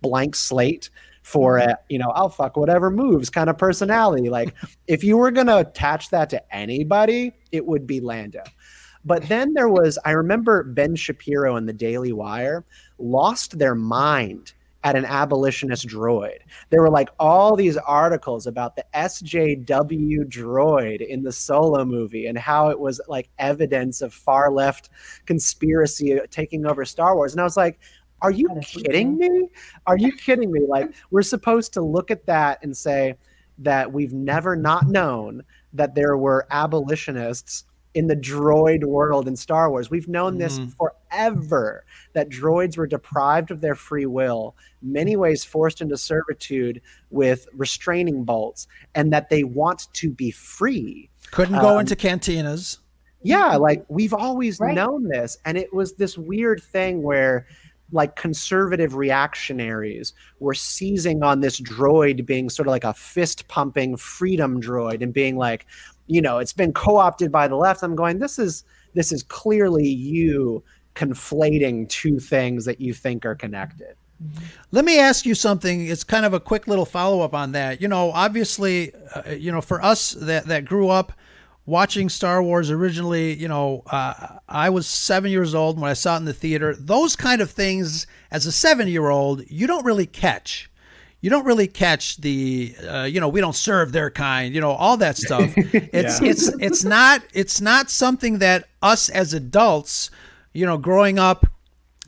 blank 0.00 0.36
slate 0.36 0.90
for 1.22 1.56
a 1.56 1.78
you 1.88 1.98
know 1.98 2.10
I'll 2.10 2.28
fuck 2.28 2.56
whatever 2.56 2.90
moves 2.90 3.30
kind 3.30 3.50
of 3.50 3.58
personality. 3.58 4.28
Like 4.28 4.54
if 4.86 5.02
you 5.02 5.16
were 5.16 5.30
gonna 5.30 5.58
attach 5.58 6.10
that 6.10 6.30
to 6.30 6.54
anybody, 6.54 7.32
it 7.50 7.64
would 7.64 7.86
be 7.86 8.00
Lando. 8.00 8.42
But 9.04 9.28
then 9.28 9.54
there 9.54 9.68
was 9.68 9.98
I 10.04 10.12
remember 10.12 10.62
Ben 10.62 10.96
Shapiro 10.96 11.56
and 11.56 11.68
the 11.68 11.72
Daily 11.72 12.12
Wire 12.12 12.64
lost 12.98 13.58
their 13.58 13.74
mind 13.74 14.54
at 14.84 14.96
an 14.96 15.06
abolitionist 15.06 15.88
droid. 15.88 16.38
There 16.68 16.82
were 16.82 16.90
like 16.90 17.08
all 17.18 17.56
these 17.56 17.78
articles 17.78 18.46
about 18.46 18.76
the 18.76 18.84
SJW 18.94 20.28
droid 20.28 21.06
in 21.06 21.22
the 21.22 21.32
solo 21.32 21.86
movie 21.86 22.26
and 22.26 22.36
how 22.36 22.68
it 22.68 22.78
was 22.78 23.00
like 23.08 23.30
evidence 23.38 24.02
of 24.02 24.12
far 24.12 24.52
left 24.52 24.90
conspiracy 25.24 26.18
taking 26.30 26.66
over 26.66 26.84
Star 26.84 27.16
Wars. 27.16 27.32
And 27.32 27.40
I 27.40 27.44
was 27.44 27.56
like, 27.56 27.80
are 28.20 28.30
you 28.30 28.48
kidding 28.62 29.16
me? 29.16 29.48
Are 29.86 29.96
you 29.96 30.12
kidding 30.12 30.52
me? 30.52 30.60
Like, 30.66 30.94
we're 31.10 31.22
supposed 31.22 31.72
to 31.74 31.82
look 31.82 32.10
at 32.10 32.26
that 32.26 32.58
and 32.62 32.76
say 32.76 33.16
that 33.58 33.92
we've 33.92 34.12
never 34.12 34.54
not 34.54 34.86
known 34.86 35.42
that 35.72 35.94
there 35.94 36.16
were 36.16 36.46
abolitionists 36.50 37.64
in 37.94 38.08
the 38.08 38.16
droid 38.16 38.84
world 38.84 39.28
in 39.28 39.36
Star 39.36 39.70
Wars. 39.70 39.90
We've 39.90 40.08
known 40.08 40.38
this 40.38 40.58
mm. 40.58 40.74
forever 40.76 41.84
that 42.12 42.28
droids 42.28 42.76
were 42.76 42.86
deprived 42.86 43.50
of 43.50 43.60
their 43.60 43.74
free 43.74 44.06
will, 44.06 44.56
many 44.82 45.16
ways 45.16 45.44
forced 45.44 45.80
into 45.80 45.96
servitude 45.96 46.82
with 47.10 47.46
restraining 47.52 48.24
bolts, 48.24 48.66
and 48.94 49.12
that 49.12 49.30
they 49.30 49.44
want 49.44 49.88
to 49.94 50.10
be 50.10 50.30
free. 50.30 51.08
Couldn't 51.30 51.60
go 51.60 51.74
um, 51.74 51.80
into 51.80 51.96
cantinas. 51.96 52.78
Yeah, 53.22 53.56
like 53.56 53.84
we've 53.88 54.12
always 54.12 54.60
right. 54.60 54.74
known 54.74 55.08
this. 55.08 55.38
And 55.46 55.56
it 55.56 55.72
was 55.72 55.94
this 55.94 56.18
weird 56.18 56.62
thing 56.62 57.02
where 57.02 57.46
like 57.92 58.16
conservative 58.16 58.96
reactionaries 58.96 60.12
were 60.40 60.54
seizing 60.54 61.22
on 61.22 61.40
this 61.40 61.60
droid 61.60 62.26
being 62.26 62.50
sort 62.50 62.66
of 62.66 62.72
like 62.72 62.84
a 62.84 62.92
fist 62.92 63.46
pumping 63.48 63.96
freedom 63.96 64.60
droid 64.60 65.02
and 65.02 65.12
being 65.12 65.36
like 65.36 65.66
you 66.06 66.20
know 66.20 66.38
it's 66.38 66.52
been 66.52 66.72
co-opted 66.72 67.30
by 67.32 67.48
the 67.48 67.56
left 67.56 67.82
i'm 67.82 67.96
going 67.96 68.18
this 68.18 68.38
is 68.38 68.64
this 68.94 69.12
is 69.12 69.22
clearly 69.22 69.88
you 69.88 70.62
conflating 70.94 71.88
two 71.88 72.18
things 72.18 72.64
that 72.64 72.80
you 72.80 72.92
think 72.92 73.26
are 73.26 73.34
connected 73.34 73.96
let 74.70 74.84
me 74.84 74.98
ask 74.98 75.26
you 75.26 75.34
something. 75.34 75.86
It's 75.86 76.04
kind 76.04 76.24
of 76.24 76.34
a 76.34 76.40
quick 76.40 76.66
little 76.66 76.84
follow 76.84 77.20
up 77.20 77.34
on 77.34 77.52
that. 77.52 77.80
You 77.80 77.88
know, 77.88 78.10
obviously, 78.12 78.92
uh, 79.14 79.30
you 79.30 79.52
know, 79.52 79.60
for 79.60 79.82
us 79.82 80.12
that 80.12 80.46
that 80.46 80.64
grew 80.64 80.88
up 80.88 81.12
watching 81.66 82.08
Star 82.08 82.42
Wars 82.42 82.70
originally, 82.70 83.34
you 83.34 83.48
know, 83.48 83.82
uh, 83.86 84.38
I 84.48 84.70
was 84.70 84.86
seven 84.86 85.30
years 85.30 85.54
old 85.54 85.80
when 85.80 85.90
I 85.90 85.94
saw 85.94 86.14
it 86.14 86.18
in 86.18 86.24
the 86.24 86.32
theater. 86.32 86.74
Those 86.78 87.16
kind 87.16 87.40
of 87.40 87.50
things, 87.50 88.06
as 88.30 88.46
a 88.46 88.52
seven 88.52 88.88
year 88.88 89.08
old, 89.08 89.42
you 89.48 89.66
don't 89.66 89.84
really 89.84 90.06
catch. 90.06 90.70
You 91.24 91.30
don't 91.30 91.46
really 91.46 91.68
catch 91.68 92.18
the, 92.18 92.76
uh, 92.86 93.04
you 93.04 93.18
know, 93.18 93.30
we 93.30 93.40
don't 93.40 93.54
serve 93.54 93.92
their 93.92 94.10
kind, 94.10 94.54
you 94.54 94.60
know, 94.60 94.72
all 94.72 94.98
that 94.98 95.16
stuff. 95.16 95.54
It's 95.56 96.20
yeah. 96.20 96.28
it's 96.30 96.48
it's 96.60 96.84
not 96.84 97.22
it's 97.32 97.62
not 97.62 97.88
something 97.88 98.40
that 98.40 98.68
us 98.82 99.08
as 99.08 99.32
adults, 99.32 100.10
you 100.52 100.66
know, 100.66 100.76
growing 100.76 101.18
up, 101.18 101.46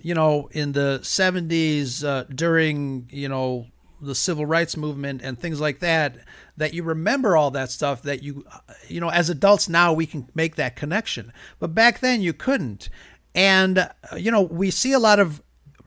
you 0.02 0.12
know, 0.12 0.50
in 0.52 0.72
the 0.72 1.00
'70s 1.02 2.04
uh, 2.04 2.24
during, 2.24 3.08
you 3.10 3.30
know, 3.30 3.68
the 4.02 4.14
civil 4.14 4.44
rights 4.44 4.76
movement 4.76 5.22
and 5.22 5.38
things 5.38 5.62
like 5.62 5.78
that 5.78 6.18
that 6.58 6.74
you 6.74 6.82
remember 6.82 7.38
all 7.38 7.50
that 7.52 7.70
stuff 7.70 8.02
that 8.02 8.22
you 8.22 8.44
you 8.86 9.00
know 9.00 9.08
as 9.08 9.30
adults 9.30 9.66
now 9.66 9.94
we 9.94 10.04
can 10.04 10.28
make 10.34 10.56
that 10.56 10.76
connection 10.76 11.32
but 11.58 11.74
back 11.74 12.00
then 12.00 12.20
you 12.20 12.34
couldn't 12.34 12.90
and 13.34 13.78
uh, 13.78 13.88
you 14.16 14.30
know 14.30 14.42
we 14.42 14.70
see 14.70 14.92
a 14.92 14.98
lot 14.98 15.18
of 15.18 15.40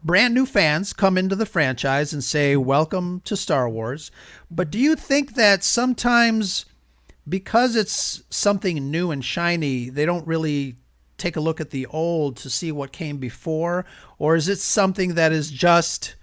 brand 0.04 0.34
new 0.34 0.46
fans 0.46 0.94
come 0.94 1.18
into 1.18 1.36
the 1.36 1.46
franchise 1.46 2.14
and 2.14 2.24
say 2.24 2.56
welcome 2.56 3.22
to 3.26 3.36
Star 3.36 3.70
Wars 3.70 4.12
but 4.50 4.72
do 4.72 4.80
you 4.80 4.96
think 4.96 5.36
that 5.36 5.64
sometimes 5.64 6.66
because 7.28 7.76
it's 7.76 8.24
something 8.30 8.90
new 8.90 9.12
and 9.12 9.24
shiny 9.24 9.90
they 9.90 10.06
don't 10.06 10.26
really 10.26 10.76
take 11.18 11.36
a 11.36 11.42
look 11.42 11.60
at 11.60 11.72
the 11.72 11.86
old 11.88 12.38
to 12.38 12.50
see 12.50 12.72
what 12.72 12.92
came 12.92 13.18
before 13.18 13.86
or 14.18 14.36
is 14.36 14.48
it 14.48 14.60
something 14.60 15.16
that 15.16 15.32
is 15.32 15.52
just 15.52 16.16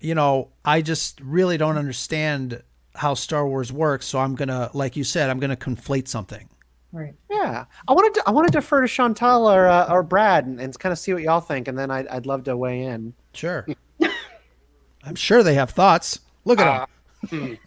you 0.00 0.14
know, 0.14 0.50
I 0.64 0.82
just 0.82 1.20
really 1.20 1.56
don't 1.56 1.76
understand 1.76 2.62
how 2.94 3.14
Star 3.14 3.46
Wars 3.46 3.72
works. 3.72 4.06
So 4.06 4.18
I'm 4.18 4.34
gonna, 4.34 4.70
like 4.74 4.96
you 4.96 5.04
said, 5.04 5.30
I'm 5.30 5.40
gonna 5.40 5.56
conflate 5.56 6.08
something. 6.08 6.48
Right. 6.92 7.14
Yeah. 7.30 7.66
I 7.86 7.92
wanted 7.92 8.14
to. 8.14 8.22
I 8.26 8.30
want 8.30 8.48
to 8.48 8.52
defer 8.52 8.80
to 8.80 8.88
Chantal 8.88 9.48
or 9.48 9.66
uh, 9.66 9.92
or 9.92 10.02
Brad 10.02 10.46
and, 10.46 10.60
and 10.60 10.78
kind 10.78 10.92
of 10.92 10.98
see 10.98 11.12
what 11.12 11.22
y'all 11.22 11.40
think, 11.40 11.68
and 11.68 11.78
then 11.78 11.90
I'd, 11.90 12.08
I'd 12.08 12.26
love 12.26 12.44
to 12.44 12.56
weigh 12.56 12.82
in. 12.82 13.12
Sure. 13.34 13.66
I'm 15.04 15.14
sure 15.14 15.42
they 15.42 15.54
have 15.54 15.70
thoughts. 15.70 16.20
Look 16.44 16.60
at 16.60 16.66
uh, 16.66 16.86
them. 17.30 17.58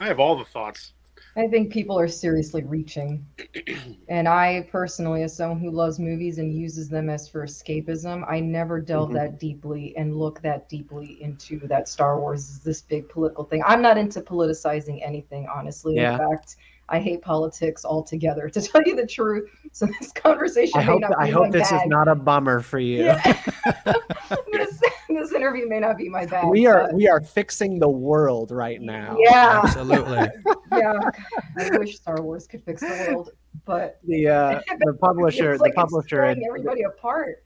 I 0.00 0.06
have 0.06 0.20
all 0.20 0.36
the 0.36 0.44
thoughts. 0.44 0.92
I 1.36 1.48
think 1.48 1.72
people 1.72 1.98
are 1.98 2.06
seriously 2.06 2.62
reaching. 2.62 3.26
and 4.08 4.28
I 4.28 4.68
personally, 4.70 5.24
as 5.24 5.36
someone 5.36 5.58
who 5.58 5.70
loves 5.70 5.98
movies 5.98 6.38
and 6.38 6.54
uses 6.54 6.88
them 6.88 7.10
as 7.10 7.28
for 7.28 7.44
escapism, 7.44 8.24
I 8.30 8.38
never 8.38 8.80
delve 8.80 9.08
mm-hmm. 9.08 9.18
that 9.18 9.40
deeply 9.40 9.96
and 9.96 10.16
look 10.16 10.40
that 10.42 10.68
deeply 10.68 11.18
into 11.20 11.58
that 11.66 11.88
Star 11.88 12.20
Wars 12.20 12.48
is 12.48 12.60
this 12.60 12.82
big 12.82 13.08
political 13.08 13.42
thing. 13.44 13.62
I'm 13.66 13.82
not 13.82 13.98
into 13.98 14.20
politicizing 14.20 15.04
anything, 15.04 15.48
honestly. 15.52 15.96
Yeah. 15.96 16.12
In 16.12 16.18
fact, 16.18 16.56
I 16.88 16.98
hate 16.98 17.22
politics 17.22 17.84
altogether, 17.84 18.48
to 18.50 18.60
tell 18.60 18.82
you 18.84 18.96
the 18.96 19.06
truth. 19.06 19.50
So 19.72 19.86
this 19.86 20.12
conversation. 20.12 20.78
I 20.78 20.82
hope, 20.82 21.02
I 21.18 21.28
hope 21.28 21.52
this 21.52 21.70
bag. 21.70 21.82
is 21.82 21.88
not 21.88 22.08
a 22.08 22.14
bummer 22.14 22.60
for 22.60 22.78
you. 22.78 23.04
Yeah. 23.04 23.42
this, 24.52 24.80
this 25.08 25.32
interview 25.32 25.68
may 25.68 25.80
not 25.80 25.96
be 25.96 26.08
my 26.08 26.26
bag. 26.26 26.46
We 26.48 26.66
are 26.66 26.86
but... 26.86 26.94
we 26.94 27.08
are 27.08 27.20
fixing 27.20 27.78
the 27.78 27.88
world 27.88 28.50
right 28.50 28.80
now. 28.80 29.16
Yeah, 29.18 29.62
absolutely. 29.64 30.28
yeah, 30.72 30.98
I 31.58 31.78
wish 31.78 31.96
Star 31.96 32.22
Wars 32.22 32.46
could 32.46 32.62
fix 32.64 32.80
the 32.82 33.06
world, 33.08 33.30
but 33.64 33.98
the 34.06 34.28
uh, 34.28 34.60
the 34.80 34.94
publisher 34.94 35.58
like 35.58 35.74
the 35.74 35.80
publisher 35.80 36.22
and 36.22 36.42
everybody 36.44 36.82
apart 36.82 37.43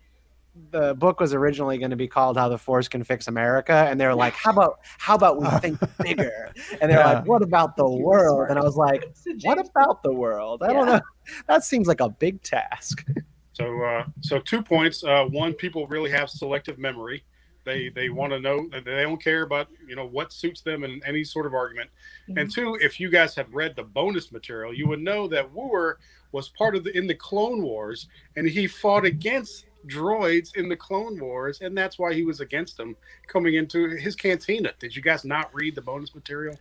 the 0.71 0.95
book 0.95 1.21
was 1.21 1.35
originally 1.35 1.79
going 1.79 1.91
to 1.91 1.97
be 1.97 2.09
called 2.09 2.37
How 2.37 2.49
the 2.49 2.59
Force 2.59 2.89
Can 2.89 3.03
Fix 3.05 3.29
America, 3.29 3.73
and 3.73 4.01
they're 4.01 4.15
like, 4.15 4.35
"How 4.35 4.51
about 4.51 4.81
how 4.99 5.15
about 5.15 5.41
we 5.41 5.49
think 5.61 5.79
bigger?" 6.03 6.53
And 6.81 6.91
they're 6.91 6.99
yeah. 6.99 7.15
like, 7.15 7.27
"What 7.27 7.43
about 7.43 7.77
the 7.77 7.89
world?" 7.89 8.51
And 8.51 8.59
I 8.59 8.63
was 8.63 8.77
like, 8.77 9.05
"What 9.43 9.59
about 9.59 10.03
the 10.03 10.13
world?" 10.13 10.63
I 10.63 10.73
don't 10.73 10.87
know. 10.87 11.01
That 11.47 11.63
seems 11.63 11.89
like 11.89 12.01
a 12.01 12.09
big 12.09 12.43
task. 12.43 13.05
So, 13.53 13.83
uh, 13.83 14.05
so 14.21 14.39
two 14.39 14.63
points. 14.63 15.03
Uh, 15.03 15.25
one, 15.25 15.53
people 15.53 15.89
really 15.89 16.11
have 16.11 16.31
selective 16.31 16.79
memory. 16.79 17.25
They 17.65 17.89
they 17.89 18.09
want 18.09 18.33
to 18.33 18.39
know. 18.39 18.69
They 18.71 19.03
don't 19.03 19.21
care 19.21 19.43
about 19.43 19.67
you 19.85 19.97
know 19.97 20.07
what 20.07 20.33
suits 20.33 20.61
them 20.61 20.85
in 20.85 21.01
any 21.05 21.25
sort 21.25 21.45
of 21.45 21.55
argument. 21.55 21.91
Mm-hmm. 22.29 22.39
And 22.39 22.53
two, 22.53 22.79
if 22.81 23.01
you 23.01 23.11
guys 23.11 23.35
have 23.35 23.53
read 23.53 23.75
the 23.75 23.83
bonus 23.83 24.31
material, 24.31 24.73
you 24.73 24.87
would 24.87 25.01
know 25.01 25.27
that 25.27 25.53
Wuher 25.53 25.95
was 26.31 26.51
part 26.51 26.77
of 26.77 26.85
the 26.85 26.97
in 26.97 27.07
the 27.07 27.15
Clone 27.15 27.63
Wars, 27.63 28.07
and 28.37 28.49
he 28.49 28.69
fought 28.69 29.05
against 29.05 29.67
droids 29.87 30.57
in 30.57 30.69
the 30.69 30.77
Clone 30.77 31.19
Wars, 31.21 31.61
and 31.61 31.77
that's 31.77 31.99
why 31.99 32.13
he 32.13 32.25
was 32.25 32.41
against 32.41 32.77
them 32.77 32.97
coming 33.27 33.55
into 33.55 33.91
his 33.97 34.17
cantina. 34.17 34.73
Did 34.79 34.95
you 34.95 35.03
guys 35.03 35.25
not 35.25 35.55
read 35.55 35.75
the 35.75 35.83
bonus 35.83 36.15
material? 36.15 36.57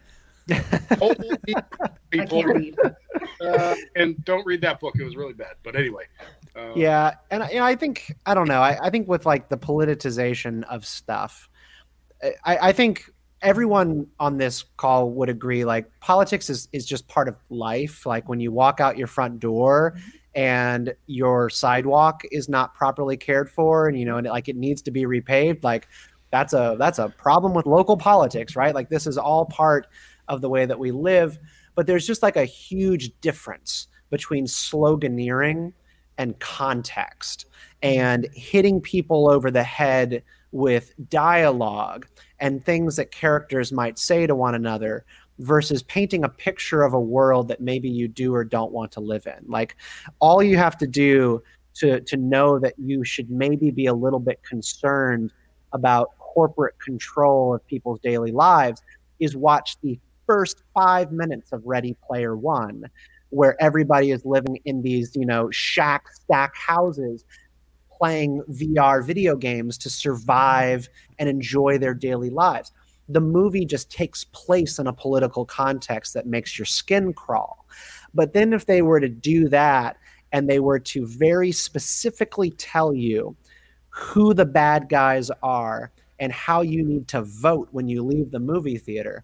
people, 2.10 2.44
uh, 3.42 3.76
and 3.96 4.24
don't 4.24 4.46
read 4.46 4.62
that 4.62 4.80
book. 4.80 4.96
It 4.98 5.04
was 5.04 5.18
really 5.18 5.34
bad. 5.34 5.56
But 5.64 5.76
anyway. 5.76 6.06
Uh, 6.56 6.74
yeah, 6.74 7.16
and 7.30 7.44
you 7.52 7.58
know, 7.58 7.66
I 7.66 7.76
think 7.76 8.16
I 8.26 8.34
don't 8.34 8.48
know. 8.48 8.62
I, 8.62 8.88
I 8.88 8.90
think 8.90 9.10
with 9.10 9.26
like 9.26 9.50
the 9.50 9.58
politicization 9.58 10.64
of 10.64 10.86
stuff, 10.86 11.50
I, 12.46 12.58
I 12.70 12.72
think 12.72 13.12
everyone 13.42 14.08
on 14.20 14.38
this 14.38 14.64
call 14.78 15.12
would 15.12 15.30
agree 15.30 15.66
like 15.66 15.86
politics 16.00 16.50
is 16.50 16.70
is 16.72 16.86
just 16.86 17.08
part 17.08 17.28
of 17.28 17.38
life 17.50 18.04
like 18.06 18.28
when 18.28 18.40
you 18.40 18.52
walk 18.52 18.80
out 18.80 18.98
your 18.98 19.06
front 19.06 19.40
door 19.40 19.94
mm-hmm 19.96 20.17
and 20.38 20.94
your 21.08 21.50
sidewalk 21.50 22.24
is 22.32 22.48
not 22.48 22.74
properly 22.74 23.18
cared 23.18 23.50
for 23.50 23.90
and 23.90 24.00
you 24.00 24.06
know 24.06 24.18
and 24.18 24.28
it, 24.28 24.30
like 24.30 24.48
it 24.48 24.56
needs 24.56 24.82
to 24.82 24.92
be 24.92 25.04
repaved 25.04 25.64
like 25.64 25.90
that's 26.32 26.54
a 26.54 26.76
that's 26.78 27.00
a 27.00 27.10
problem 27.10 27.54
with 27.54 27.66
local 27.66 27.98
politics, 27.98 28.56
right? 28.56 28.76
Like 28.76 28.90
this 28.90 29.08
is 29.08 29.18
all 29.18 29.46
part 29.46 29.88
of 30.28 30.42
the 30.42 30.50
way 30.50 30.66
that 30.66 30.80
we 30.80 30.92
live, 30.92 31.38
but 31.76 31.88
there's 31.88 32.06
just 32.06 32.24
like 32.24 32.36
a 32.36 32.46
huge 32.46 33.12
difference 33.22 33.88
between 34.10 34.46
sloganeering 34.46 35.74
and 36.18 36.40
context 36.40 37.46
and 37.82 38.28
hitting 38.34 38.82
people 38.82 39.30
over 39.30 39.52
the 39.52 39.64
head 39.64 40.24
with 40.52 40.94
dialogue 41.10 42.08
and 42.40 42.64
things 42.64 42.96
that 42.96 43.12
characters 43.12 43.72
might 43.72 44.00
say 44.00 44.26
to 44.26 44.36
one 44.36 44.56
another 44.56 45.06
versus 45.40 45.84
painting 45.84 46.24
a 46.24 46.30
picture 46.30 46.84
of 46.84 46.94
a 46.94 47.00
world 47.00 47.48
that 47.48 47.62
maybe 47.62 47.90
you 47.90 48.08
do 48.08 48.34
or 48.34 48.44
don't 48.44 48.72
want 48.72 48.92
to 48.94 49.00
live 49.00 49.28
in. 49.28 49.46
Like 49.48 49.76
all 50.20 50.42
you 50.42 50.58
have 50.58 50.78
to 50.80 50.88
do 50.88 51.44
to 51.76 52.00
to 52.02 52.18
know 52.18 52.60
that 52.60 52.74
you 52.78 53.04
should 53.04 53.30
maybe 53.30 53.72
be 53.72 53.86
a 53.86 53.94
little 53.94 54.20
bit 54.20 54.42
concerned 54.44 55.32
about 55.74 56.18
corporate 56.18 56.80
control 56.80 57.56
of 57.56 57.66
people's 57.68 58.00
daily 58.00 58.32
lives 58.32 58.82
is 59.20 59.36
watch 59.36 59.78
the 59.82 60.00
first 60.26 60.64
5 60.74 61.12
minutes 61.12 61.52
of 61.54 61.62
Ready 61.66 61.96
Player 62.06 62.36
1 62.36 62.90
where 63.30 63.62
everybody 63.62 64.12
is 64.12 64.24
living 64.26 64.58
in 64.66 64.82
these, 64.82 65.16
you 65.16 65.26
know, 65.26 65.50
shack 65.52 66.06
stack 66.14 66.56
houses 66.56 67.26
playing 67.92 68.42
VR 68.52 69.04
video 69.04 69.36
games 69.36 69.78
to 69.80 69.90
survive 69.90 70.88
and 71.20 71.28
enjoy 71.28 71.78
their 71.78 71.94
daily 71.94 72.30
lives. 72.30 72.72
The 73.10 73.22
movie 73.22 73.66
just 73.66 73.92
takes 73.92 74.26
place 74.26 74.80
in 74.80 74.88
a 74.88 74.94
political 74.94 75.46
context 75.46 76.14
that 76.14 76.28
makes 76.28 76.58
your 76.58 76.66
skin 76.66 77.14
crawl. 77.14 77.66
But 78.14 78.34
then, 78.34 78.54
if 78.54 78.66
they 78.66 78.82
were 78.82 79.00
to 79.00 79.10
do 79.10 79.50
that 79.50 79.98
and 80.32 80.50
they 80.50 80.60
were 80.60 80.80
to 80.80 81.06
very 81.06 81.52
specifically 81.52 82.52
tell 82.52 82.94
you 82.94 83.36
who 83.90 84.34
the 84.34 84.46
bad 84.46 84.90
guys 84.90 85.32
are 85.42 85.92
and 86.20 86.32
how 86.32 86.62
you 86.62 86.84
need 86.84 87.08
to 87.10 87.22
vote 87.22 87.70
when 87.72 87.88
you 87.88 88.04
leave 88.04 88.32
the 88.32 88.40
movie 88.40 88.78
theater, 88.78 89.24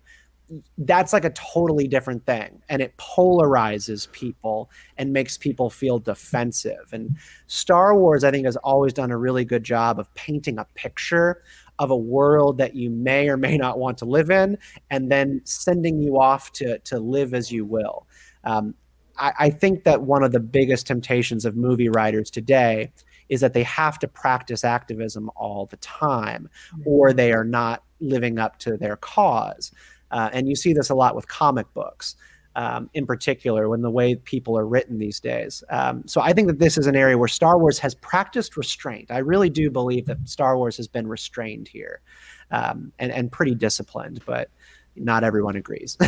that's 0.79 1.13
like 1.13 1.25
a 1.25 1.29
totally 1.31 1.87
different 1.87 2.25
thing 2.25 2.61
and 2.69 2.81
it 2.81 2.95
polarizes 2.97 4.11
people 4.11 4.69
and 4.97 5.11
makes 5.11 5.37
people 5.37 5.69
feel 5.69 5.99
defensive 5.99 6.89
and 6.91 7.15
star 7.47 7.95
wars 7.95 8.23
i 8.23 8.29
think 8.29 8.45
has 8.45 8.57
always 8.57 8.93
done 8.93 9.09
a 9.09 9.17
really 9.17 9.45
good 9.45 9.63
job 9.63 9.99
of 9.99 10.13
painting 10.15 10.59
a 10.59 10.65
picture 10.75 11.41
of 11.79 11.91
a 11.91 11.97
world 11.97 12.57
that 12.57 12.75
you 12.75 12.89
may 12.89 13.29
or 13.29 13.37
may 13.37 13.57
not 13.57 13.79
want 13.79 13.97
to 13.97 14.05
live 14.05 14.29
in 14.29 14.57
and 14.89 15.11
then 15.11 15.41
sending 15.43 15.99
you 15.99 16.19
off 16.19 16.51
to, 16.51 16.77
to 16.79 16.99
live 16.99 17.33
as 17.33 17.51
you 17.51 17.65
will 17.65 18.07
um, 18.43 18.73
I, 19.17 19.33
I 19.39 19.49
think 19.49 19.83
that 19.83 20.01
one 20.01 20.23
of 20.23 20.31
the 20.31 20.39
biggest 20.39 20.87
temptations 20.87 21.45
of 21.45 21.55
movie 21.55 21.89
writers 21.89 22.29
today 22.29 22.91
is 23.29 23.41
that 23.41 23.53
they 23.53 23.63
have 23.63 23.97
to 23.99 24.07
practice 24.07 24.63
activism 24.63 25.29
all 25.35 25.65
the 25.65 25.77
time 25.77 26.49
or 26.85 27.13
they 27.13 27.31
are 27.31 27.45
not 27.45 27.83
living 27.99 28.37
up 28.37 28.59
to 28.59 28.77
their 28.77 28.97
cause 28.97 29.71
uh, 30.13 30.29
and 30.31 30.47
you 30.47 30.55
see 30.55 30.73
this 30.73 30.91
a 30.91 30.95
lot 30.95 31.15
with 31.15 31.27
comic 31.27 31.71
books. 31.73 32.15
Um, 32.55 32.89
in 32.93 33.07
particular, 33.07 33.67
when 33.67 33.81
the 33.81 33.89
way 33.89 34.13
people 34.13 34.55
are 34.57 34.67
written 34.67 34.99
these 34.99 35.19
days. 35.19 35.63
Um, 35.71 36.03
so 36.05 36.21
I 36.21 36.33
think 36.33 36.47
that 36.49 36.59
this 36.59 36.77
is 36.77 36.85
an 36.85 36.95
area 36.95 37.17
where 37.17 37.27
Star 37.27 37.57
Wars 37.57 37.79
has 37.79 37.95
practiced 37.95 38.55
restraint. 38.57 39.09
I 39.09 39.17
really 39.17 39.49
do 39.49 39.71
believe 39.71 40.05
that 40.05 40.29
Star 40.29 40.55
Wars 40.55 40.77
has 40.77 40.87
been 40.87 41.07
restrained 41.07 41.67
here 41.67 42.01
um, 42.51 42.91
and, 42.99 43.11
and 43.11 43.31
pretty 43.31 43.55
disciplined, 43.55 44.21
but 44.27 44.51
not 44.95 45.23
everyone 45.23 45.55
agrees. 45.55 45.97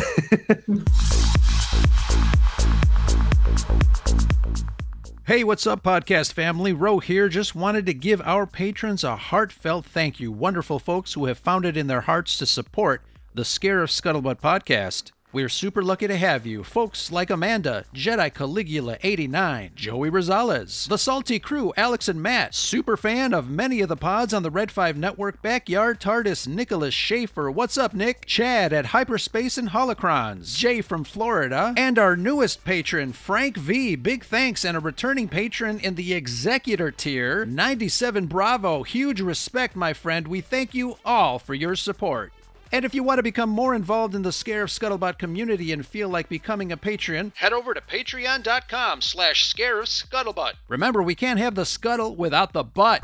Hey, 5.26 5.42
what's 5.42 5.66
up, 5.66 5.82
podcast 5.82 6.34
family? 6.34 6.72
Roe 6.72 7.00
here. 7.00 7.28
Just 7.28 7.56
wanted 7.56 7.84
to 7.86 7.94
give 7.94 8.20
our 8.20 8.46
patrons 8.46 9.02
a 9.02 9.16
heartfelt 9.16 9.84
thank 9.84 10.20
you. 10.20 10.30
Wonderful 10.30 10.78
folks 10.78 11.14
who 11.14 11.24
have 11.24 11.36
found 11.36 11.64
it 11.64 11.76
in 11.76 11.88
their 11.88 12.02
hearts 12.02 12.38
to 12.38 12.46
support 12.46 13.02
the 13.34 13.42
Scarif 13.42 13.90
Scuttlebutt 13.90 14.40
podcast. 14.40 15.10
We're 15.32 15.48
super 15.48 15.82
lucky 15.82 16.06
to 16.06 16.16
have 16.16 16.46
you, 16.46 16.62
folks 16.62 17.10
like 17.10 17.30
Amanda, 17.30 17.84
Jedi 17.92 18.32
Caligula 18.32 18.96
89, 19.02 19.72
Joey 19.74 20.08
Rosales, 20.08 20.88
The 20.88 20.96
Salty 20.96 21.40
Crew, 21.40 21.74
Alex 21.76 22.08
and 22.08 22.22
Matt, 22.22 22.54
super 22.54 22.96
fan 22.96 23.34
of 23.34 23.50
many 23.50 23.80
of 23.80 23.88
the 23.88 23.96
pods 23.96 24.32
on 24.32 24.44
the 24.44 24.52
Red 24.52 24.70
5 24.70 24.96
Network, 24.96 25.42
Backyard 25.42 26.00
TARDIS, 26.00 26.46
Nicholas 26.46 26.94
Schaefer, 26.94 27.50
What's 27.50 27.76
Up 27.76 27.92
Nick, 27.92 28.24
Chad 28.24 28.72
at 28.72 28.86
Hyperspace 28.86 29.58
and 29.58 29.70
Holocrons, 29.70 30.56
Jay 30.56 30.80
from 30.80 31.02
Florida, 31.02 31.74
and 31.76 31.98
our 31.98 32.16
newest 32.16 32.64
patron, 32.64 33.12
Frank 33.12 33.56
V. 33.56 33.96
Big 33.96 34.24
thanks 34.24 34.64
and 34.64 34.76
a 34.76 34.80
returning 34.80 35.28
patron 35.28 35.80
in 35.80 35.96
the 35.96 36.14
Executor 36.14 36.92
tier, 36.92 37.44
97 37.44 38.26
Bravo. 38.26 38.84
Huge 38.84 39.20
respect, 39.20 39.74
my 39.74 39.92
friend. 39.92 40.28
We 40.28 40.40
thank 40.40 40.72
you 40.72 40.98
all 41.04 41.40
for 41.40 41.52
your 41.52 41.74
support. 41.74 42.32
And 42.72 42.84
if 42.84 42.94
you 42.94 43.02
want 43.02 43.18
to 43.18 43.22
become 43.22 43.48
more 43.48 43.74
involved 43.74 44.14
in 44.14 44.22
the 44.22 44.30
Scarif 44.30 44.76
Scuttlebutt 44.76 45.18
community 45.18 45.72
and 45.72 45.86
feel 45.86 46.08
like 46.08 46.28
becoming 46.28 46.72
a 46.72 46.76
patron, 46.76 47.32
head 47.36 47.52
over 47.52 47.72
to 47.74 47.80
patreon.com 47.80 49.00
slash 49.02 49.54
scarifscuttlebutt. 49.54 50.54
Remember, 50.68 51.02
we 51.02 51.14
can't 51.14 51.38
have 51.38 51.54
the 51.54 51.64
scuttle 51.64 52.16
without 52.16 52.52
the 52.52 52.64
butt. 52.64 53.02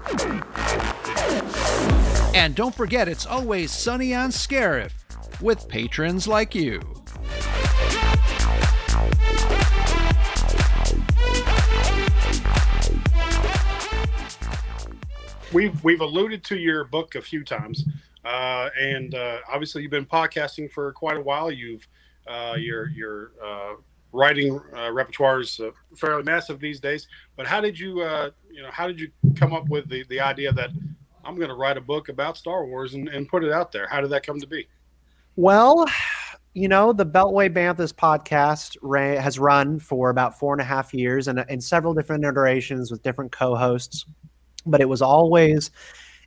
And 2.34 2.54
don't 2.54 2.74
forget, 2.74 3.08
it's 3.08 3.26
always 3.26 3.70
sunny 3.70 4.14
on 4.14 4.30
Scarif 4.30 4.92
with 5.40 5.68
patrons 5.68 6.26
like 6.26 6.54
you. 6.54 6.80
We've 15.52 15.84
we've 15.84 16.00
alluded 16.00 16.42
to 16.44 16.56
your 16.56 16.84
book 16.84 17.14
a 17.14 17.20
few 17.20 17.44
times. 17.44 17.84
Uh, 18.24 18.70
and 18.78 19.14
uh, 19.14 19.38
obviously, 19.50 19.82
you've 19.82 19.90
been 19.90 20.06
podcasting 20.06 20.70
for 20.70 20.92
quite 20.92 21.16
a 21.16 21.20
while. 21.20 21.50
You've 21.50 21.86
uh, 22.26 22.54
your 22.58 22.88
your 22.90 23.32
uh, 23.42 23.74
writing 24.12 24.60
uh, 24.76 24.92
repertoire 24.92 25.40
is 25.40 25.58
uh, 25.58 25.70
fairly 25.96 26.22
massive 26.22 26.60
these 26.60 26.80
days. 26.80 27.08
But 27.36 27.46
how 27.46 27.60
did 27.60 27.78
you 27.78 28.00
you 28.50 28.62
know 28.62 28.70
how 28.70 28.86
did 28.86 29.00
you 29.00 29.10
come 29.34 29.52
up 29.52 29.68
with 29.68 29.88
the 29.88 30.04
the 30.08 30.20
idea 30.20 30.52
that 30.52 30.70
I'm 31.24 31.36
going 31.36 31.48
to 31.48 31.54
write 31.54 31.76
a 31.76 31.80
book 31.80 32.08
about 32.08 32.36
Star 32.36 32.66
Wars 32.66 32.94
and, 32.94 33.08
and 33.08 33.28
put 33.28 33.44
it 33.44 33.52
out 33.52 33.72
there? 33.72 33.88
How 33.88 34.00
did 34.00 34.10
that 34.10 34.24
come 34.24 34.38
to 34.40 34.46
be? 34.46 34.68
Well, 35.34 35.86
you 36.54 36.68
know, 36.68 36.92
the 36.92 37.06
Beltway 37.06 37.48
Banthas 37.48 37.92
podcast 37.92 38.76
ran, 38.82 39.20
has 39.20 39.38
run 39.38 39.78
for 39.78 40.10
about 40.10 40.38
four 40.38 40.52
and 40.52 40.60
a 40.60 40.64
half 40.64 40.92
years 40.92 41.26
and 41.26 41.44
in 41.48 41.60
several 41.60 41.94
different 41.94 42.24
iterations 42.24 42.90
with 42.90 43.02
different 43.02 43.32
co 43.32 43.56
hosts. 43.56 44.04
But 44.64 44.80
it 44.80 44.88
was 44.88 45.02
always 45.02 45.70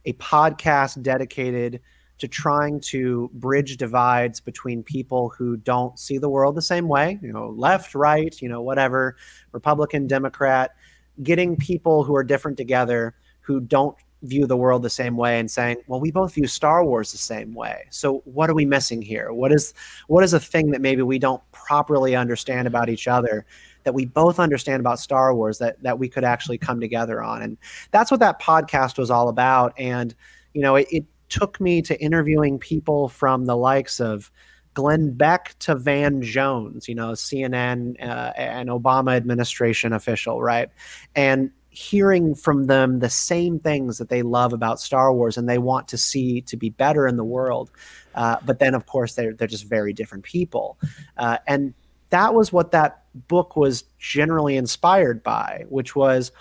a 0.05 0.13
podcast 0.13 1.01
dedicated 1.01 1.81
to 2.17 2.27
trying 2.27 2.79
to 2.79 3.29
bridge 3.33 3.77
divides 3.77 4.39
between 4.39 4.81
people 4.83 5.29
who 5.29 5.57
don't 5.57 5.99
see 5.99 6.17
the 6.17 6.29
world 6.29 6.55
the 6.55 6.61
same 6.61 6.87
way, 6.87 7.19
you 7.21 7.31
know, 7.33 7.49
left, 7.49 7.93
right, 7.93 8.41
you 8.41 8.47
know, 8.47 8.61
whatever, 8.61 9.17
Republican, 9.51 10.07
Democrat, 10.07 10.75
getting 11.23 11.57
people 11.57 12.03
who 12.03 12.15
are 12.15 12.23
different 12.23 12.57
together 12.57 13.15
who 13.41 13.59
don't 13.59 13.97
view 14.23 14.47
the 14.47 14.57
world 14.57 14.81
the 14.81 14.89
same 14.89 15.17
way 15.17 15.39
and 15.39 15.51
saying, 15.51 15.77
well, 15.87 15.99
we 15.99 16.09
both 16.09 16.33
view 16.33 16.47
Star 16.47 16.83
Wars 16.83 17.11
the 17.11 17.17
same 17.17 17.53
way. 17.53 17.85
So 17.89 18.21
what 18.25 18.49
are 18.49 18.55
we 18.55 18.65
missing 18.65 19.01
here? 19.01 19.31
What 19.31 19.51
is 19.51 19.73
what 20.07 20.23
is 20.23 20.33
a 20.33 20.39
thing 20.39 20.71
that 20.71 20.81
maybe 20.81 21.01
we 21.01 21.19
don't 21.19 21.43
properly 21.51 22.15
understand 22.15 22.67
about 22.67 22.89
each 22.89 23.07
other 23.07 23.45
that 23.85 23.93
we 23.93 24.05
both 24.05 24.39
understand 24.39 24.81
about 24.81 24.99
Star 24.99 25.33
Wars 25.33 25.59
that 25.59 25.81
that 25.81 25.97
we 25.97 26.09
could 26.09 26.25
actually 26.25 26.57
come 26.57 26.81
together 26.81 27.23
on. 27.23 27.41
And 27.41 27.57
that's 27.91 28.11
what 28.11 28.19
that 28.19 28.41
podcast 28.41 28.97
was 28.97 29.09
all 29.09 29.29
about. 29.29 29.73
And 29.77 30.13
you 30.53 30.61
know, 30.61 30.75
it, 30.75 30.87
it 30.91 31.05
took 31.29 31.59
me 31.61 31.81
to 31.83 31.99
interviewing 32.01 32.59
people 32.59 33.09
from 33.09 33.45
the 33.45 33.55
likes 33.55 33.99
of 33.99 34.31
Glenn 34.73 35.13
Beck 35.13 35.55
to 35.59 35.75
Van 35.75 36.21
Jones, 36.21 36.87
you 36.87 36.95
know, 36.95 37.11
CNN 37.11 37.95
uh, 38.01 38.33
and 38.35 38.69
Obama 38.69 39.15
administration 39.15 39.93
official, 39.93 40.41
right? 40.41 40.69
And 41.15 41.51
hearing 41.69 42.35
from 42.35 42.67
them 42.67 42.99
the 42.99 43.09
same 43.09 43.59
things 43.59 43.97
that 43.97 44.09
they 44.09 44.21
love 44.21 44.53
about 44.53 44.79
Star 44.79 45.13
Wars 45.13 45.37
and 45.37 45.47
they 45.47 45.57
want 45.57 45.87
to 45.89 45.97
see 45.97 46.41
to 46.41 46.55
be 46.55 46.69
better 46.69 47.07
in 47.07 47.17
the 47.17 47.23
world. 47.23 47.69
Uh, 48.15 48.37
but 48.45 48.59
then, 48.59 48.73
of 48.73 48.85
course, 48.85 49.15
they're, 49.15 49.33
they're 49.33 49.47
just 49.47 49.65
very 49.65 49.91
different 49.91 50.23
people. 50.23 50.77
Uh, 51.17 51.37
and 51.47 51.73
that 52.09 52.33
was 52.33 52.51
what 52.51 52.71
that 52.71 53.03
book 53.27 53.55
was 53.55 53.83
generally 53.99 54.57
inspired 54.57 55.23
by, 55.23 55.65
which 55.69 55.95
was 55.95 56.31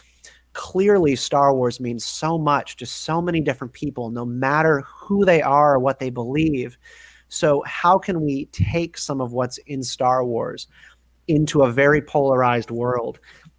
clearly 0.53 1.17
Star 1.17 1.55
Wars 1.55 1.81
means 1.81 2.05
so 2.05 2.39
much 2.39 2.77
to 2.77 2.87
so 2.87 3.21
many 3.21 3.41
different 3.41 3.73
people, 3.73 4.11
no 4.11 4.25
matter 4.25 4.85
who 4.87 5.25
they 5.25 5.43
are 5.43 5.75
or 5.75 5.79
what 5.79 5.99
they 5.99 6.11
believe. 6.11 6.79
So, 7.29 7.63
how 7.67 7.99
can 7.99 8.21
we 8.21 8.47
take 8.47 8.97
some 8.97 9.21
of 9.21 9.33
what's 9.33 9.59
in 9.59 9.83
Star 9.83 10.25
Wars 10.25 10.69
into 11.27 11.63
a 11.63 11.73
very 11.73 12.01
polarized 12.01 12.71
world 12.71 13.19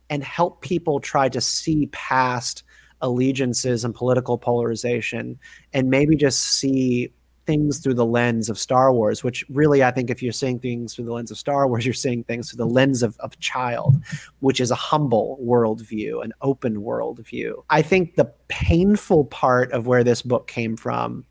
and 0.09 0.23
help 0.23 0.61
people 0.61 0.99
try 0.99 1.29
to 1.29 1.41
see 1.41 1.87
past 1.87 2.63
allegiances 3.01 3.83
and 3.83 3.93
political 3.93 4.37
polarization 4.37 5.37
and 5.73 5.89
maybe 5.89 6.15
just 6.15 6.41
see 6.41 7.11
things 7.45 7.79
through 7.79 7.93
the 7.93 8.05
lens 8.05 8.49
of 8.49 8.57
Star 8.57 8.91
Wars, 8.91 9.23
which 9.23 9.45
really, 9.49 9.83
I 9.83 9.91
think, 9.91 10.09
if 10.09 10.21
you're 10.21 10.31
seeing 10.31 10.59
things 10.59 10.93
through 10.93 11.05
the 11.05 11.13
lens 11.13 11.31
of 11.31 11.37
Star 11.37 11.67
Wars, 11.67 11.85
you're 11.85 11.93
seeing 11.93 12.23
things 12.23 12.49
through 12.49 12.65
the 12.65 12.71
lens 12.71 13.03
of, 13.03 13.17
of 13.19 13.39
child, 13.39 13.95
which 14.39 14.59
is 14.59 14.71
a 14.71 14.75
humble 14.75 15.39
worldview, 15.43 16.23
an 16.23 16.33
open 16.41 16.77
worldview. 16.77 17.63
I 17.69 17.81
think 17.81 18.15
the 18.15 18.31
painful 18.47 19.25
part 19.25 19.71
of 19.71 19.87
where 19.87 20.03
this 20.03 20.21
book 20.21 20.47
came 20.47 20.75
from 20.75 21.25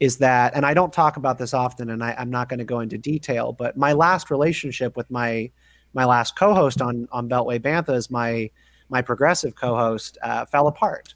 is 0.00 0.16
that, 0.18 0.54
and 0.56 0.66
I 0.66 0.74
don't 0.74 0.92
talk 0.92 1.16
about 1.16 1.38
this 1.38 1.54
often, 1.54 1.90
and 1.90 2.02
I, 2.02 2.14
I'm 2.18 2.30
not 2.30 2.48
going 2.48 2.58
to 2.58 2.64
go 2.64 2.80
into 2.80 2.98
detail, 2.98 3.52
but 3.52 3.76
my 3.76 3.92
last 3.92 4.30
relationship 4.30 4.96
with 4.96 5.10
my 5.10 5.50
my 5.94 6.06
last 6.06 6.36
co-host 6.36 6.80
on 6.80 7.06
on 7.12 7.28
Beltway 7.28 7.60
Banthas, 7.60 8.10
my 8.10 8.50
my 8.88 9.02
progressive 9.02 9.54
co-host, 9.54 10.18
uh, 10.22 10.44
fell 10.46 10.66
apart, 10.66 11.14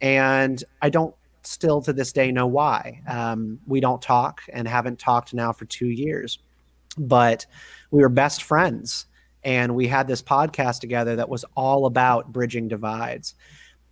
and 0.00 0.62
I 0.82 0.90
don't 0.90 1.14
still 1.42 1.80
to 1.82 1.92
this 1.92 2.12
day 2.12 2.32
know 2.32 2.46
why. 2.46 3.02
Um, 3.08 3.58
we 3.66 3.80
don't 3.80 4.02
talk 4.02 4.42
and 4.52 4.66
haven't 4.66 4.98
talked 4.98 5.34
now 5.34 5.52
for 5.52 5.64
two 5.64 5.88
years, 5.88 6.38
but 6.98 7.46
we 7.90 8.02
were 8.02 8.08
best 8.08 8.42
friends, 8.42 9.06
and 9.44 9.74
we 9.74 9.86
had 9.86 10.06
this 10.06 10.22
podcast 10.22 10.80
together 10.80 11.16
that 11.16 11.28
was 11.28 11.44
all 11.56 11.86
about 11.86 12.32
bridging 12.32 12.68
divides, 12.68 13.34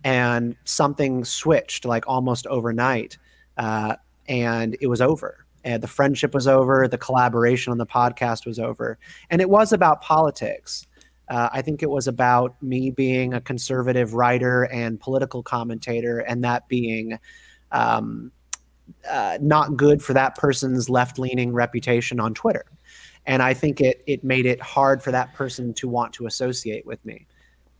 and 0.03 0.55
something 0.63 1.25
switched 1.25 1.85
like 1.85 2.05
almost 2.07 2.47
overnight, 2.47 3.17
uh, 3.57 3.95
and 4.27 4.77
it 4.81 4.87
was 4.87 5.01
over. 5.01 5.45
And 5.63 5.83
the 5.83 5.87
friendship 5.87 6.33
was 6.33 6.47
over 6.47 6.87
the 6.87 6.97
collaboration 6.97 7.71
on 7.71 7.77
the 7.77 7.85
podcast 7.85 8.45
was 8.45 8.59
over. 8.59 8.97
And 9.29 9.41
it 9.41 9.49
was 9.49 9.73
about 9.73 10.01
politics 10.01 10.87
uh, 11.29 11.49
i 11.51 11.61
think 11.61 11.83
it 11.83 11.89
was 11.89 12.07
about 12.07 12.61
me 12.61 12.91
being 12.91 13.33
a 13.33 13.41
conservative 13.41 14.13
writer 14.13 14.63
and 14.63 14.99
political 14.99 15.43
commentator 15.43 16.19
and 16.19 16.43
that 16.43 16.67
being 16.67 17.17
um, 17.71 18.31
uh, 19.09 19.37
not 19.41 19.77
good 19.77 20.01
for 20.01 20.13
that 20.13 20.35
person's 20.35 20.89
left-leaning 20.89 21.53
reputation 21.53 22.19
on 22.19 22.33
twitter 22.33 22.65
and 23.25 23.41
i 23.41 23.53
think 23.53 23.81
it 23.81 24.03
it 24.07 24.23
made 24.23 24.45
it 24.45 24.61
hard 24.61 25.01
for 25.01 25.11
that 25.11 25.33
person 25.33 25.73
to 25.73 25.87
want 25.87 26.13
to 26.13 26.25
associate 26.25 26.85
with 26.85 27.03
me 27.05 27.25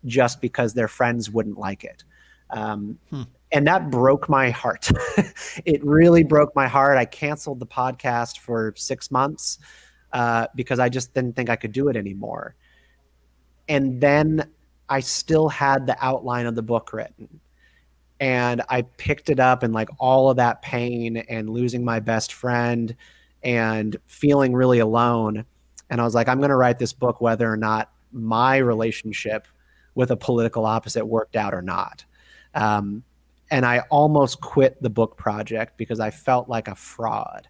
just 0.05 0.39
because 0.39 0.73
their 0.73 0.87
friends 0.87 1.29
wouldn't 1.29 1.57
like 1.57 1.83
it 1.83 2.03
um, 2.51 2.97
hmm 3.09 3.23
and 3.51 3.65
that 3.67 3.89
broke 3.89 4.29
my 4.29 4.49
heart. 4.49 4.89
it 5.65 5.83
really 5.83 6.23
broke 6.23 6.55
my 6.55 6.67
heart. 6.67 6.97
I 6.97 7.05
canceled 7.05 7.59
the 7.59 7.65
podcast 7.65 8.39
for 8.39 8.73
six 8.75 9.09
months 9.09 9.57
uh, 10.13 10.47
because 10.55 10.79
I 10.79 10.89
just 10.89 11.13
didn't 11.13 11.35
think 11.35 11.49
I 11.49 11.55
could 11.55 11.71
do 11.71 11.87
it 11.87 11.95
anymore. 11.95 12.55
And 13.69 14.01
then 14.01 14.49
I 14.89 14.99
still 14.99 15.47
had 15.47 15.85
the 15.85 15.95
outline 16.03 16.47
of 16.47 16.55
the 16.55 16.63
book 16.63 16.91
written. 16.91 17.39
And 18.19 18.63
I 18.67 18.81
picked 18.81 19.29
it 19.29 19.39
up 19.39 19.63
and 19.63 19.73
like 19.73 19.87
all 19.97 20.29
of 20.29 20.37
that 20.37 20.61
pain 20.61 21.17
and 21.17 21.49
losing 21.49 21.85
my 21.85 22.01
best 22.01 22.33
friend 22.33 22.93
and 23.43 23.95
feeling 24.07 24.53
really 24.53 24.79
alone. 24.79 25.45
And 25.89 26.01
I 26.01 26.03
was 26.03 26.15
like, 26.15 26.27
I'm 26.27 26.39
going 26.39 26.49
to 26.49 26.55
write 26.55 26.79
this 26.79 26.91
book 26.91 27.21
whether 27.21 27.49
or 27.49 27.55
not 27.55 27.91
my 28.11 28.57
relationship 28.57 29.47
with 29.95 30.11
a 30.11 30.17
political 30.17 30.65
opposite 30.65 31.05
worked 31.05 31.35
out 31.35 31.53
or 31.53 31.61
not. 31.61 32.03
Um, 32.55 33.03
and 33.51 33.65
I 33.65 33.79
almost 33.89 34.41
quit 34.41 34.81
the 34.81 34.89
book 34.89 35.17
project 35.17 35.77
because 35.77 35.99
I 35.99 36.11
felt 36.11 36.49
like 36.49 36.67
a 36.67 36.75
fraud. 36.75 37.47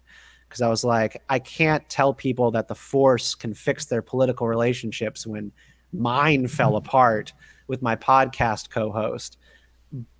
Because 0.48 0.62
I 0.62 0.68
was 0.68 0.84
like, 0.84 1.22
I 1.28 1.38
can't 1.38 1.88
tell 1.88 2.12
people 2.12 2.50
that 2.52 2.68
the 2.68 2.74
force 2.74 3.34
can 3.34 3.54
fix 3.54 3.86
their 3.86 4.02
political 4.02 4.48
relationships 4.48 5.26
when 5.26 5.52
mine 5.92 6.48
fell 6.48 6.76
apart 6.76 7.32
with 7.66 7.82
my 7.82 7.96
podcast 7.96 8.70
co-host. 8.70 9.38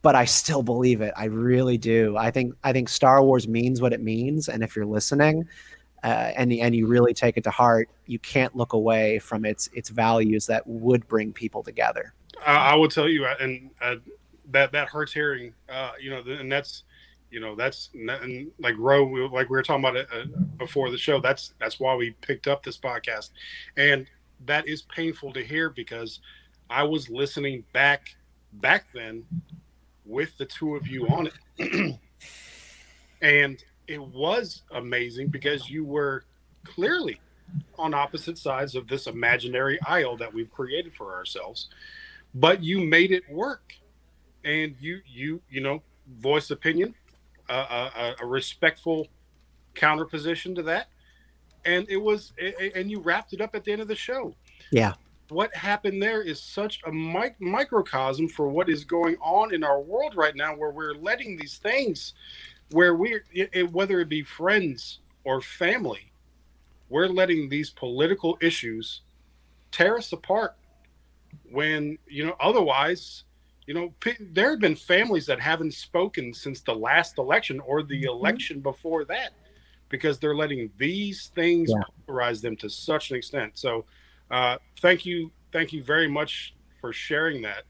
But 0.02 0.16
I 0.16 0.24
still 0.24 0.62
believe 0.62 1.00
it. 1.00 1.14
I 1.16 1.26
really 1.26 1.78
do. 1.78 2.16
I 2.16 2.32
think 2.32 2.54
I 2.64 2.72
think 2.72 2.88
Star 2.88 3.22
Wars 3.22 3.46
means 3.46 3.80
what 3.80 3.92
it 3.92 4.02
means, 4.02 4.48
and 4.48 4.64
if 4.64 4.74
you're 4.74 4.86
listening, 4.86 5.46
uh, 6.02 6.32
and 6.36 6.52
and 6.52 6.74
you 6.74 6.88
really 6.88 7.14
take 7.14 7.36
it 7.36 7.44
to 7.44 7.50
heart, 7.50 7.88
you 8.06 8.18
can't 8.18 8.56
look 8.56 8.72
away 8.72 9.20
from 9.20 9.44
its 9.44 9.68
its 9.72 9.88
values 9.88 10.46
that 10.46 10.66
would 10.66 11.06
bring 11.06 11.32
people 11.32 11.62
together. 11.62 12.14
I, 12.44 12.72
I 12.72 12.74
will 12.74 12.88
tell 12.88 13.08
you, 13.08 13.26
and 13.26 13.70
uh, 13.80 13.96
that 14.50 14.72
that 14.72 14.88
hurts 14.88 15.12
hearing. 15.12 15.54
Uh, 15.68 15.92
you 16.00 16.10
know, 16.10 16.22
and 16.26 16.50
that's 16.50 16.84
you 17.30 17.40
know 17.40 17.54
that's 17.54 17.90
and 17.94 18.50
like 18.58 18.74
Roe, 18.78 19.04
like 19.04 19.48
we 19.48 19.56
were 19.56 19.62
talking 19.62 19.84
about 19.84 19.96
it 19.96 20.08
uh, 20.12 20.24
before 20.58 20.90
the 20.90 20.98
show. 20.98 21.20
That's 21.20 21.54
that's 21.60 21.78
why 21.78 21.94
we 21.94 22.12
picked 22.22 22.48
up 22.48 22.62
this 22.62 22.78
podcast, 22.78 23.30
and 23.76 24.06
that 24.46 24.66
is 24.68 24.82
painful 24.82 25.32
to 25.32 25.44
hear 25.44 25.70
because 25.70 26.20
I 26.68 26.82
was 26.82 27.08
listening 27.08 27.64
back 27.72 28.14
back 28.54 28.86
then 28.92 29.24
with 30.04 30.36
the 30.38 30.46
two 30.46 30.74
of 30.76 30.86
you 30.86 31.06
on 31.08 31.28
it, 31.58 31.98
and 33.22 33.62
it 33.86 34.02
was 34.02 34.62
amazing 34.72 35.28
because 35.28 35.70
you 35.70 35.84
were 35.84 36.24
clearly 36.64 37.20
on 37.78 37.94
opposite 37.94 38.38
sides 38.38 38.74
of 38.74 38.86
this 38.88 39.06
imaginary 39.06 39.78
aisle 39.86 40.16
that 40.16 40.32
we've 40.32 40.50
created 40.50 40.92
for 40.94 41.14
ourselves 41.14 41.68
but 42.34 42.62
you 42.62 42.80
made 42.80 43.12
it 43.12 43.28
work. 43.30 43.74
And 44.44 44.74
you 44.80 45.00
you 45.06 45.42
you 45.50 45.60
know 45.60 45.82
voice 46.18 46.50
opinion, 46.50 46.94
uh, 47.48 47.90
a, 47.94 48.24
a, 48.24 48.26
respectful 48.26 49.06
counterposition 49.74 50.54
to 50.54 50.62
that, 50.62 50.88
and 51.64 51.86
it 51.88 51.96
was 51.96 52.32
and 52.74 52.90
you 52.90 53.00
wrapped 53.00 53.32
it 53.32 53.40
up 53.40 53.54
at 53.54 53.64
the 53.64 53.72
end 53.72 53.80
of 53.80 53.88
the 53.88 53.94
show. 53.94 54.34
Yeah. 54.70 54.94
What 55.28 55.54
happened 55.54 56.02
there 56.02 56.22
is 56.22 56.42
such 56.42 56.80
a 56.86 56.92
mic- 56.92 57.40
microcosm 57.40 58.28
for 58.28 58.48
what 58.48 58.68
is 58.68 58.84
going 58.84 59.16
on 59.20 59.54
in 59.54 59.62
our 59.62 59.80
world 59.80 60.16
right 60.16 60.34
now, 60.34 60.56
where 60.56 60.70
we're 60.70 60.94
letting 60.94 61.36
these 61.36 61.58
things, 61.58 62.14
where 62.72 62.96
we're 62.96 63.24
it, 63.32 63.70
whether 63.72 64.00
it 64.00 64.08
be 64.08 64.22
friends 64.22 64.98
or 65.24 65.40
family, 65.40 66.12
we're 66.88 67.06
letting 67.06 67.48
these 67.48 67.70
political 67.70 68.38
issues 68.40 69.02
tear 69.70 69.98
us 69.98 70.12
apart. 70.12 70.56
When 71.48 71.96
you 72.08 72.26
know 72.26 72.36
otherwise, 72.40 73.22
you 73.66 73.74
know, 73.74 73.94
there 74.32 74.50
have 74.50 74.60
been 74.60 74.74
families 74.74 75.26
that 75.26 75.38
haven't 75.38 75.74
spoken 75.74 76.34
since 76.34 76.60
the 76.60 76.74
last 76.74 77.18
election 77.18 77.60
or 77.60 77.84
the 77.84 78.02
mm-hmm. 78.02 78.08
election 78.08 78.60
before 78.60 79.04
that 79.04 79.32
because 79.90 80.18
they're 80.18 80.34
letting 80.34 80.70
these 80.78 81.30
things 81.34 81.70
yeah. 81.70 81.82
polarize 82.08 82.40
them 82.40 82.56
to 82.56 82.70
such 82.70 83.10
an 83.10 83.16
extent. 83.16 83.52
So, 83.58 83.84
uh, 84.30 84.56
thank 84.80 85.04
you, 85.04 85.30
thank 85.52 85.72
you 85.72 85.82
very 85.82 86.08
much 86.08 86.54
for 86.80 86.92
sharing 86.92 87.42
that. 87.42 87.64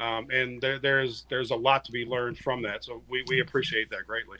Um, 0.00 0.28
and 0.30 0.60
there, 0.60 0.78
there's 0.78 1.24
there's 1.28 1.50
a 1.50 1.56
lot 1.56 1.84
to 1.84 1.92
be 1.92 2.04
learned 2.04 2.38
from 2.38 2.62
that. 2.62 2.84
So 2.84 3.02
we, 3.08 3.24
we 3.28 3.40
appreciate 3.40 3.90
that 3.90 4.06
greatly. 4.06 4.38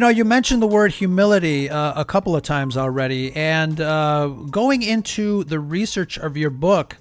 You 0.00 0.06
know, 0.06 0.08
you 0.08 0.24
mentioned 0.24 0.62
the 0.62 0.66
word 0.66 0.92
humility 0.92 1.68
uh, 1.68 2.00
a 2.00 2.06
couple 2.06 2.34
of 2.34 2.42
times 2.42 2.78
already, 2.78 3.36
and 3.36 3.78
uh, 3.78 4.28
going 4.28 4.80
into 4.80 5.44
the 5.44 5.60
research 5.60 6.16
of 6.16 6.38
your 6.38 6.48
book, 6.48 6.96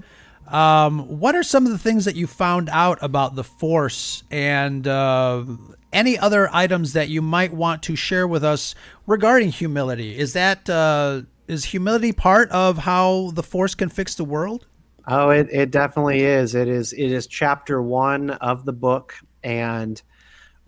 um, 0.50 1.08
what 1.08 1.34
are 1.34 1.41
some 1.41 1.66
of 1.66 1.72
the 1.72 1.78
things 1.78 2.04
that 2.04 2.18
you 2.18 2.28
found 2.28 2.68
out 2.68 3.00
about 3.02 3.36
the 3.36 3.43
Force, 3.45 4.26
and 4.30 4.86
uh, 4.86 5.45
any 5.93 6.20
other 6.20 6.50
items 6.52 6.91
that 6.91 7.08
you 7.08 7.22
might 7.22 7.54
want 7.54 7.84
to 7.84 7.95
share 7.95 8.28
with 8.28 8.43
us 8.43 8.76
regarding 9.08 9.47
humility? 9.47 10.20
Is 10.20 10.34
that 10.34 10.70
uh, 10.70 11.22
is 11.47 11.64
humility 11.64 12.12
part 12.12 12.50
of 12.50 12.80
how 12.80 13.32
the 13.32 13.43
Force 13.43 13.76
can 13.76 13.88
fix 13.88 14.16
the 14.16 14.26
world? 14.26 14.66
Oh, 15.08 15.30
it, 15.30 15.47
it 15.54 15.72
definitely 15.72 16.26
is. 16.26 16.54
It 16.54 16.68
is 16.68 16.91
it 16.91 17.14
is 17.14 17.28
chapter 17.28 17.82
one 17.82 18.32
of 18.32 18.66
the 18.66 18.74
book, 18.74 19.16
and 19.41 20.02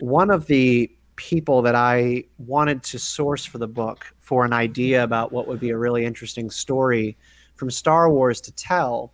one 0.00 0.30
of 0.30 0.46
the 0.46 0.90
people 1.22 1.62
that 1.62 1.76
I 1.76 2.24
wanted 2.38 2.82
to 2.82 2.98
source 2.98 3.44
for 3.44 3.58
the 3.58 3.68
book 3.68 4.12
for 4.18 4.44
an 4.44 4.52
idea 4.52 5.04
about 5.04 5.30
what 5.30 5.46
would 5.46 5.60
be 5.60 5.70
a 5.70 5.78
really 5.78 6.04
interesting 6.04 6.50
story 6.50 7.16
from 7.54 7.70
Star 7.70 8.10
Wars 8.10 8.40
to 8.40 8.52
tell 8.52 9.12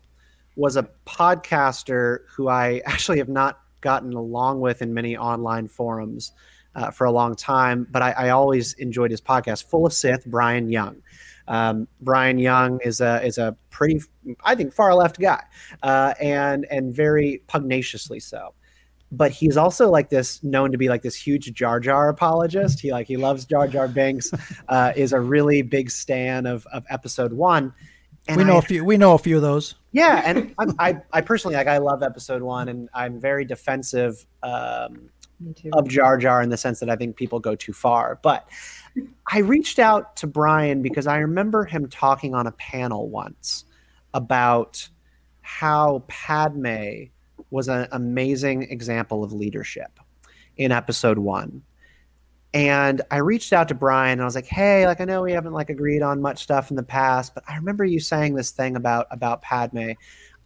was 0.56 0.78
a 0.78 0.88
podcaster 1.04 2.20
who 2.34 2.48
I 2.48 2.80
actually 2.86 3.18
have 3.18 3.28
not 3.28 3.60
gotten 3.82 4.14
along 4.14 4.60
with 4.60 4.80
in 4.80 4.94
many 4.94 5.18
online 5.18 5.68
forums 5.68 6.32
uh, 6.74 6.90
for 6.90 7.04
a 7.04 7.12
long 7.12 7.36
time, 7.36 7.86
but 7.90 8.00
I, 8.00 8.12
I, 8.12 8.28
always 8.30 8.72
enjoyed 8.74 9.10
his 9.10 9.20
podcast, 9.20 9.64
Full 9.64 9.84
of 9.84 9.92
Sith, 9.92 10.24
Bryan 10.24 10.70
Young. 10.70 11.02
Um, 11.46 11.88
Bryan 12.00 12.38
Young 12.38 12.80
is 12.84 13.00
a 13.00 13.22
is 13.24 13.36
a 13.36 13.56
pretty, 13.70 14.00
I 14.44 14.54
think, 14.54 14.72
far 14.72 14.94
left 14.94 15.18
guy, 15.18 15.42
uh, 15.82 16.14
and 16.20 16.66
and 16.70 16.94
very 16.94 17.42
pugnaciously 17.48 18.20
so 18.20 18.54
but 19.10 19.30
he's 19.30 19.56
also 19.56 19.88
like 19.88 20.10
this 20.10 20.42
known 20.42 20.72
to 20.72 20.78
be 20.78 20.88
like 20.88 21.02
this 21.02 21.14
huge 21.14 21.52
Jar 21.54 21.80
Jar 21.80 22.08
apologist. 22.08 22.80
He 22.80 22.92
like 22.92 23.06
he 23.06 23.16
loves 23.16 23.44
Jar 23.44 23.66
Jar 23.66 23.88
Binks, 23.88 24.30
uh, 24.68 24.92
is 24.96 25.12
a 25.12 25.20
really 25.20 25.62
big 25.62 25.90
stan 25.90 26.46
of 26.46 26.66
of 26.66 26.84
Episode 26.90 27.32
One. 27.32 27.72
And 28.26 28.36
we 28.36 28.44
know 28.44 28.56
I, 28.56 28.58
a 28.58 28.62
few. 28.62 28.84
We 28.84 28.98
know 28.98 29.14
a 29.14 29.18
few 29.18 29.36
of 29.36 29.42
those. 29.42 29.74
Yeah, 29.92 30.22
and 30.24 30.54
I, 30.78 31.00
I 31.12 31.22
personally 31.22 31.56
like 31.56 31.66
I 31.66 31.78
love 31.78 32.02
Episode 32.02 32.42
One, 32.42 32.68
and 32.68 32.88
I'm 32.92 33.18
very 33.18 33.44
defensive 33.44 34.26
um, 34.42 35.08
of 35.72 35.88
Jar 35.88 36.18
Jar 36.18 36.42
in 36.42 36.50
the 36.50 36.56
sense 36.56 36.80
that 36.80 36.90
I 36.90 36.96
think 36.96 37.16
people 37.16 37.40
go 37.40 37.54
too 37.54 37.72
far. 37.72 38.18
But 38.22 38.48
I 39.32 39.38
reached 39.38 39.78
out 39.78 40.16
to 40.16 40.26
Bryan 40.26 40.82
because 40.82 41.06
I 41.06 41.18
remember 41.18 41.64
him 41.64 41.88
talking 41.88 42.34
on 42.34 42.46
a 42.46 42.52
panel 42.52 43.08
once 43.08 43.64
about 44.12 44.86
how 45.40 46.04
Padme 46.08 47.04
was 47.50 47.68
an 47.68 47.88
amazing 47.92 48.64
example 48.64 49.24
of 49.24 49.32
leadership 49.32 49.98
in 50.56 50.72
episode 50.72 51.18
one. 51.18 51.62
And 52.54 53.02
I 53.10 53.18
reached 53.18 53.52
out 53.52 53.68
to 53.68 53.74
Bryan 53.74 54.12
and 54.12 54.22
I 54.22 54.24
was 54.24 54.34
like, 54.34 54.46
"Hey, 54.46 54.86
like 54.86 55.00
I 55.00 55.04
know 55.04 55.22
we 55.22 55.32
haven't 55.32 55.52
like 55.52 55.70
agreed 55.70 56.02
on 56.02 56.22
much 56.22 56.42
stuff 56.42 56.70
in 56.70 56.76
the 56.76 56.82
past, 56.82 57.34
but 57.34 57.44
I 57.48 57.56
remember 57.56 57.84
you 57.84 58.00
saying 58.00 58.34
this 58.34 58.50
thing 58.50 58.76
about 58.76 59.06
about 59.10 59.42
Padme. 59.42 59.90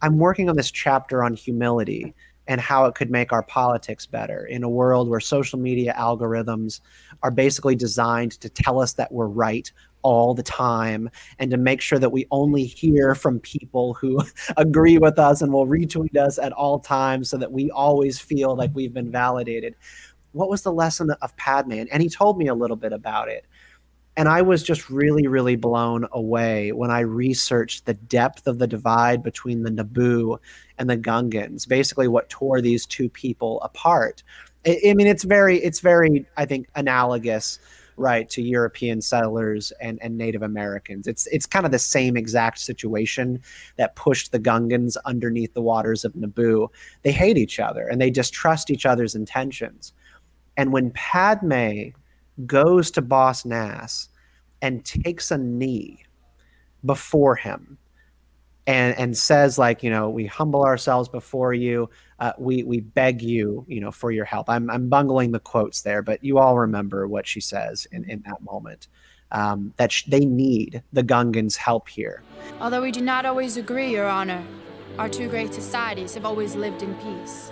I'm 0.01 0.17
working 0.17 0.49
on 0.49 0.57
this 0.57 0.69
chapter 0.69 1.23
on 1.23 1.33
humility 1.33 2.13
and 2.47 2.59
how 2.59 2.85
it 2.85 2.95
could 2.95 3.09
make 3.09 3.31
our 3.31 3.43
politics 3.43 4.05
better 4.05 4.45
in 4.45 4.63
a 4.63 4.69
world 4.69 5.09
where 5.09 5.19
social 5.19 5.57
media 5.57 5.93
algorithms 5.97 6.81
are 7.21 7.31
basically 7.31 7.75
designed 7.75 8.33
to 8.41 8.49
tell 8.49 8.81
us 8.81 8.93
that 8.93 9.11
we're 9.11 9.27
right 9.27 9.71
all 10.03 10.33
the 10.33 10.43
time 10.43 11.09
and 11.39 11.49
to 11.49 11.57
make 11.57 11.81
sure 11.81 11.99
that 11.99 12.11
we 12.11 12.27
only 12.31 12.65
hear 12.65 13.15
from 13.15 13.39
people 13.39 13.93
who 13.95 14.19
agree 14.57 14.97
with 14.97 15.17
us 15.17 15.41
and 15.41 15.51
will 15.51 15.67
retweet 15.67 16.15
us 16.15 16.37
at 16.37 16.51
all 16.51 16.79
times 16.79 17.29
so 17.29 17.37
that 17.37 17.51
we 17.51 17.71
always 17.71 18.19
feel 18.19 18.55
like 18.55 18.71
we've 18.73 18.93
been 18.93 19.11
validated. 19.11 19.75
What 20.33 20.49
was 20.49 20.61
the 20.61 20.73
lesson 20.73 21.11
of 21.21 21.35
Padme? 21.37 21.85
And 21.91 22.01
he 22.01 22.09
told 22.09 22.37
me 22.37 22.47
a 22.47 22.55
little 22.55 22.77
bit 22.77 22.93
about 22.93 23.29
it. 23.29 23.45
And 24.15 24.29
I 24.29 24.43
was 24.43 24.61
just 24.61 24.91
really, 24.91 25.25
really 25.25 25.55
blown 25.55 26.07
away 26.11 26.71
when 26.71 26.91
I 26.91 26.99
researched 26.99 27.85
the 27.85 27.95
depth 27.95 28.45
of 28.45 28.59
the 28.59 28.67
divide 28.67 29.23
between 29.23 29.63
the 29.63 29.71
Naboo 29.71 30.37
and 30.77 30.87
the 30.87 30.97
Gungans, 30.97 31.67
basically 31.67 32.07
what 32.07 32.29
tore 32.29 32.61
these 32.61 32.85
two 32.85 33.09
people 33.09 33.59
apart. 33.61 34.21
I, 34.67 34.79
I 34.87 34.93
mean, 34.93 35.07
it's 35.07 35.23
very, 35.23 35.57
it's 35.57 35.79
very, 35.79 36.27
I 36.37 36.45
think, 36.45 36.67
analogous 36.75 37.57
right 37.97 38.29
to 38.29 38.41
European 38.41 39.01
settlers 39.01 39.71
and, 39.81 40.01
and 40.01 40.17
Native 40.17 40.41
Americans. 40.41 41.07
It's 41.07 41.27
it's 41.27 41.45
kind 41.45 41.65
of 41.65 41.71
the 41.71 41.79
same 41.79 42.17
exact 42.17 42.59
situation 42.59 43.41
that 43.77 43.95
pushed 43.95 44.31
the 44.31 44.39
Gungans 44.39 44.97
underneath 45.05 45.53
the 45.53 45.61
waters 45.61 46.05
of 46.05 46.13
Naboo. 46.13 46.69
They 47.03 47.11
hate 47.11 47.37
each 47.37 47.59
other 47.59 47.87
and 47.87 48.01
they 48.01 48.09
distrust 48.09 48.69
each 48.69 48.85
other's 48.85 49.15
intentions. 49.15 49.93
And 50.57 50.71
when 50.71 50.91
Padme 50.91 51.89
goes 52.45 52.91
to 52.91 53.01
Boss 53.01 53.45
Nass 53.45 54.09
and 54.61 54.83
takes 54.85 55.31
a 55.31 55.37
knee 55.37 56.03
before 56.85 57.35
him 57.35 57.77
and 58.67 58.97
and 58.97 59.17
says 59.17 59.57
like 59.57 59.83
you 59.83 59.89
know 59.89 60.09
we 60.09 60.25
humble 60.25 60.63
ourselves 60.63 61.09
before 61.09 61.53
you. 61.53 61.89
Uh, 62.19 62.31
we 62.37 62.63
we 62.63 62.79
beg 62.79 63.21
you 63.21 63.65
you 63.67 63.81
know 63.81 63.91
for 63.91 64.11
your 64.11 64.25
help. 64.25 64.49
I'm 64.49 64.69
i'm 64.69 64.87
bungling 64.87 65.31
the 65.31 65.39
quotes 65.39 65.81
there 65.81 66.01
but 66.01 66.23
you 66.23 66.37
all 66.37 66.57
remember 66.57 67.07
what 67.07 67.27
she 67.27 67.41
says 67.41 67.85
in 67.91 68.09
in 68.09 68.23
that 68.25 68.41
moment 68.41 68.87
um, 69.31 69.73
that 69.77 69.91
sh- 69.91 70.03
they 70.03 70.21
need 70.21 70.83
the 70.93 71.03
gungans 71.03 71.57
help 71.57 71.89
here. 71.89 72.21
Although 72.61 72.81
we 72.81 72.91
do 72.91 73.01
not 73.01 73.25
always 73.25 73.57
agree 73.57 73.91
your 73.91 74.07
honor 74.07 74.43
our 74.99 75.09
two 75.09 75.27
great 75.27 75.53
societies 75.53 76.13
have 76.13 76.23
always 76.23 76.55
lived 76.55 76.83
in 76.83 76.93
peace. 76.95 77.51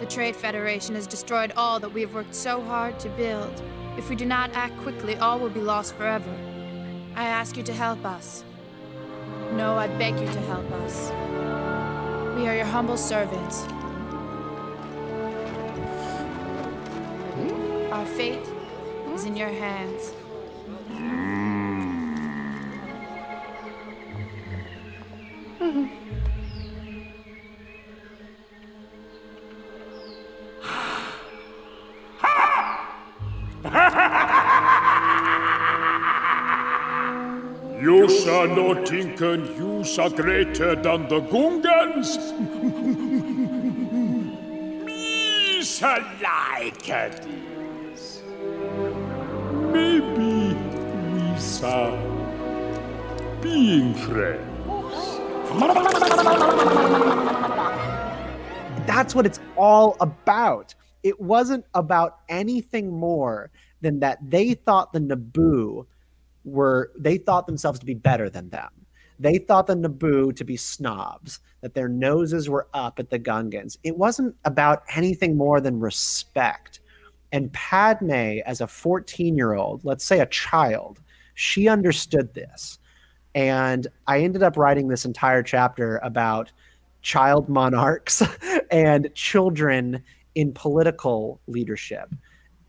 The 0.00 0.06
trade 0.08 0.34
federation 0.34 0.96
has 0.96 1.06
destroyed 1.06 1.52
all 1.56 1.78
that 1.78 1.92
we 1.92 2.00
have 2.00 2.12
worked 2.12 2.34
so 2.34 2.60
hard 2.60 2.98
to 3.00 3.08
build. 3.10 3.62
If 3.96 4.10
we 4.10 4.16
do 4.16 4.26
not 4.26 4.50
act 4.52 4.76
quickly 4.78 5.14
all 5.16 5.38
will 5.38 5.48
be 5.48 5.60
lost 5.60 5.94
forever. 5.94 6.34
I 7.14 7.26
ask 7.26 7.56
you 7.56 7.62
to 7.62 7.72
help 7.72 8.04
us 8.04 8.42
no, 9.56 9.76
I 9.76 9.86
beg 9.86 10.18
you 10.18 10.26
to 10.26 10.40
help 10.42 10.70
us. 10.72 11.10
We 12.36 12.48
are 12.48 12.56
your 12.56 12.64
humble 12.64 12.96
servants. 12.96 13.64
Our 17.92 18.06
fate 18.06 18.46
is 19.14 19.24
in 19.24 19.36
your 19.36 19.48
hands. 19.48 20.12
You 37.82 38.08
shall 38.08 38.46
not 38.46 38.86
think 38.86 39.18
you 39.18 39.82
are 39.98 40.10
greater 40.10 40.76
than 40.76 41.08
the 41.08 41.20
Gungans. 41.20 42.16
Me 44.84 45.62
shall 45.64 45.98
like 46.22 46.86
this. 46.86 48.22
Maybe 49.72 50.54
we 51.10 51.40
shall 51.40 51.98
being 53.40 53.94
friends. 53.94 54.46
That's 58.86 59.12
what 59.12 59.26
it's 59.26 59.40
all 59.56 59.96
about. 59.98 60.72
It 61.02 61.20
wasn't 61.20 61.64
about 61.74 62.20
anything 62.28 62.92
more 62.92 63.50
than 63.80 63.98
that 63.98 64.18
they 64.30 64.54
thought 64.54 64.92
the 64.92 65.00
Naboo 65.00 65.84
were 66.44 66.90
they 66.98 67.18
thought 67.18 67.46
themselves 67.46 67.78
to 67.78 67.86
be 67.86 67.94
better 67.94 68.28
than 68.28 68.48
them. 68.50 68.70
They 69.18 69.38
thought 69.38 69.66
the 69.66 69.76
Naboo 69.76 70.34
to 70.34 70.44
be 70.44 70.56
snobs, 70.56 71.40
that 71.60 71.74
their 71.74 71.88
noses 71.88 72.48
were 72.48 72.66
up 72.74 72.98
at 72.98 73.10
the 73.10 73.18
Gungans. 73.18 73.78
It 73.84 73.96
wasn't 73.96 74.34
about 74.44 74.82
anything 74.94 75.36
more 75.36 75.60
than 75.60 75.78
respect. 75.78 76.80
And 77.30 77.52
Padme, 77.52 78.38
as 78.44 78.60
a 78.60 78.66
14 78.66 79.36
year 79.36 79.54
old, 79.54 79.84
let's 79.84 80.04
say 80.04 80.20
a 80.20 80.26
child, 80.26 81.00
she 81.34 81.68
understood 81.68 82.34
this. 82.34 82.78
And 83.34 83.86
I 84.06 84.20
ended 84.20 84.42
up 84.42 84.56
writing 84.56 84.88
this 84.88 85.04
entire 85.04 85.42
chapter 85.42 85.98
about 85.98 86.52
child 87.00 87.48
monarchs 87.48 88.22
and 88.70 89.08
children 89.14 90.02
in 90.34 90.52
political 90.52 91.40
leadership 91.46 92.12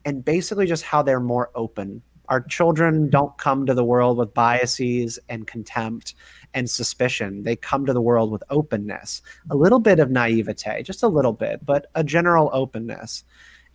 and 0.06 0.24
basically 0.24 0.66
just 0.66 0.84
how 0.84 1.02
they're 1.02 1.20
more 1.20 1.50
open 1.56 2.02
our 2.34 2.42
children 2.42 3.12
don't 3.12 3.38
come 3.38 3.64
to 3.64 3.76
the 3.76 3.84
world 3.84 4.18
with 4.18 4.34
biases 4.34 5.20
and 5.30 5.46
contempt 5.46 6.16
and 6.56 6.68
suspicion. 6.68 7.44
They 7.44 7.56
come 7.56 7.86
to 7.86 7.94
the 7.94 8.02
world 8.02 8.32
with 8.32 8.42
openness, 8.50 9.22
a 9.52 9.56
little 9.56 9.80
bit 9.80 10.00
of 10.00 10.10
naivete, 10.10 10.82
just 10.82 11.04
a 11.04 11.08
little 11.08 11.34
bit, 11.34 11.64
but 11.64 11.92
a 11.94 12.04
general 12.04 12.50
openness. 12.52 13.24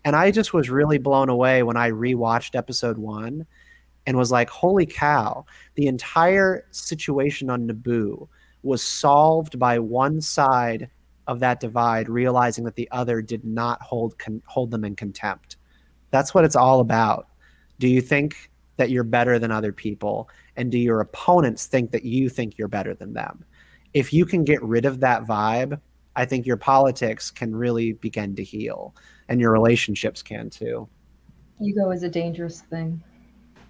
And 0.04 0.16
I 0.16 0.32
just 0.32 0.52
was 0.52 0.70
really 0.70 0.98
blown 0.98 1.28
away 1.28 1.62
when 1.62 1.76
I 1.76 1.92
rewatched 1.92 2.56
episode 2.56 2.98
one 2.98 3.46
and 4.08 4.16
was 4.16 4.32
like, 4.32 4.50
holy 4.50 4.86
cow, 4.86 5.46
the 5.76 5.86
entire 5.86 6.66
situation 6.72 7.50
on 7.50 7.68
Naboo 7.68 8.26
was 8.64 8.82
solved 8.82 9.56
by 9.60 9.78
one 9.78 10.20
side 10.20 10.90
of 11.28 11.38
that 11.38 11.60
divide 11.60 12.08
realizing 12.08 12.64
that 12.64 12.74
the 12.74 12.90
other 12.90 13.22
did 13.22 13.44
not 13.44 13.80
hold 13.82 14.18
con- 14.18 14.42
hold 14.46 14.72
them 14.72 14.84
in 14.84 14.96
contempt. 14.96 15.58
That's 16.10 16.34
what 16.34 16.44
it's 16.44 16.56
all 16.56 16.80
about. 16.80 17.28
Do 17.78 17.88
you 17.88 18.00
think 18.00 18.50
that 18.76 18.90
you're 18.90 19.04
better 19.04 19.38
than 19.38 19.50
other 19.50 19.72
people? 19.72 20.28
And 20.56 20.70
do 20.70 20.78
your 20.78 21.00
opponents 21.00 21.66
think 21.66 21.90
that 21.92 22.04
you 22.04 22.28
think 22.28 22.58
you're 22.58 22.68
better 22.68 22.94
than 22.94 23.12
them? 23.12 23.44
If 23.94 24.12
you 24.12 24.24
can 24.24 24.44
get 24.44 24.62
rid 24.62 24.84
of 24.84 25.00
that 25.00 25.24
vibe, 25.24 25.80
I 26.16 26.24
think 26.24 26.46
your 26.46 26.56
politics 26.56 27.30
can 27.30 27.54
really 27.54 27.92
begin 27.92 28.34
to 28.36 28.44
heal 28.44 28.94
and 29.28 29.40
your 29.40 29.52
relationships 29.52 30.22
can 30.22 30.50
too. 30.50 30.88
Ego 31.60 31.90
is 31.90 32.02
a 32.02 32.08
dangerous 32.08 32.60
thing. 32.62 33.02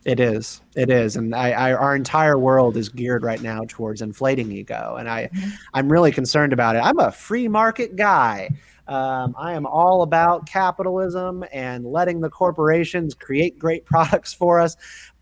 It 0.04 0.20
is. 0.20 0.62
It 0.74 0.90
is, 0.90 1.16
and 1.16 1.34
I, 1.34 1.50
I, 1.50 1.72
our 1.72 1.96
entire 1.96 2.38
world 2.38 2.76
is 2.76 2.88
geared 2.88 3.24
right 3.24 3.42
now 3.42 3.64
towards 3.68 4.00
inflating 4.00 4.50
ego, 4.52 4.96
and 4.98 5.08
I, 5.08 5.26
mm-hmm. 5.26 5.50
I'm 5.74 5.90
really 5.90 6.12
concerned 6.12 6.52
about 6.52 6.76
it. 6.76 6.78
I'm 6.78 6.98
a 6.98 7.10
free 7.10 7.48
market 7.48 7.96
guy. 7.96 8.50
Um, 8.88 9.34
I 9.38 9.52
am 9.52 9.66
all 9.66 10.02
about 10.02 10.46
capitalism 10.46 11.44
and 11.52 11.84
letting 11.84 12.20
the 12.20 12.30
corporations 12.30 13.14
create 13.14 13.58
great 13.58 13.84
products 13.86 14.32
for 14.32 14.58
us. 14.58 14.76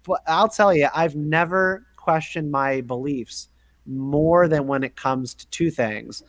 But 0.04 0.22
I'll 0.26 0.48
tell 0.48 0.72
you, 0.72 0.88
I've 0.94 1.16
never 1.16 1.84
questioned 1.96 2.50
my 2.50 2.80
beliefs 2.82 3.48
more 3.84 4.46
than 4.48 4.66
when 4.66 4.84
it 4.84 4.94
comes 4.94 5.34
to 5.34 5.46
two 5.48 5.70
things. 5.70 6.22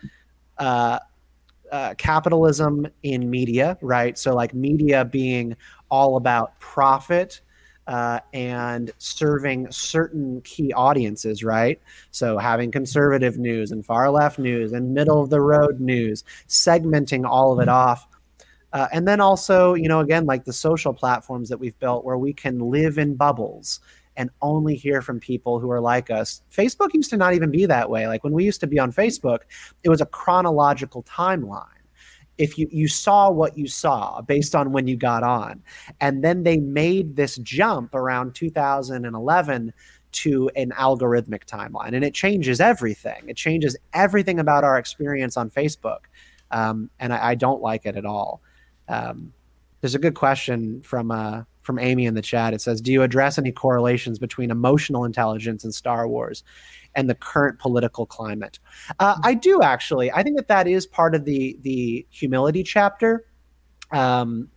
Uh, 0.58 1.00
uh, 1.72 1.94
capitalism 1.98 2.88
in 3.04 3.30
media, 3.30 3.78
right? 3.82 4.18
So, 4.18 4.34
like 4.34 4.54
media 4.54 5.06
being 5.06 5.56
all 5.92 6.16
about 6.16 6.58
profit 6.60 7.42
uh, 7.88 8.20
and 8.34 8.92
serving 8.98 9.72
certain 9.72 10.42
key 10.42 10.74
audiences, 10.74 11.44
right? 11.44 11.82
So 12.12 12.38
having 12.38 12.70
conservative 12.70 13.38
news 13.38 13.72
and 13.72 13.86
far 13.86 14.10
left 14.12 14.40
news 14.40 14.74
and 14.74 14.94
middle 14.94 15.22
of 15.22 15.30
the 15.30 15.42
road 15.42 15.80
news, 15.80 16.24
segmenting 16.48 17.26
all 17.26 17.54
of 17.54 17.60
it 17.60 17.70
off. 17.70 18.08
Uh, 18.74 18.88
and 18.92 19.08
then 19.08 19.22
also, 19.22 19.74
you 19.74 19.88
know, 19.88 20.02
again, 20.02 20.26
like 20.26 20.44
the 20.44 20.54
social 20.54 20.94
platforms 20.94 21.48
that 21.50 21.58
we've 21.58 21.80
built 21.80 22.04
where 22.04 22.18
we 22.18 22.34
can 22.34 22.60
live 22.60 22.98
in 22.98 23.16
bubbles 23.16 23.80
and 24.18 24.30
only 24.42 24.76
hear 24.76 25.02
from 25.02 25.20
people 25.20 25.60
who 25.60 25.72
are 25.72 25.80
like 25.80 26.10
us. 26.10 26.42
Facebook 26.52 26.94
used 26.94 27.10
to 27.12 27.18
not 27.18 27.34
even 27.34 27.52
be 27.52 27.66
that 27.66 27.90
way. 27.90 28.08
Like 28.08 28.24
when 28.24 28.34
we 28.34 28.44
used 28.44 28.60
to 28.60 28.68
be 28.68 28.80
on 28.80 28.92
Facebook, 28.92 29.42
it 29.84 29.90
was 29.90 30.02
a 30.02 30.06
chronological 30.06 31.04
timeline 31.04 31.77
if 32.38 32.58
you 32.58 32.68
you 32.72 32.88
saw 32.88 33.30
what 33.30 33.58
you 33.58 33.68
saw 33.68 34.22
based 34.22 34.56
on 34.56 34.72
when 34.72 34.88
you 34.88 34.96
got 34.96 35.24
on. 35.24 35.62
And 36.02 36.24
then 36.24 36.44
they 36.44 36.58
made 36.58 37.16
this 37.16 37.38
jump 37.38 37.96
around 37.96 38.36
2011 38.36 39.74
to 40.12 40.50
an 40.56 40.72
algorithmic 40.72 41.46
timeline. 41.46 41.94
And 41.94 42.04
it 42.04 42.14
changes 42.14 42.62
everything. 42.62 43.24
It 43.28 43.38
changes 43.38 43.76
everything 43.94 44.40
about 44.40 44.64
our 44.64 44.78
experience 44.78 45.38
on 45.38 45.50
facebook. 45.50 46.06
Um, 46.52 46.90
and 47.00 47.14
I, 47.14 47.30
I, 47.30 47.36
don't 47.36 47.62
like 47.62 47.86
it 47.86 47.98
at 47.98 48.06
all. 48.06 48.42
Um, 48.88 49.34
there's 49.82 49.96
a 49.96 50.00
good 50.00 50.16
question 50.16 50.82
from 50.82 51.12
uh, 51.12 51.44
from 51.68 51.78
Amy 51.78 52.06
in 52.06 52.16
the 52.16 52.22
chat. 52.24 52.56
It 52.56 52.62
says, 52.62 52.82
"Do 52.82 52.92
you 52.92 53.04
address 53.04 53.38
any 53.38 53.52
correlations 53.52 54.18
between 54.18 54.50
emotional 54.50 55.06
intelligence 55.06 55.64
and 55.64 55.76
Star 55.76 56.08
Wars 56.08 56.44
and 56.96 57.08
the 57.08 57.14
current 57.14 57.60
political 57.60 58.08
climate?" 58.08 58.58
Uh, 58.98 59.18
I 59.24 59.36
do 59.36 59.62
actually. 59.62 60.12
I 60.12 60.24
think 60.24 60.38
that 60.38 60.48
that 60.48 60.68
is 60.68 60.88
part 60.88 61.14
of 61.14 61.26
the 61.26 61.60
the 61.62 62.08
humility 62.10 62.64
chapter. 62.64 63.26
Um, 63.92 64.50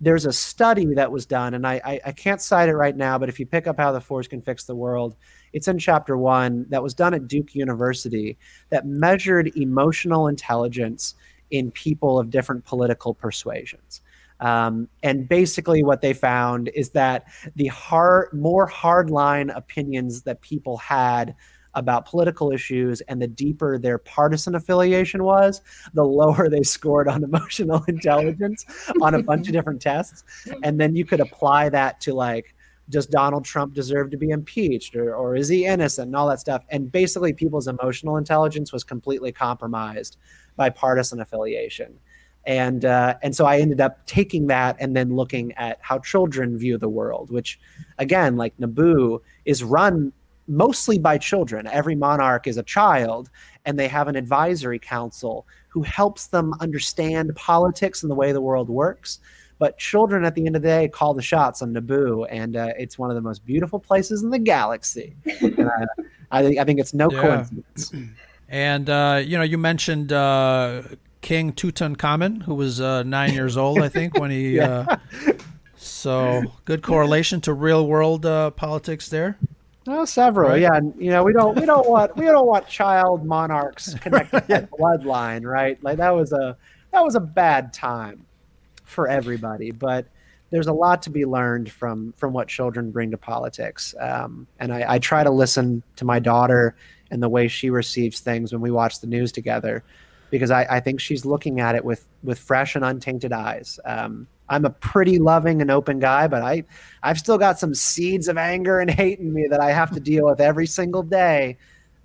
there's 0.00 0.26
a 0.26 0.32
study 0.32 0.94
that 0.94 1.10
was 1.10 1.26
done, 1.26 1.54
and 1.54 1.66
I, 1.66 1.80
I, 1.84 2.00
I 2.06 2.12
can't 2.12 2.40
cite 2.40 2.68
it 2.68 2.76
right 2.76 2.96
now, 2.96 3.18
but 3.18 3.28
if 3.28 3.40
you 3.40 3.46
pick 3.46 3.66
up 3.66 3.78
how 3.78 3.90
the 3.90 4.00
Force 4.00 4.28
can 4.28 4.40
fix 4.40 4.64
the 4.64 4.76
world, 4.76 5.16
it's 5.52 5.66
in 5.66 5.76
chapter 5.76 6.16
one 6.16 6.66
that 6.68 6.82
was 6.82 6.94
done 6.94 7.14
at 7.14 7.26
Duke 7.26 7.56
University 7.56 8.38
that 8.70 8.86
measured 8.86 9.56
emotional 9.56 10.28
intelligence 10.28 11.16
in 11.50 11.72
people 11.72 12.18
of 12.18 12.30
different 12.30 12.64
political 12.64 13.12
persuasions. 13.12 14.02
Um, 14.40 14.88
and 15.02 15.28
basically, 15.28 15.82
what 15.82 16.00
they 16.00 16.12
found 16.12 16.70
is 16.74 16.90
that 16.90 17.26
the 17.56 17.66
hard, 17.66 18.32
more 18.32 18.68
hardline 18.68 19.54
opinions 19.56 20.22
that 20.22 20.40
people 20.40 20.76
had 20.76 21.34
about 21.74 22.06
political 22.06 22.50
issues 22.50 23.00
and 23.02 23.20
the 23.20 23.26
deeper 23.26 23.78
their 23.78 23.98
partisan 23.98 24.54
affiliation 24.54 25.22
was, 25.24 25.60
the 25.94 26.04
lower 26.04 26.48
they 26.48 26.62
scored 26.62 27.08
on 27.08 27.24
emotional 27.32 27.84
intelligence 27.88 28.64
on 29.00 29.14
a 29.14 29.22
bunch 29.22 29.46
of 29.46 29.52
different 29.52 29.80
tests. 29.80 30.24
And 30.62 30.80
then 30.80 30.96
you 30.96 31.04
could 31.04 31.20
apply 31.20 31.68
that 31.70 32.00
to 32.02 32.14
like, 32.14 32.54
does 32.90 33.06
Donald 33.06 33.44
Trump 33.44 33.74
deserve 33.74 34.10
to 34.10 34.16
be 34.16 34.30
impeached 34.30 34.96
or, 34.96 35.14
or 35.14 35.36
is 35.36 35.48
he 35.48 35.66
innocent 35.66 36.06
and 36.06 36.16
all 36.16 36.28
that 36.28 36.40
stuff? 36.40 36.64
And 36.70 36.90
basically, 36.90 37.32
people's 37.32 37.68
emotional 37.68 38.16
intelligence 38.16 38.72
was 38.72 38.82
completely 38.82 39.30
compromised 39.30 40.16
by 40.56 40.70
partisan 40.70 41.20
affiliation. 41.20 41.98
And 42.46 42.84
uh, 42.84 43.16
and 43.22 43.36
so 43.36 43.44
I 43.44 43.58
ended 43.58 43.80
up 43.80 44.04
taking 44.06 44.46
that 44.46 44.76
and 44.80 44.96
then 44.96 45.14
looking 45.14 45.52
at 45.52 45.78
how 45.82 45.98
children 45.98 46.56
view 46.56 46.78
the 46.78 46.88
world, 46.88 47.30
which, 47.30 47.60
again, 47.98 48.36
like 48.36 48.56
Naboo, 48.56 49.20
is 49.44 49.62
run 49.62 50.12
mostly 50.46 50.98
by 50.98 51.18
children. 51.18 51.66
Every 51.66 51.94
monarch 51.94 52.46
is 52.46 52.56
a 52.56 52.62
child, 52.62 53.28
and 53.66 53.78
they 53.78 53.88
have 53.88 54.08
an 54.08 54.16
advisory 54.16 54.78
council 54.78 55.46
who 55.68 55.82
helps 55.82 56.28
them 56.28 56.54
understand 56.60 57.36
politics 57.36 58.02
and 58.02 58.10
the 58.10 58.14
way 58.14 58.32
the 58.32 58.40
world 58.40 58.70
works. 58.70 59.20
But 59.58 59.76
children, 59.76 60.24
at 60.24 60.34
the 60.34 60.46
end 60.46 60.56
of 60.56 60.62
the 60.62 60.68
day, 60.68 60.88
call 60.88 61.14
the 61.14 61.22
shots 61.22 61.62
on 61.62 61.74
Naboo, 61.74 62.26
and 62.30 62.56
uh, 62.56 62.70
it's 62.78 62.98
one 62.98 63.10
of 63.10 63.16
the 63.16 63.20
most 63.20 63.44
beautiful 63.44 63.78
places 63.78 64.22
in 64.22 64.30
the 64.30 64.38
galaxy. 64.38 65.16
and, 65.40 65.60
uh, 65.66 65.86
I 66.30 66.42
think 66.42 66.58
I 66.58 66.64
think 66.64 66.80
it's 66.80 66.94
no 66.94 67.10
yeah. 67.10 67.20
coincidence. 67.20 67.92
And 68.50 68.88
uh, 68.88 69.20
you 69.22 69.36
know, 69.36 69.44
you 69.44 69.58
mentioned 69.58 70.10
uh, 70.10 70.80
King 71.20 71.52
Tutankhamun, 71.52 72.42
who 72.42 72.54
was 72.54 72.80
uh, 72.80 73.02
nine 73.02 73.34
years 73.34 73.56
old, 73.56 73.80
I 73.80 73.88
think, 73.88 74.18
when 74.18 74.30
he. 74.30 74.50
yeah. 74.56 74.86
Uh, 74.88 75.32
so 75.76 76.42
good 76.64 76.82
correlation 76.82 77.40
to 77.42 77.52
real 77.52 77.86
world 77.86 78.22
politics 78.56 79.08
there. 79.08 79.38
Oh, 79.90 80.04
several. 80.04 80.50
Right? 80.50 80.60
Yeah, 80.60 80.80
you 80.98 81.10
know, 81.10 81.22
we 81.22 81.32
don't 81.32 81.58
we 81.58 81.64
don't 81.64 81.88
want 81.88 82.14
we 82.16 82.26
don't 82.26 82.46
want 82.46 82.68
child 82.68 83.24
monarchs 83.24 83.94
connected 83.94 84.44
yeah. 84.46 84.60
bloodline, 84.78 85.44
right? 85.44 85.82
Like 85.82 85.96
that 85.96 86.10
was 86.10 86.32
a 86.32 86.56
that 86.92 87.02
was 87.02 87.14
a 87.14 87.20
bad 87.20 87.72
time 87.72 88.26
for 88.84 89.08
everybody, 89.08 89.70
but 89.70 90.06
there's 90.50 90.66
a 90.66 90.72
lot 90.72 91.02
to 91.02 91.10
be 91.10 91.24
learned 91.24 91.70
from 91.70 92.12
from 92.12 92.34
what 92.34 92.48
children 92.48 92.90
bring 92.90 93.10
to 93.12 93.16
politics. 93.16 93.94
Um, 93.98 94.46
and 94.58 94.72
I, 94.72 94.94
I 94.94 94.98
try 94.98 95.24
to 95.24 95.30
listen 95.30 95.82
to 95.96 96.04
my 96.04 96.18
daughter 96.18 96.76
and 97.10 97.22
the 97.22 97.28
way 97.28 97.48
she 97.48 97.70
receives 97.70 98.20
things 98.20 98.52
when 98.52 98.60
we 98.60 98.70
watch 98.70 99.00
the 99.00 99.06
news 99.06 99.32
together, 99.32 99.82
because 100.30 100.50
I, 100.50 100.66
I 100.68 100.80
think 100.80 101.00
she's 101.00 101.24
looking 101.24 101.60
at 101.60 101.74
it 101.74 101.84
with 101.84 102.06
with 102.22 102.38
fresh 102.38 102.74
and 102.74 102.84
untainted 102.84 103.32
eyes. 103.32 103.78
Um, 103.84 104.26
I'm 104.48 104.64
a 104.64 104.70
pretty 104.70 105.18
loving 105.18 105.60
and 105.60 105.70
open 105.70 105.98
guy, 105.98 106.26
but 106.28 106.42
I 106.42 106.64
I've 107.02 107.18
still 107.18 107.38
got 107.38 107.58
some 107.58 107.74
seeds 107.74 108.28
of 108.28 108.38
anger 108.38 108.80
and 108.80 108.90
hate 108.90 109.18
in 109.18 109.32
me 109.32 109.46
that 109.48 109.60
I 109.60 109.72
have 109.72 109.92
to 109.92 110.00
deal 110.00 110.26
with 110.26 110.40
every 110.40 110.66
single 110.66 111.02
day. 111.02 111.56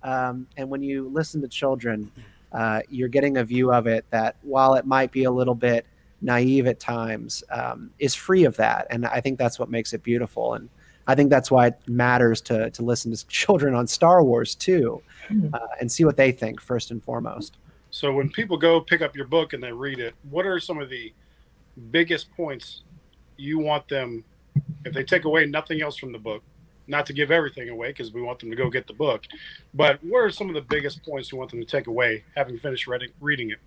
Um, 0.02 0.46
and 0.56 0.68
when 0.68 0.82
you 0.82 1.08
listen 1.08 1.40
to 1.40 1.48
children, 1.48 2.10
uh, 2.52 2.80
you're 2.88 3.08
getting 3.08 3.38
a 3.38 3.44
view 3.44 3.72
of 3.72 3.86
it 3.86 4.04
that 4.10 4.36
while 4.42 4.74
it 4.74 4.86
might 4.86 5.10
be 5.10 5.24
a 5.24 5.30
little 5.30 5.54
bit 5.54 5.86
naive 6.20 6.66
at 6.66 6.78
times, 6.78 7.42
um, 7.50 7.90
is 7.98 8.14
free 8.14 8.44
of 8.44 8.56
that. 8.56 8.86
And 8.90 9.06
I 9.06 9.20
think 9.20 9.38
that's 9.38 9.58
what 9.58 9.70
makes 9.70 9.92
it 9.92 10.02
beautiful. 10.02 10.54
And 10.54 10.68
I 11.06 11.14
think 11.14 11.30
that's 11.30 11.50
why 11.50 11.68
it 11.68 11.78
matters 11.86 12.40
to 12.42 12.70
to 12.70 12.82
listen 12.82 13.14
to 13.14 13.26
children 13.28 13.74
on 13.74 13.86
Star 13.86 14.22
Wars 14.22 14.54
too, 14.54 15.02
mm-hmm. 15.28 15.54
uh, 15.54 15.58
and 15.80 15.90
see 15.90 16.04
what 16.04 16.16
they 16.16 16.32
think 16.32 16.60
first 16.60 16.90
and 16.90 17.02
foremost. 17.02 17.56
So 17.94 18.12
when 18.12 18.28
people 18.28 18.56
go 18.56 18.80
pick 18.80 19.02
up 19.02 19.14
your 19.14 19.28
book 19.28 19.52
and 19.52 19.62
they 19.62 19.70
read 19.70 20.00
it, 20.00 20.16
what 20.28 20.46
are 20.46 20.58
some 20.58 20.80
of 20.80 20.90
the 20.90 21.12
biggest 21.92 22.28
points 22.36 22.82
you 23.36 23.60
want 23.60 23.86
them, 23.86 24.24
if 24.84 24.92
they 24.92 25.04
take 25.04 25.26
away 25.26 25.46
nothing 25.46 25.80
else 25.80 25.96
from 25.96 26.10
the 26.10 26.18
book, 26.18 26.42
not 26.88 27.06
to 27.06 27.12
give 27.12 27.30
everything 27.30 27.68
away 27.68 27.90
because 27.90 28.12
we 28.12 28.20
want 28.20 28.40
them 28.40 28.50
to 28.50 28.56
go 28.56 28.68
get 28.68 28.88
the 28.88 28.92
book, 28.92 29.22
but 29.74 30.02
what 30.02 30.18
are 30.18 30.30
some 30.30 30.48
of 30.48 30.56
the 30.56 30.60
biggest 30.62 31.04
points 31.04 31.30
you 31.30 31.38
want 31.38 31.52
them 31.52 31.60
to 31.60 31.64
take 31.64 31.86
away 31.86 32.24
having 32.34 32.58
finished 32.58 32.88
reading, 32.88 33.10
reading 33.20 33.50
it? 33.50 33.58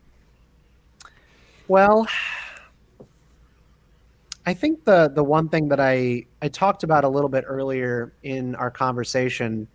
Well, 1.69 2.05
I 4.45 4.53
think 4.53 4.83
the 4.83 5.07
the 5.07 5.23
one 5.23 5.47
thing 5.47 5.69
that 5.69 5.79
I 5.79 6.25
I 6.41 6.49
talked 6.49 6.83
about 6.83 7.05
a 7.05 7.09
little 7.09 7.29
bit 7.29 7.45
earlier 7.47 8.11
in 8.23 8.55
our 8.55 8.71
conversation 8.71 9.69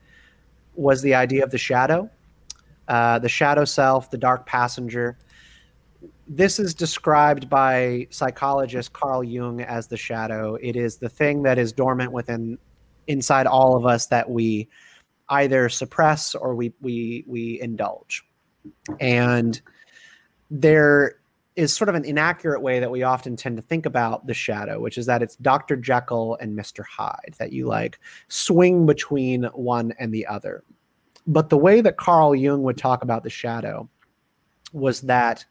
was 0.74 1.00
the 1.00 1.14
idea 1.14 1.42
of 1.42 1.50
the 1.50 1.56
shadow, 1.56 2.10
uh, 2.88 3.18
the 3.18 3.28
shadow 3.28 3.64
self, 3.64 4.10
the 4.10 4.18
dark 4.18 4.46
passenger 4.46 5.16
this 6.26 6.58
is 6.58 6.74
described 6.74 7.50
by 7.50 8.06
psychologist 8.10 8.92
Carl 8.92 9.22
Jung 9.22 9.60
as 9.60 9.86
the 9.86 9.96
shadow. 9.96 10.54
It 10.56 10.76
is 10.76 10.96
the 10.96 11.08
thing 11.08 11.42
that 11.42 11.58
is 11.58 11.72
dormant 11.72 12.12
within 12.12 12.58
inside 13.06 13.46
all 13.46 13.76
of 13.76 13.84
us 13.84 14.06
that 14.06 14.30
we 14.30 14.68
either 15.28 15.68
suppress 15.68 16.34
or 16.34 16.54
we 16.54 16.72
we 16.80 17.24
we 17.26 17.60
indulge. 17.60 18.24
And 19.00 19.60
there 20.50 21.16
is 21.56 21.74
sort 21.74 21.88
of 21.90 21.94
an 21.94 22.04
inaccurate 22.04 22.62
way 22.62 22.80
that 22.80 22.90
we 22.90 23.02
often 23.02 23.36
tend 23.36 23.56
to 23.56 23.62
think 23.62 23.84
about 23.84 24.26
the 24.26 24.32
shadow, 24.32 24.80
which 24.80 24.96
is 24.96 25.04
that 25.06 25.22
it's 25.22 25.36
Dr. 25.36 25.76
Jekyll 25.76 26.38
and 26.40 26.58
Mr. 26.58 26.82
Hyde, 26.84 27.34
that 27.38 27.52
you 27.52 27.66
like 27.66 27.98
swing 28.28 28.86
between 28.86 29.44
one 29.52 29.92
and 29.98 30.14
the 30.14 30.26
other. 30.26 30.64
But 31.26 31.48
the 31.48 31.58
way 31.58 31.80
that 31.80 31.96
Carl 31.96 32.34
Jung 32.34 32.62
would 32.62 32.78
talk 32.78 33.02
about 33.02 33.22
the 33.22 33.30
shadow 33.30 33.88
was 34.72 35.02
that 35.02 35.44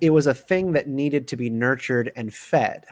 it 0.00 0.10
was 0.10 0.26
a 0.26 0.34
thing 0.34 0.72
that 0.72 0.88
needed 0.88 1.28
to 1.28 1.36
be 1.36 1.50
nurtured 1.50 2.12
and 2.16 2.32
fed 2.32 2.84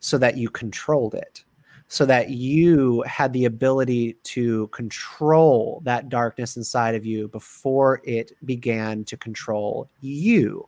so 0.00 0.18
that 0.18 0.36
you 0.36 0.50
controlled 0.50 1.14
it 1.14 1.44
so 1.88 2.06
that 2.06 2.30
you 2.30 3.02
had 3.02 3.32
the 3.32 3.44
ability 3.44 4.16
to 4.24 4.68
control 4.68 5.80
that 5.84 6.08
darkness 6.08 6.56
inside 6.56 6.94
of 6.94 7.04
you 7.04 7.28
before 7.28 8.00
it 8.04 8.32
began 8.44 9.04
to 9.04 9.16
control 9.16 9.88
you. 10.00 10.66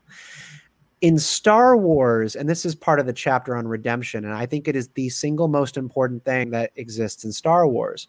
In 1.00 1.18
Star 1.18 1.76
Wars, 1.76 2.36
and 2.36 2.48
this 2.48 2.64
is 2.64 2.74
part 2.74 3.00
of 3.00 3.06
the 3.06 3.12
chapter 3.12 3.56
on 3.56 3.68
redemption, 3.68 4.24
and 4.24 4.34
I 4.34 4.46
think 4.46 4.66
it 4.66 4.76
is 4.76 4.88
the 4.88 5.08
single 5.08 5.48
most 5.48 5.76
important 5.76 6.24
thing 6.24 6.50
that 6.50 6.70
exists 6.76 7.24
in 7.24 7.32
Star 7.32 7.66
Wars. 7.66 8.08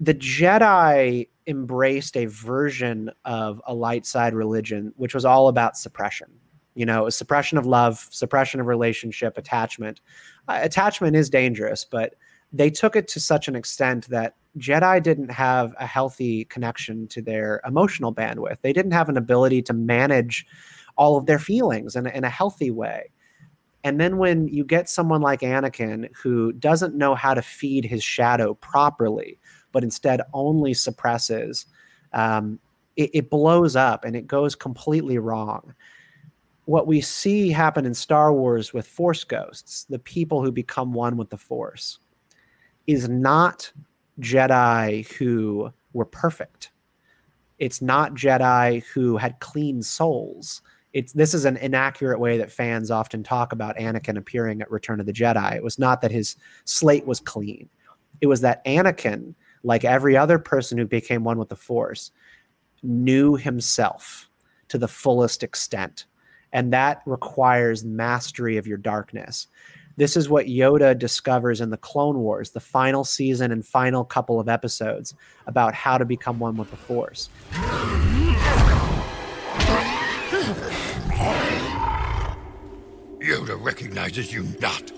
The 0.00 0.14
Jedi 0.14 1.28
embraced 1.46 2.16
a 2.16 2.24
version 2.24 3.10
of 3.24 3.60
a 3.66 3.74
light 3.74 4.06
side 4.06 4.34
religion, 4.34 4.92
which 4.96 5.14
was 5.14 5.24
all 5.24 5.48
about 5.48 5.76
suppression. 5.76 6.28
You 6.74 6.86
know, 6.86 7.08
suppression 7.10 7.58
of 7.58 7.66
love, 7.66 8.08
suppression 8.10 8.60
of 8.60 8.66
relationship, 8.66 9.36
attachment. 9.36 10.00
Uh, 10.48 10.60
attachment 10.62 11.16
is 11.16 11.28
dangerous, 11.28 11.84
but 11.84 12.14
they 12.52 12.70
took 12.70 12.96
it 12.96 13.08
to 13.08 13.20
such 13.20 13.48
an 13.48 13.56
extent 13.56 14.08
that 14.08 14.36
Jedi 14.58 15.02
didn't 15.02 15.30
have 15.30 15.74
a 15.78 15.86
healthy 15.86 16.46
connection 16.46 17.06
to 17.08 17.22
their 17.22 17.60
emotional 17.66 18.14
bandwidth. 18.14 18.60
They 18.62 18.72
didn't 18.72 18.92
have 18.92 19.08
an 19.08 19.16
ability 19.16 19.62
to 19.62 19.72
manage 19.72 20.46
all 20.96 21.16
of 21.16 21.26
their 21.26 21.38
feelings 21.38 21.94
in, 21.94 22.06
in 22.06 22.24
a 22.24 22.30
healthy 22.30 22.70
way. 22.70 23.10
And 23.84 24.00
then 24.00 24.18
when 24.18 24.48
you 24.48 24.64
get 24.64 24.88
someone 24.88 25.22
like 25.22 25.40
Anakin 25.40 26.14
who 26.14 26.52
doesn't 26.52 26.94
know 26.94 27.14
how 27.14 27.34
to 27.34 27.42
feed 27.42 27.84
his 27.84 28.02
shadow 28.02 28.54
properly, 28.54 29.38
but 29.72 29.84
instead 29.84 30.20
only 30.32 30.74
suppresses, 30.74 31.66
um, 32.12 32.58
it, 32.96 33.10
it 33.14 33.30
blows 33.30 33.76
up 33.76 34.04
and 34.04 34.16
it 34.16 34.26
goes 34.26 34.54
completely 34.54 35.18
wrong. 35.18 35.74
What 36.66 36.86
we 36.86 37.00
see 37.00 37.50
happen 37.50 37.86
in 37.86 37.94
Star 37.94 38.32
Wars 38.32 38.72
with 38.72 38.86
Force 38.86 39.24
ghosts, 39.24 39.84
the 39.84 39.98
people 39.98 40.42
who 40.42 40.52
become 40.52 40.92
one 40.92 41.16
with 41.16 41.30
the 41.30 41.38
Force, 41.38 41.98
is 42.86 43.08
not 43.08 43.70
Jedi 44.20 45.10
who 45.14 45.72
were 45.92 46.04
perfect. 46.04 46.70
It's 47.58 47.82
not 47.82 48.14
Jedi 48.14 48.84
who 48.84 49.16
had 49.16 49.40
clean 49.40 49.82
souls. 49.82 50.62
It's 50.92 51.12
this 51.12 51.34
is 51.34 51.44
an 51.44 51.56
inaccurate 51.58 52.18
way 52.18 52.38
that 52.38 52.50
fans 52.50 52.90
often 52.90 53.22
talk 53.22 53.52
about 53.52 53.76
Anakin 53.76 54.16
appearing 54.16 54.60
at 54.60 54.70
Return 54.70 54.98
of 54.98 55.06
the 55.06 55.12
Jedi. 55.12 55.54
It 55.54 55.62
was 55.62 55.78
not 55.78 56.00
that 56.00 56.10
his 56.10 56.36
slate 56.64 57.06
was 57.06 57.20
clean. 57.20 57.68
It 58.20 58.26
was 58.26 58.40
that 58.40 58.64
Anakin 58.64 59.34
like 59.62 59.84
every 59.84 60.16
other 60.16 60.38
person 60.38 60.78
who 60.78 60.86
became 60.86 61.24
one 61.24 61.38
with 61.38 61.48
the 61.48 61.56
Force, 61.56 62.10
knew 62.82 63.36
himself 63.36 64.28
to 64.68 64.78
the 64.78 64.88
fullest 64.88 65.42
extent 65.42 66.06
and 66.52 66.72
that 66.72 67.02
requires 67.06 67.84
mastery 67.84 68.56
of 68.56 68.66
your 68.66 68.78
darkness. 68.78 69.46
This 69.96 70.16
is 70.16 70.28
what 70.28 70.46
Yoda 70.46 70.98
discovers 70.98 71.60
in 71.60 71.70
the 71.70 71.76
Clone 71.76 72.18
Wars, 72.18 72.50
the 72.50 72.60
final 72.60 73.04
season 73.04 73.52
and 73.52 73.66
final 73.66 74.04
couple 74.04 74.40
of 74.40 74.48
episodes 74.48 75.14
about 75.46 75.74
how 75.74 75.98
to 75.98 76.04
become 76.04 76.38
one 76.38 76.56
with 76.56 76.70
the 76.70 76.76
Force. 76.76 77.28
Yoda 83.20 83.62
recognizes 83.62 84.32
you 84.32 84.44
not. 84.60 84.92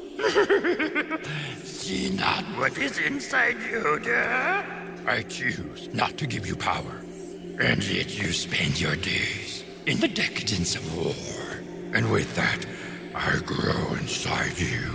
See 1.64 2.10
not 2.10 2.44
what 2.56 2.78
is 2.78 2.98
inside 2.98 3.56
you, 3.70 3.98
dear? 4.00 4.64
I 5.06 5.22
choose 5.28 5.88
not 5.92 6.16
to 6.18 6.26
give 6.26 6.46
you 6.46 6.56
power. 6.56 7.00
And 7.60 7.82
yet 7.84 8.16
you 8.16 8.32
spend 8.32 8.80
your 8.80 8.96
days 8.96 9.64
in 9.86 10.00
the 10.00 10.08
decadence 10.08 10.74
of 10.76 10.96
war. 10.96 11.14
And 11.92 12.10
with 12.10 12.34
that, 12.36 12.64
I 13.14 13.38
grow 13.44 13.94
inside 13.94 14.58
you. 14.58 14.94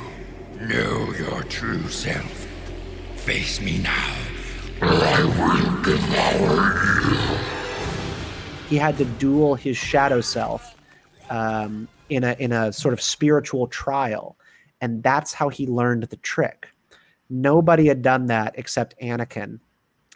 Know 0.59 1.13
your 1.13 1.43
true 1.43 1.87
self. 1.87 2.47
Face 3.17 3.61
me 3.61 3.77
now, 3.79 4.15
or 4.81 4.87
I 4.87 5.23
will 5.23 5.81
devour 5.83 7.11
you. 7.11 7.37
He 8.69 8.77
had 8.77 8.97
to 8.97 9.05
duel 9.05 9.55
his 9.55 9.77
shadow 9.77 10.21
self 10.21 10.75
um, 11.29 11.87
in 12.09 12.23
a 12.23 12.35
in 12.39 12.51
a 12.51 12.73
sort 12.73 12.93
of 12.93 13.01
spiritual 13.01 13.67
trial, 13.67 14.35
and 14.81 15.03
that's 15.03 15.33
how 15.33 15.49
he 15.49 15.67
learned 15.67 16.03
the 16.03 16.17
trick. 16.17 16.67
Nobody 17.29 17.87
had 17.87 18.01
done 18.01 18.27
that 18.27 18.55
except 18.57 18.95
Anakin, 19.01 19.59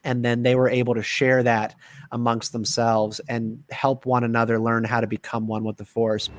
and 0.03 0.23
then 0.23 0.43
they 0.43 0.55
were 0.55 0.69
able 0.69 0.95
to 0.95 1.03
share 1.03 1.43
that 1.43 1.75
amongst 2.11 2.53
themselves 2.53 3.19
and 3.27 3.63
help 3.69 4.05
one 4.05 4.23
another 4.23 4.59
learn 4.59 4.83
how 4.83 5.01
to 5.01 5.07
become 5.07 5.47
one 5.47 5.63
with 5.63 5.77
the 5.77 5.85
Force. 5.85 6.29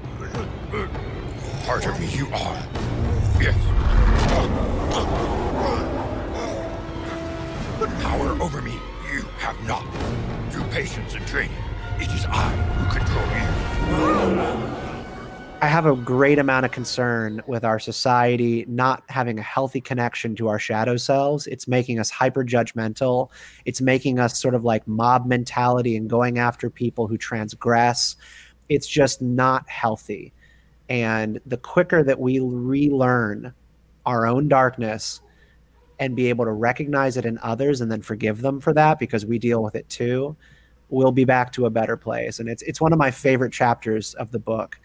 Part 1.65 1.87
of 1.87 2.01
me 2.01 2.07
you 2.09 2.27
are. 2.27 2.63
Yes. 3.41 3.57
But 7.79 7.91
power 8.01 8.41
over 8.43 8.63
me 8.63 8.79
you 9.13 9.23
have 9.39 9.61
not. 9.67 9.85
Through 10.51 10.65
patience 10.65 11.15
and 11.15 11.27
training, 11.27 11.57
it 11.99 12.09
is 12.13 12.27
I 12.27 12.49
who 12.51 12.99
control 12.99 14.77
you. 14.77 14.82
I 15.63 15.69
have 15.69 15.87
a 15.87 15.95
great 15.95 16.41
amount 16.41 16.67
of 16.67 16.73
concern 16.73 17.41
with 17.47 17.65
our 17.65 17.79
society 17.79 18.65
not 18.67 19.05
having 19.09 19.39
a 19.39 19.43
healthy 19.43 19.81
connection 19.81 20.35
to 20.35 20.49
our 20.49 20.59
shadow 20.59 20.97
selves. 20.97 21.47
It's 21.47 21.69
making 21.69 22.01
us 22.01 22.11
hyper 22.11 22.45
judgmental. 22.45 23.31
It's 23.65 23.81
making 23.81 24.19
us 24.19 24.43
sort 24.43 24.57
of 24.57 24.65
like 24.65 24.89
mob 24.89 25.25
mentality 25.25 25.97
and 25.97 26.11
going 26.11 26.41
after 26.41 26.69
people 26.69 27.07
who 27.07 27.17
transgress. 27.17 28.17
It's 28.69 28.89
just 28.89 29.23
not 29.23 29.69
healthy. 29.69 30.33
And 30.89 31.41
the 31.47 31.59
quicker 31.59 32.03
that 32.03 32.19
we 32.19 32.41
relearn 32.41 33.55
our 34.05 34.27
own 34.27 34.49
darkness 34.49 35.21
and 36.01 36.17
be 36.17 36.29
able 36.29 36.45
to 36.45 36.51
recognize 36.51 37.17
it 37.17 37.25
in 37.25 37.39
others 37.41 37.81
and 37.81 37.89
then 37.89 38.03
forgive 38.03 38.41
them 38.41 38.61
for 38.61 38.73
that 38.73 38.99
because 38.99 39.25
we 39.25 39.39
deal 39.39 39.63
with 39.63 39.77
it 39.77 39.89
too, 39.89 40.37
we'll 40.89 41.13
be 41.13 41.25
back 41.25 41.53
to 41.53 41.67
a 41.67 41.71
better 41.71 41.97
place. 41.97 42.41
And 42.41 42.49
it's 42.49 42.63
it's 42.63 42.81
one 42.81 42.93
of 42.93 42.99
my 42.99 43.13
favorite 43.13 43.53
chapters 43.53 44.15
of 44.15 44.33
the 44.33 44.41
book 44.41 44.81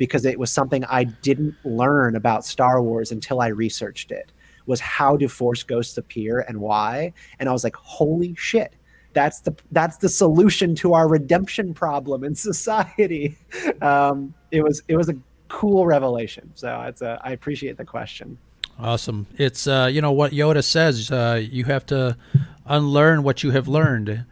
because 0.00 0.24
it 0.24 0.38
was 0.38 0.50
something 0.50 0.82
I 0.86 1.04
didn't 1.04 1.54
learn 1.62 2.16
about 2.16 2.46
Star 2.46 2.82
Wars 2.82 3.12
until 3.12 3.42
I 3.42 3.48
researched 3.48 4.10
it. 4.10 4.32
Was 4.64 4.80
how 4.80 5.14
do 5.14 5.28
Force 5.28 5.62
ghosts 5.62 5.98
appear 5.98 6.40
and 6.48 6.58
why? 6.58 7.12
And 7.38 7.50
I 7.50 7.52
was 7.52 7.64
like, 7.64 7.76
holy 7.76 8.34
shit. 8.34 8.72
That's 9.12 9.40
the 9.40 9.54
that's 9.72 9.98
the 9.98 10.08
solution 10.08 10.74
to 10.76 10.94
our 10.94 11.06
redemption 11.06 11.74
problem 11.74 12.24
in 12.24 12.34
society. 12.50 13.36
Um, 13.82 14.32
it 14.50 14.62
was 14.62 14.82
it 14.88 14.96
was 14.96 15.10
a 15.10 15.16
cool 15.48 15.84
revelation. 15.84 16.50
So 16.54 16.80
it's 16.86 17.02
a, 17.02 17.20
I 17.22 17.32
appreciate 17.32 17.76
the 17.76 17.84
question. 17.84 18.38
Awesome. 18.78 19.26
It's 19.36 19.66
uh, 19.66 19.90
you 19.92 20.00
know 20.00 20.12
what 20.12 20.32
Yoda 20.32 20.64
says. 20.64 21.10
Uh, 21.10 21.42
you 21.44 21.64
have 21.64 21.84
to 21.86 22.16
unlearn 22.64 23.22
what 23.22 23.42
you 23.42 23.50
have 23.50 23.68
learned. 23.68 24.24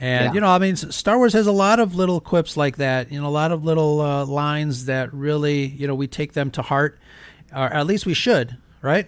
And 0.00 0.26
Yeah. 0.26 0.32
you 0.34 0.40
know, 0.40 0.48
I 0.48 0.58
mean, 0.58 0.76
Star 0.76 1.16
Wars 1.18 1.32
has 1.34 1.46
a 1.46 1.52
lot 1.52 1.78
of 1.80 1.94
little 1.94 2.20
quips 2.20 2.56
like 2.56 2.76
that. 2.78 3.12
You 3.12 3.20
know, 3.20 3.28
a 3.28 3.30
lot 3.30 3.52
of 3.52 3.64
little 3.64 4.00
uh, 4.00 4.24
lines 4.26 4.86
that 4.86 5.12
really, 5.14 5.66
you 5.66 5.86
know, 5.86 5.94
we 5.94 6.06
take 6.06 6.32
them 6.32 6.50
to 6.52 6.62
heart, 6.62 6.98
or 7.54 7.66
at 7.72 7.86
least 7.86 8.04
we 8.06 8.14
should, 8.14 8.56
right? 8.82 9.06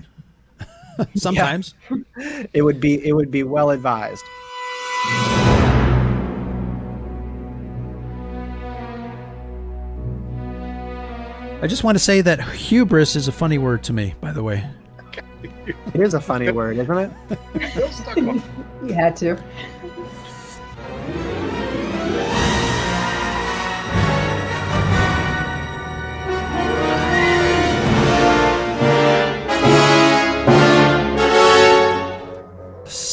Sometimes. 1.16 1.74
It 2.52 2.62
would 2.62 2.80
be 2.80 3.04
it 3.06 3.12
would 3.12 3.30
be 3.30 3.42
well 3.42 3.70
advised. 3.70 4.24
I 11.62 11.66
just 11.68 11.84
want 11.84 11.96
to 11.96 12.04
say 12.04 12.20
that 12.20 12.40
hubris 12.52 13.16
is 13.16 13.28
a 13.28 13.32
funny 13.32 13.58
word 13.58 13.82
to 13.84 13.92
me. 13.92 14.14
By 14.20 14.32
the 14.32 14.42
way. 14.42 14.68
It 15.64 16.00
is 16.00 16.14
a 16.14 16.20
funny 16.20 16.50
word, 16.50 16.76
isn't 16.78 16.98
it? 16.98 17.10
You 18.86 18.92
had 18.92 19.16
to. 19.16 19.36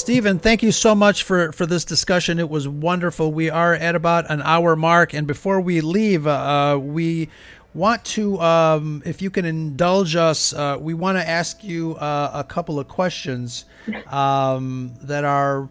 Stephen, 0.04 0.38
thank 0.38 0.62
you 0.62 0.74
so 0.74 0.94
much 0.94 1.24
for, 1.24 1.54
for 1.54 1.66
this 1.66 1.86
discussion. 1.86 2.38
It 2.38 2.50
was 2.50 2.68
wonderful. 2.68 3.32
We 3.32 3.50
are 3.50 3.74
at 3.74 3.96
about 3.96 4.30
an 4.30 4.42
hour 4.42 4.76
mark, 4.76 5.14
and 5.14 5.26
before 5.26 5.62
we 5.62 5.80
leave, 5.80 6.28
uh, 6.28 6.78
we 6.78 7.30
want 7.74 8.04
to, 8.04 8.38
um, 8.42 9.02
if 9.06 9.22
you 9.22 9.30
can 9.30 9.46
indulge 9.46 10.18
us, 10.18 10.52
uh, 10.52 10.76
we 10.78 10.94
want 10.94 11.20
to 11.20 11.26
ask 11.26 11.64
you 11.64 11.96
uh, 11.96 12.32
a 12.34 12.44
couple 12.44 12.80
of 12.80 12.90
questions 12.90 13.64
um, 14.08 14.92
that 15.04 15.24
are, 15.24 15.70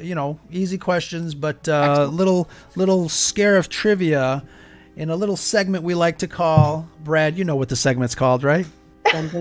you 0.00 0.14
know, 0.14 0.38
easy 0.52 0.78
questions, 0.78 1.34
but 1.34 1.68
uh, 1.68 2.08
little 2.12 2.48
little 2.76 3.06
Scarif 3.06 3.66
trivia 3.66 4.44
in 4.94 5.10
a 5.10 5.16
little 5.16 5.36
segment 5.36 5.82
we 5.82 5.96
like 5.96 6.18
to 6.18 6.28
call. 6.28 6.88
Brad, 7.02 7.36
you 7.36 7.42
know 7.42 7.56
what 7.56 7.70
the 7.70 7.76
segment's 7.76 8.14
called, 8.14 8.44
right? 8.44 8.66
Thank 9.04 9.32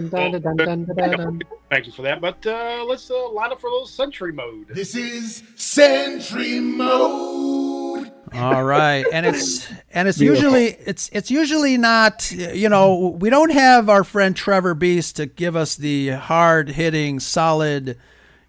you 1.85 1.91
for 1.91 2.01
that. 2.03 2.19
But 2.21 2.45
uh, 2.45 2.85
let's 2.87 3.09
uh, 3.11 3.29
line 3.29 3.51
up 3.51 3.59
for 3.59 3.67
a 3.67 3.71
little 3.71 3.87
Sentry 3.87 4.31
mode. 4.31 4.67
This 4.69 4.95
is 4.95 5.43
Sentry 5.55 6.59
Mode. 6.59 8.11
All 8.33 8.63
right, 8.63 9.05
and 9.11 9.25
it's 9.25 9.67
and 9.91 10.07
it's 10.07 10.17
Beautiful. 10.17 10.57
usually 10.59 10.77
it's 10.85 11.09
it's 11.11 11.31
usually 11.31 11.77
not 11.77 12.31
you 12.31 12.69
know 12.69 13.17
we 13.19 13.29
don't 13.29 13.51
have 13.51 13.89
our 13.89 14.03
friend 14.03 14.35
Trevor 14.35 14.73
Beast 14.73 15.17
to 15.17 15.25
give 15.25 15.55
us 15.55 15.75
the 15.75 16.09
hard 16.09 16.69
hitting 16.69 17.19
solid 17.19 17.97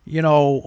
you 0.09 0.23
know 0.23 0.63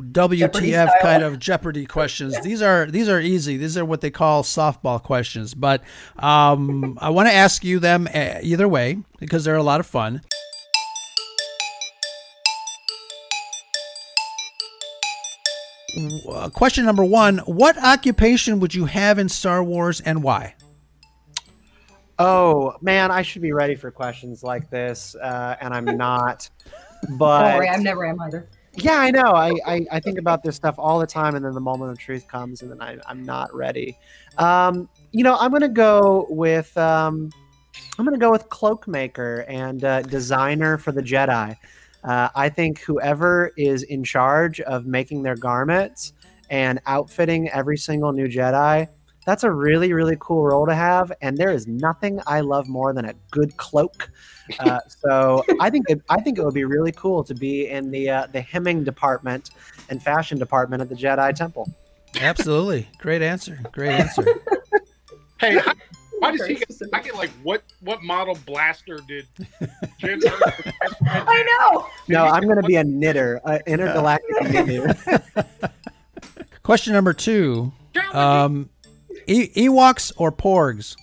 WTF 0.00 0.88
style. 0.88 1.02
kind 1.02 1.22
of 1.22 1.38
Jeopardy 1.38 1.84
questions. 1.84 2.40
These 2.40 2.62
are 2.62 2.86
these 2.86 3.08
are 3.08 3.20
easy. 3.20 3.56
These 3.56 3.76
are 3.76 3.84
what 3.84 4.00
they 4.00 4.10
call 4.10 4.42
softball 4.42 5.02
questions. 5.02 5.52
But 5.52 5.82
um, 6.18 6.98
I 7.00 7.10
want 7.10 7.28
to 7.28 7.34
ask 7.34 7.62
you 7.62 7.78
them 7.78 8.08
uh, 8.12 8.38
either 8.42 8.66
way 8.66 8.98
because 9.18 9.44
they're 9.44 9.56
a 9.56 9.62
lot 9.62 9.80
of 9.80 9.86
fun. 9.86 10.22
Uh, 16.28 16.48
question 16.48 16.86
number 16.86 17.04
one 17.04 17.38
What 17.38 17.76
occupation 17.82 18.60
would 18.60 18.74
you 18.74 18.86
have 18.86 19.18
in 19.18 19.28
Star 19.28 19.62
Wars 19.62 20.00
and 20.00 20.22
why? 20.22 20.54
Oh 22.18 22.74
man, 22.80 23.10
I 23.10 23.22
should 23.22 23.42
be 23.42 23.52
ready 23.52 23.74
for 23.74 23.90
questions 23.90 24.42
like 24.42 24.70
this, 24.70 25.14
uh, 25.16 25.56
and 25.60 25.74
I'm 25.74 25.84
not. 25.84 26.48
But 27.18 27.42
Don't 27.50 27.58
worry, 27.58 27.68
I 27.68 27.76
never 27.76 28.06
am 28.06 28.20
either. 28.20 28.48
Yeah, 28.74 28.98
I 28.98 29.10
know. 29.10 29.32
I, 29.32 29.52
I 29.66 29.86
I 29.92 30.00
think 30.00 30.18
about 30.18 30.42
this 30.42 30.56
stuff 30.56 30.76
all 30.78 30.98
the 30.98 31.06
time, 31.06 31.34
and 31.34 31.44
then 31.44 31.54
the 31.54 31.60
moment 31.60 31.90
of 31.90 31.98
truth 31.98 32.28
comes, 32.28 32.62
and 32.62 32.70
then 32.70 32.80
I, 32.80 32.98
I'm 33.06 33.24
not 33.24 33.54
ready. 33.54 33.96
Um, 34.38 34.88
you 35.12 35.24
know, 35.24 35.36
I'm 35.38 35.50
gonna 35.50 35.68
go 35.68 36.26
with 36.30 36.76
um, 36.78 37.30
I'm 37.98 38.04
gonna 38.04 38.18
go 38.18 38.30
with 38.30 38.48
cloak 38.48 38.86
maker 38.86 39.44
and 39.48 39.84
uh, 39.84 40.02
designer 40.02 40.78
for 40.78 40.92
the 40.92 41.02
Jedi. 41.02 41.56
Uh, 42.04 42.28
I 42.34 42.48
think 42.48 42.80
whoever 42.80 43.52
is 43.56 43.82
in 43.82 44.04
charge 44.04 44.60
of 44.60 44.86
making 44.86 45.22
their 45.22 45.36
garments 45.36 46.14
and 46.48 46.80
outfitting 46.86 47.48
every 47.50 47.76
single 47.76 48.12
new 48.12 48.26
Jedi, 48.26 48.88
that's 49.30 49.44
a 49.44 49.50
really 49.50 49.92
really 49.92 50.16
cool 50.18 50.42
role 50.42 50.66
to 50.66 50.74
have. 50.74 51.12
And 51.22 51.38
there 51.38 51.52
is 51.52 51.68
nothing 51.68 52.20
I 52.26 52.40
love 52.40 52.68
more 52.68 52.92
than 52.92 53.04
a 53.04 53.14
good 53.30 53.56
cloak. 53.56 54.10
Uh, 54.58 54.80
so 54.88 55.44
I 55.60 55.70
think 55.70 55.86
it, 55.88 56.02
I 56.08 56.20
think 56.20 56.38
it 56.38 56.44
would 56.44 56.54
be 56.54 56.64
really 56.64 56.90
cool 56.92 57.22
to 57.22 57.34
be 57.34 57.68
in 57.68 57.92
the 57.92 58.10
uh, 58.10 58.26
the 58.32 58.40
hemming 58.40 58.82
department 58.82 59.50
and 59.88 60.02
fashion 60.02 60.36
department 60.36 60.82
at 60.82 60.88
the 60.88 60.96
Jedi 60.96 61.32
Temple. 61.32 61.72
Absolutely. 62.20 62.88
Great 62.98 63.22
answer. 63.22 63.60
Great 63.72 63.92
answer. 63.92 64.24
Hey, 65.38 65.56
how, 65.56 65.72
why 66.18 66.36
does 66.36 66.46
he 66.46 66.54
get? 66.54 66.70
I 66.92 67.00
get 67.00 67.14
like 67.14 67.30
what 67.42 67.62
what 67.80 68.02
model 68.02 68.36
blaster 68.44 68.98
did? 69.08 69.26
Jen 69.96 70.20
I 71.06 71.42
know. 71.72 71.86
No, 72.08 72.26
I'm 72.26 72.42
going 72.42 72.60
to 72.60 72.62
be 72.62 72.76
a 72.76 72.84
knitter, 72.84 73.40
an 73.46 73.60
intergalactic 73.66 74.42
knitter. 74.42 74.94
Question 76.62 76.92
number 76.92 77.14
two 77.14 77.72
um, 78.12 78.68
e- 79.26 79.48
Ewoks 79.68 80.12
or 80.16 80.30
Porgs? 80.32 80.94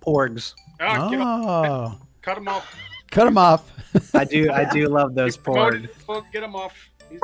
Porgs. 0.00 0.54
Get 0.78 0.88
off- 0.88 1.12
Oh, 1.12 2.00
cut 2.22 2.38
him 2.38 2.48
off. 2.48 2.76
cut 3.10 3.24
them 3.24 3.38
off. 3.38 3.70
I 4.14 4.24
do. 4.24 4.50
I 4.50 4.64
do 4.70 4.86
love 4.88 5.14
those 5.14 5.36
porgs. 5.36 5.88
Get 6.32 6.42
him 6.42 6.54
off. 6.54 6.72
They're 7.10 7.18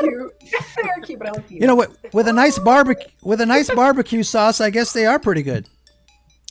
cute. 0.00 0.32
They're 0.82 1.00
cute, 1.02 1.18
but 1.18 1.28
I 1.28 1.32
like 1.32 1.48
the 1.48 1.54
You 1.56 1.66
know 1.66 1.74
what? 1.74 1.90
With 2.14 2.26
a 2.26 2.32
nice 2.32 2.58
barbecue, 2.58 3.06
with 3.22 3.40
a 3.42 3.46
nice 3.46 3.68
barbecue 3.70 4.22
sauce, 4.22 4.60
I 4.60 4.70
guess 4.70 4.92
they 4.94 5.04
are 5.06 5.18
pretty 5.18 5.42
good. 5.42 5.68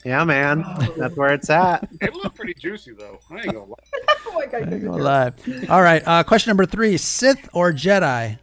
Yeah, 0.05 0.24
man. 0.24 0.63
That's 0.97 1.15
where 1.17 1.34
it's 1.34 1.49
at. 1.49 1.89
They 1.99 2.09
look 2.11 2.36
pretty 2.36 2.53
juicy 2.53 2.93
though. 2.93 3.20
I 3.32 3.36
ain't 3.38 3.45
gonna 3.47 3.65
lie. 3.65 3.76
oh 4.28 4.34
my 4.36 4.45
god, 4.45 4.72
Ain't 4.72 4.86
gonna 4.86 5.03
lie. 5.03 5.32
All 5.67 5.82
right. 5.82 6.01
Uh, 6.05 6.24
question 6.24 6.51
number 6.51 6.65
three: 6.65 6.95
Sith 6.97 7.49
or 7.53 7.74
Jedi? 7.74 8.38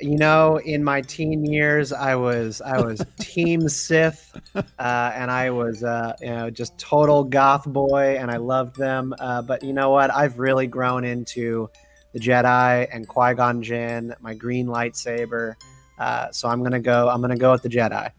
You 0.00 0.16
know, 0.16 0.58
in 0.58 0.84
my 0.84 1.00
teen 1.00 1.44
years, 1.44 1.92
I 1.92 2.14
was 2.14 2.60
I 2.60 2.80
was 2.80 3.04
Team 3.20 3.68
Sith, 3.68 4.38
uh, 4.54 4.62
and 4.78 5.30
I 5.30 5.50
was 5.50 5.82
uh, 5.82 6.14
you 6.20 6.28
know 6.28 6.50
just 6.50 6.78
total 6.78 7.24
goth 7.24 7.66
boy, 7.66 8.16
and 8.18 8.30
I 8.30 8.36
loved 8.36 8.76
them. 8.76 9.14
Uh, 9.18 9.42
but 9.42 9.62
you 9.62 9.72
know 9.72 9.90
what? 9.90 10.14
I've 10.14 10.38
really 10.38 10.66
grown 10.66 11.04
into 11.04 11.68
the 12.12 12.20
Jedi 12.20 12.88
and 12.92 13.08
Qui 13.08 13.34
Gon 13.34 13.62
Jinn, 13.62 14.14
my 14.20 14.34
green 14.34 14.66
lightsaber. 14.66 15.54
Uh, 15.98 16.30
so 16.30 16.48
I'm 16.48 16.62
gonna 16.62 16.80
go. 16.80 17.08
I'm 17.08 17.20
gonna 17.20 17.36
go 17.36 17.52
with 17.52 17.62
the 17.62 17.68
Jedi. 17.68 18.10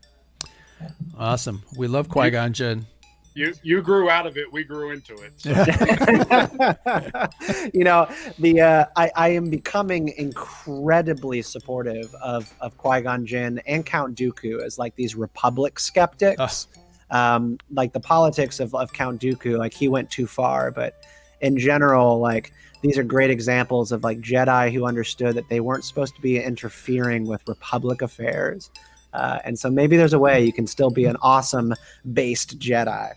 Awesome. 1.18 1.64
We 1.78 1.88
love 1.88 2.10
Qui 2.10 2.30
Gon 2.30 2.54
Jinn. 2.54 2.86
You 3.34 3.54
you 3.64 3.82
grew 3.82 4.10
out 4.10 4.26
of 4.26 4.38
it. 4.38 4.52
We 4.52 4.64
grew 4.64 4.92
into 4.92 5.16
it. 5.16 5.34
So. 5.38 5.52
you 7.74 7.84
know, 7.84 8.08
the 8.40 8.62
uh, 8.62 8.86
I, 8.96 9.12
I 9.16 9.30
am 9.30 9.50
becoming 9.50 10.10
incredibly 10.18 11.42
supportive 11.42 12.14
of 12.16 12.54
of 12.60 12.78
Qui 12.78 13.02
Gon 13.02 13.26
Jinn 13.26 13.62
and 13.66 13.86
Count 13.86 14.18
Dooku 14.18 14.62
as 14.62 14.78
like 14.78 14.96
these 14.96 15.16
Republic 15.16 15.80
skeptics. 15.80 16.68
Um, 17.12 17.58
like 17.72 17.92
the 17.92 18.00
politics 18.00 18.60
of, 18.60 18.76
of 18.76 18.94
Count 18.94 19.20
Dooku, 19.20 19.58
like 19.58 19.74
he 19.74 19.88
went 19.88 20.12
too 20.12 20.28
far, 20.28 20.70
but 20.70 20.94
in 21.42 21.58
general, 21.58 22.20
like 22.20 22.54
these 22.82 22.98
are 22.98 23.04
great 23.04 23.30
examples 23.30 23.92
of 23.92 24.04
like 24.04 24.22
Jedi 24.22 24.72
who 24.72 24.86
understood 24.86 25.36
that 25.36 25.50
they 25.50 25.60
weren't 25.60 25.84
supposed 25.84 26.16
to 26.16 26.22
be 26.22 26.42
interfering 26.42 27.26
with 27.26 27.48
Republic 27.48 28.02
affairs. 28.02 28.70
Uh, 29.14 29.40
and 29.44 29.58
so 29.58 29.70
maybe 29.70 29.98
there's 29.98 30.14
a 30.14 30.20
way 30.20 30.44
you 30.44 30.54
can 30.54 30.68
still 30.68 30.90
be 30.90 31.06
an 31.06 31.18
awesome 31.22 31.74
based 32.14 32.60
Jedi. 32.60 33.14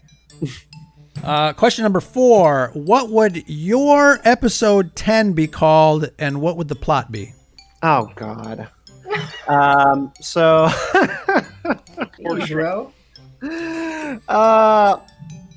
Uh, 1.22 1.52
question 1.52 1.82
number 1.82 2.00
four: 2.00 2.70
What 2.74 3.10
would 3.10 3.48
your 3.48 4.20
episode 4.24 4.96
ten 4.96 5.32
be 5.32 5.46
called, 5.46 6.10
and 6.18 6.40
what 6.40 6.56
would 6.56 6.68
the 6.68 6.74
plot 6.74 7.12
be? 7.12 7.32
Oh 7.82 8.10
God. 8.16 8.68
um. 9.46 10.12
So. 10.20 10.68
bro. 12.48 12.92
uh, 14.28 14.96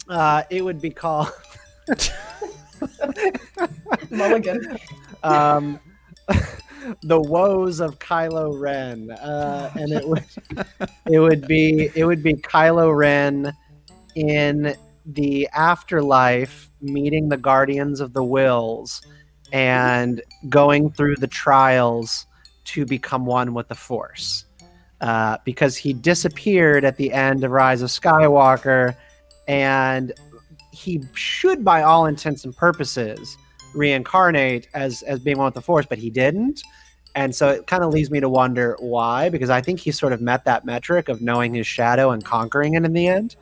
uh, 0.10 0.44
it 0.50 0.64
would 0.64 0.82
be 0.82 0.90
called. 0.90 1.32
Mulligan. 4.10 4.78
um, 5.24 5.80
the 7.04 7.20
woes 7.20 7.80
of 7.80 8.00
Kylo 8.00 8.60
Ren, 8.60 9.12
uh, 9.12 9.72
and 9.76 9.92
it 9.92 10.08
would 10.08 10.26
it 11.12 11.20
would 11.20 11.48
be 11.48 11.90
it 11.96 12.06
would 12.06 12.24
be 12.24 12.34
Kylo 12.34 12.96
Ren 12.96 13.54
in 14.16 14.76
the 15.06 15.48
afterlife 15.54 16.70
meeting 16.82 17.30
the 17.30 17.38
Guardians 17.38 18.00
of 18.00 18.14
the 18.14 18.24
Whills 18.24 19.06
and 19.52 20.22
going 20.50 20.92
through 20.92 21.16
the 21.18 21.28
trials 21.28 22.26
to 22.66 22.86
become 22.86 23.26
one 23.26 23.54
with 23.54 23.68
the 23.68 23.76
Force. 23.76 24.46
Uh, 25.02 25.38
because 25.44 25.76
he 25.76 25.94
disappeared 25.94 26.86
at 26.86 26.96
the 26.96 27.12
end 27.12 27.44
of 27.44 27.52
Rise 27.52 27.82
of 27.82 27.90
Skywalker, 27.90 28.96
and 29.48 30.14
he 30.72 31.04
should, 31.14 31.64
by 31.64 31.84
all 31.84 32.06
intents 32.06 32.46
and 32.46 32.56
purposes, 32.56 33.38
reincarnate 33.76 34.68
as 34.74 35.02
as 35.04 35.20
being 35.20 35.38
one 35.38 35.46
with 35.46 35.54
the 35.54 35.62
Force, 35.62 35.86
but 35.88 35.98
he 35.98 36.10
didn't. 36.10 36.62
And 37.16 37.34
so 37.34 37.50
it 37.50 37.68
kind 37.68 37.84
of 37.84 37.94
leaves 37.94 38.12
me 38.12 38.20
to 38.20 38.28
wonder 38.28 38.76
why, 38.80 39.30
because 39.30 39.50
I 39.50 39.62
think 39.62 39.80
he 39.80 39.92
sort 39.92 40.12
of 40.12 40.20
met 40.20 40.44
that 40.46 40.66
metric 40.66 41.08
of 41.08 41.22
knowing 41.22 41.54
his 41.54 41.66
shadow 41.66 42.12
and 42.12 42.24
conquering 42.24 42.74
it 42.74 42.84
in 42.84 42.92
the 42.92 43.08
end. 43.08 43.38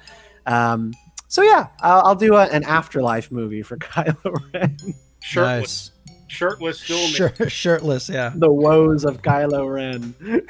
Um, 0.45 0.93
so 1.27 1.41
yeah, 1.41 1.67
I'll, 1.81 2.01
I'll 2.01 2.15
do 2.15 2.35
a, 2.35 2.43
an 2.45 2.63
afterlife 2.63 3.31
movie 3.31 3.63
for 3.63 3.77
Kylo 3.79 4.35
Ren. 4.53 4.77
Shirtless. 5.21 5.91
Shirtless 6.27 6.79
still 6.79 6.99
in 6.99 7.13
Shir- 7.13 7.49
shirtless, 7.49 8.09
yeah. 8.09 8.31
the 8.35 8.51
woes 8.51 9.05
of 9.05 9.21
Kylo 9.23 9.71
Ren. 9.73 10.45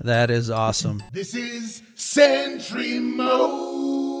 That 0.00 0.30
is 0.30 0.50
awesome. 0.50 1.02
This 1.12 1.34
is 1.34 1.82
Sentry 1.94 2.98
Mode. 2.98 4.11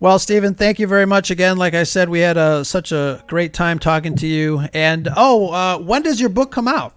Well, 0.00 0.18
Stephen, 0.18 0.54
thank 0.54 0.78
you 0.78 0.86
very 0.86 1.04
much 1.04 1.30
again. 1.30 1.58
Like 1.58 1.74
I 1.74 1.82
said, 1.82 2.08
we 2.08 2.20
had 2.20 2.38
a, 2.38 2.64
such 2.64 2.90
a 2.90 3.22
great 3.26 3.52
time 3.52 3.78
talking 3.78 4.14
to 4.16 4.26
you. 4.26 4.60
And 4.72 5.10
oh, 5.14 5.50
uh, 5.52 5.78
when 5.78 6.00
does 6.02 6.18
your 6.18 6.30
book 6.30 6.50
come 6.50 6.66
out? 6.66 6.94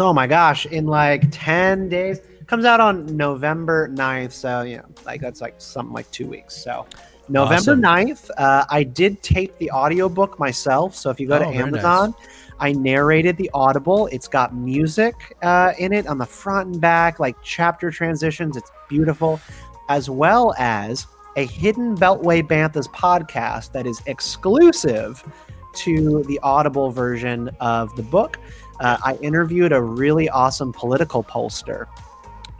Oh 0.00 0.12
my 0.12 0.26
gosh, 0.26 0.66
in 0.66 0.86
like 0.86 1.28
10 1.30 1.88
days. 1.88 2.18
Comes 2.48 2.64
out 2.64 2.80
on 2.80 3.06
November 3.16 3.88
9th. 3.88 4.32
So, 4.32 4.62
you 4.62 4.78
know, 4.78 4.84
like 5.06 5.20
that's 5.20 5.40
like 5.40 5.54
something 5.58 5.94
like 5.94 6.10
two 6.10 6.26
weeks. 6.26 6.56
So, 6.56 6.86
November 7.28 7.70
Awesome. 7.70 7.82
9th, 7.82 8.30
uh, 8.36 8.64
I 8.68 8.82
did 8.82 9.22
tape 9.22 9.56
the 9.58 9.70
audiobook 9.70 10.40
myself. 10.40 10.96
So, 10.96 11.10
if 11.10 11.20
you 11.20 11.28
go 11.28 11.38
to 11.38 11.44
Oh, 11.44 11.50
nice. 11.52 11.60
Amazon, 11.60 12.14
I 12.58 12.72
narrated 12.72 13.36
the 13.36 13.48
audible. 13.54 14.08
It's 14.08 14.26
got 14.26 14.56
music 14.56 15.36
uh, 15.42 15.72
in 15.78 15.92
it 15.92 16.08
on 16.08 16.18
the 16.18 16.26
front 16.26 16.72
and 16.72 16.80
back, 16.80 17.20
like 17.20 17.36
chapter 17.44 17.92
transitions. 17.92 18.56
It's 18.56 18.70
beautiful, 18.88 19.40
as 19.88 20.10
well 20.10 20.52
as 20.58 21.06
a 21.36 21.46
Hidden 21.46 21.96
Beltway 21.96 22.42
Banthas 22.42 22.88
podcast 22.88 23.72
that 23.72 23.86
is 23.86 24.00
exclusive 24.06 25.24
to 25.74 26.22
the 26.24 26.38
audible 26.42 26.90
version 26.90 27.48
of 27.60 27.94
the 27.96 28.02
book. 28.02 28.38
Uh, 28.80 28.98
I 29.04 29.16
interviewed 29.16 29.72
a 29.72 29.82
really 29.82 30.28
awesome 30.28 30.72
political 30.72 31.24
pollster 31.24 31.86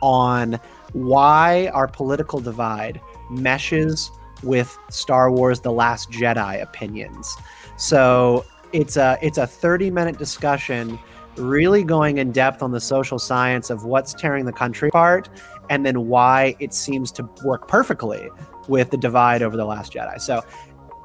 on 0.00 0.58
why 0.92 1.68
our 1.68 1.88
political 1.88 2.40
divide 2.40 3.00
meshes 3.30 4.10
with 4.42 4.76
Star 4.90 5.30
Wars 5.30 5.60
The 5.60 5.72
Last 5.72 6.10
Jedi 6.10 6.62
opinions. 6.62 7.34
So 7.76 8.44
it's 8.72 8.96
a 8.96 9.18
it's 9.22 9.38
a 9.38 9.46
30 9.46 9.90
minute 9.90 10.18
discussion 10.18 10.98
really 11.36 11.82
going 11.82 12.18
in 12.18 12.30
depth 12.30 12.62
on 12.62 12.70
the 12.70 12.80
social 12.80 13.18
science 13.18 13.70
of 13.70 13.84
what's 13.84 14.14
tearing 14.14 14.44
the 14.44 14.52
country 14.52 14.88
apart 14.88 15.28
and 15.70 15.84
then 15.84 16.06
why 16.06 16.54
it 16.60 16.72
seems 16.72 17.10
to 17.10 17.28
work 17.44 17.66
perfectly 17.66 18.28
with 18.68 18.90
the 18.90 18.96
divide 18.96 19.42
over 19.42 19.56
the 19.56 19.64
last 19.64 19.92
jedi. 19.92 20.20
So 20.20 20.42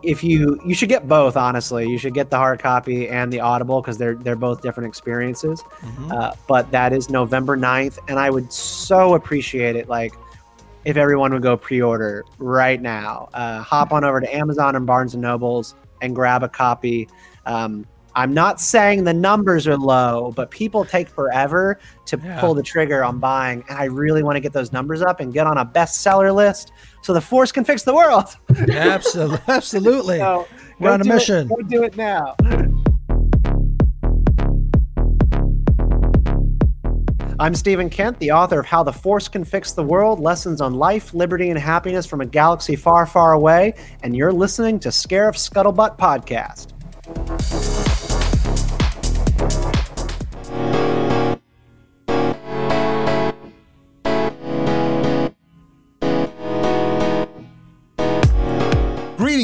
if 0.01 0.23
you 0.23 0.59
you 0.65 0.73
should 0.73 0.89
get 0.89 1.07
both 1.07 1.35
honestly. 1.35 1.89
You 1.89 1.97
should 1.97 2.13
get 2.13 2.29
the 2.29 2.37
hard 2.37 2.59
copy 2.59 3.09
and 3.09 3.31
the 3.33 3.41
audible 3.41 3.81
because 3.81 3.97
they're 3.97 4.15
they're 4.15 4.35
both 4.35 4.61
different 4.61 4.87
experiences. 4.87 5.61
Uh, 6.11 6.33
but 6.47 6.71
that 6.71 6.93
is 6.93 7.09
november 7.09 7.57
9th 7.57 7.99
and 8.07 8.17
i 8.17 8.29
would 8.29 8.51
so 8.51 9.13
appreciate 9.13 9.75
it 9.75 9.89
like 9.89 10.13
if 10.85 10.97
everyone 10.97 11.33
would 11.33 11.41
go 11.41 11.57
pre-order 11.57 12.23
right 12.37 12.81
now. 12.81 13.29
Uh, 13.33 13.61
hop 13.61 13.91
on 13.91 14.03
over 14.03 14.21
to 14.21 14.35
amazon 14.35 14.75
and 14.75 14.85
barnes 14.85 15.13
and 15.13 15.21
nobles 15.21 15.75
and 16.01 16.15
grab 16.15 16.43
a 16.43 16.49
copy. 16.49 17.07
Um, 17.45 17.85
i'm 18.19 18.33
not 18.33 18.59
saying 18.59 19.03
the 19.05 19.13
numbers 19.13 19.65
are 19.67 19.77
low 19.77 20.31
but 20.35 20.51
people 20.51 20.83
take 20.83 21.07
forever 21.07 21.79
to 22.05 22.19
Yeah. 22.21 22.39
pull 22.41 22.53
the 22.53 22.61
trigger 22.63 23.03
on 23.03 23.17
buying 23.19 23.63
and 23.69 23.77
i 23.77 23.85
really 23.85 24.23
want 24.23 24.35
to 24.35 24.41
get 24.41 24.51
those 24.51 24.71
numbers 24.73 25.01
up 25.01 25.19
and 25.21 25.31
get 25.33 25.47
on 25.47 25.57
a 25.57 25.65
bestseller 25.65 26.35
list 26.35 26.71
so 27.01 27.13
the 27.13 27.21
force 27.21 27.51
can 27.51 27.63
fix 27.63 27.83
the 27.83 27.93
world 27.93 28.25
Absolutely. 28.69 29.39
Absolutely. 29.47 30.17
so 30.17 30.47
We're 30.79 30.91
on 30.91 31.01
a 31.01 31.03
do 31.05 31.09
it- 31.09 31.13
mission. 31.13 31.47
go 31.47 31.55
do 31.61 31.83
it 31.83 31.95
now 31.97 32.35
I'm 37.41 37.55
Stephen 37.55 37.89
Kent, 37.89 38.19
the 38.19 38.31
author 38.31 38.59
of 38.59 38.65
How 38.65 38.83
the 38.83 38.91
Force 38.91 39.29
Can 39.29 39.45
Fix 39.45 39.71
the 39.71 39.83
World 39.83 40.19
Lessons 40.19 40.59
on 40.59 40.73
Life, 40.73 41.13
Liberty, 41.13 41.49
and 41.49 41.57
Happiness 41.57 42.05
from 42.05 42.19
a 42.19 42.25
Galaxy 42.25 42.75
Far, 42.75 43.05
Far 43.05 43.31
Away. 43.31 43.75
And 44.03 44.13
you're 44.13 44.33
listening 44.33 44.77
to 44.81 44.89
Scarif 44.89 45.35
Scuttlebutt 45.37 45.97
Podcast. 45.97 46.73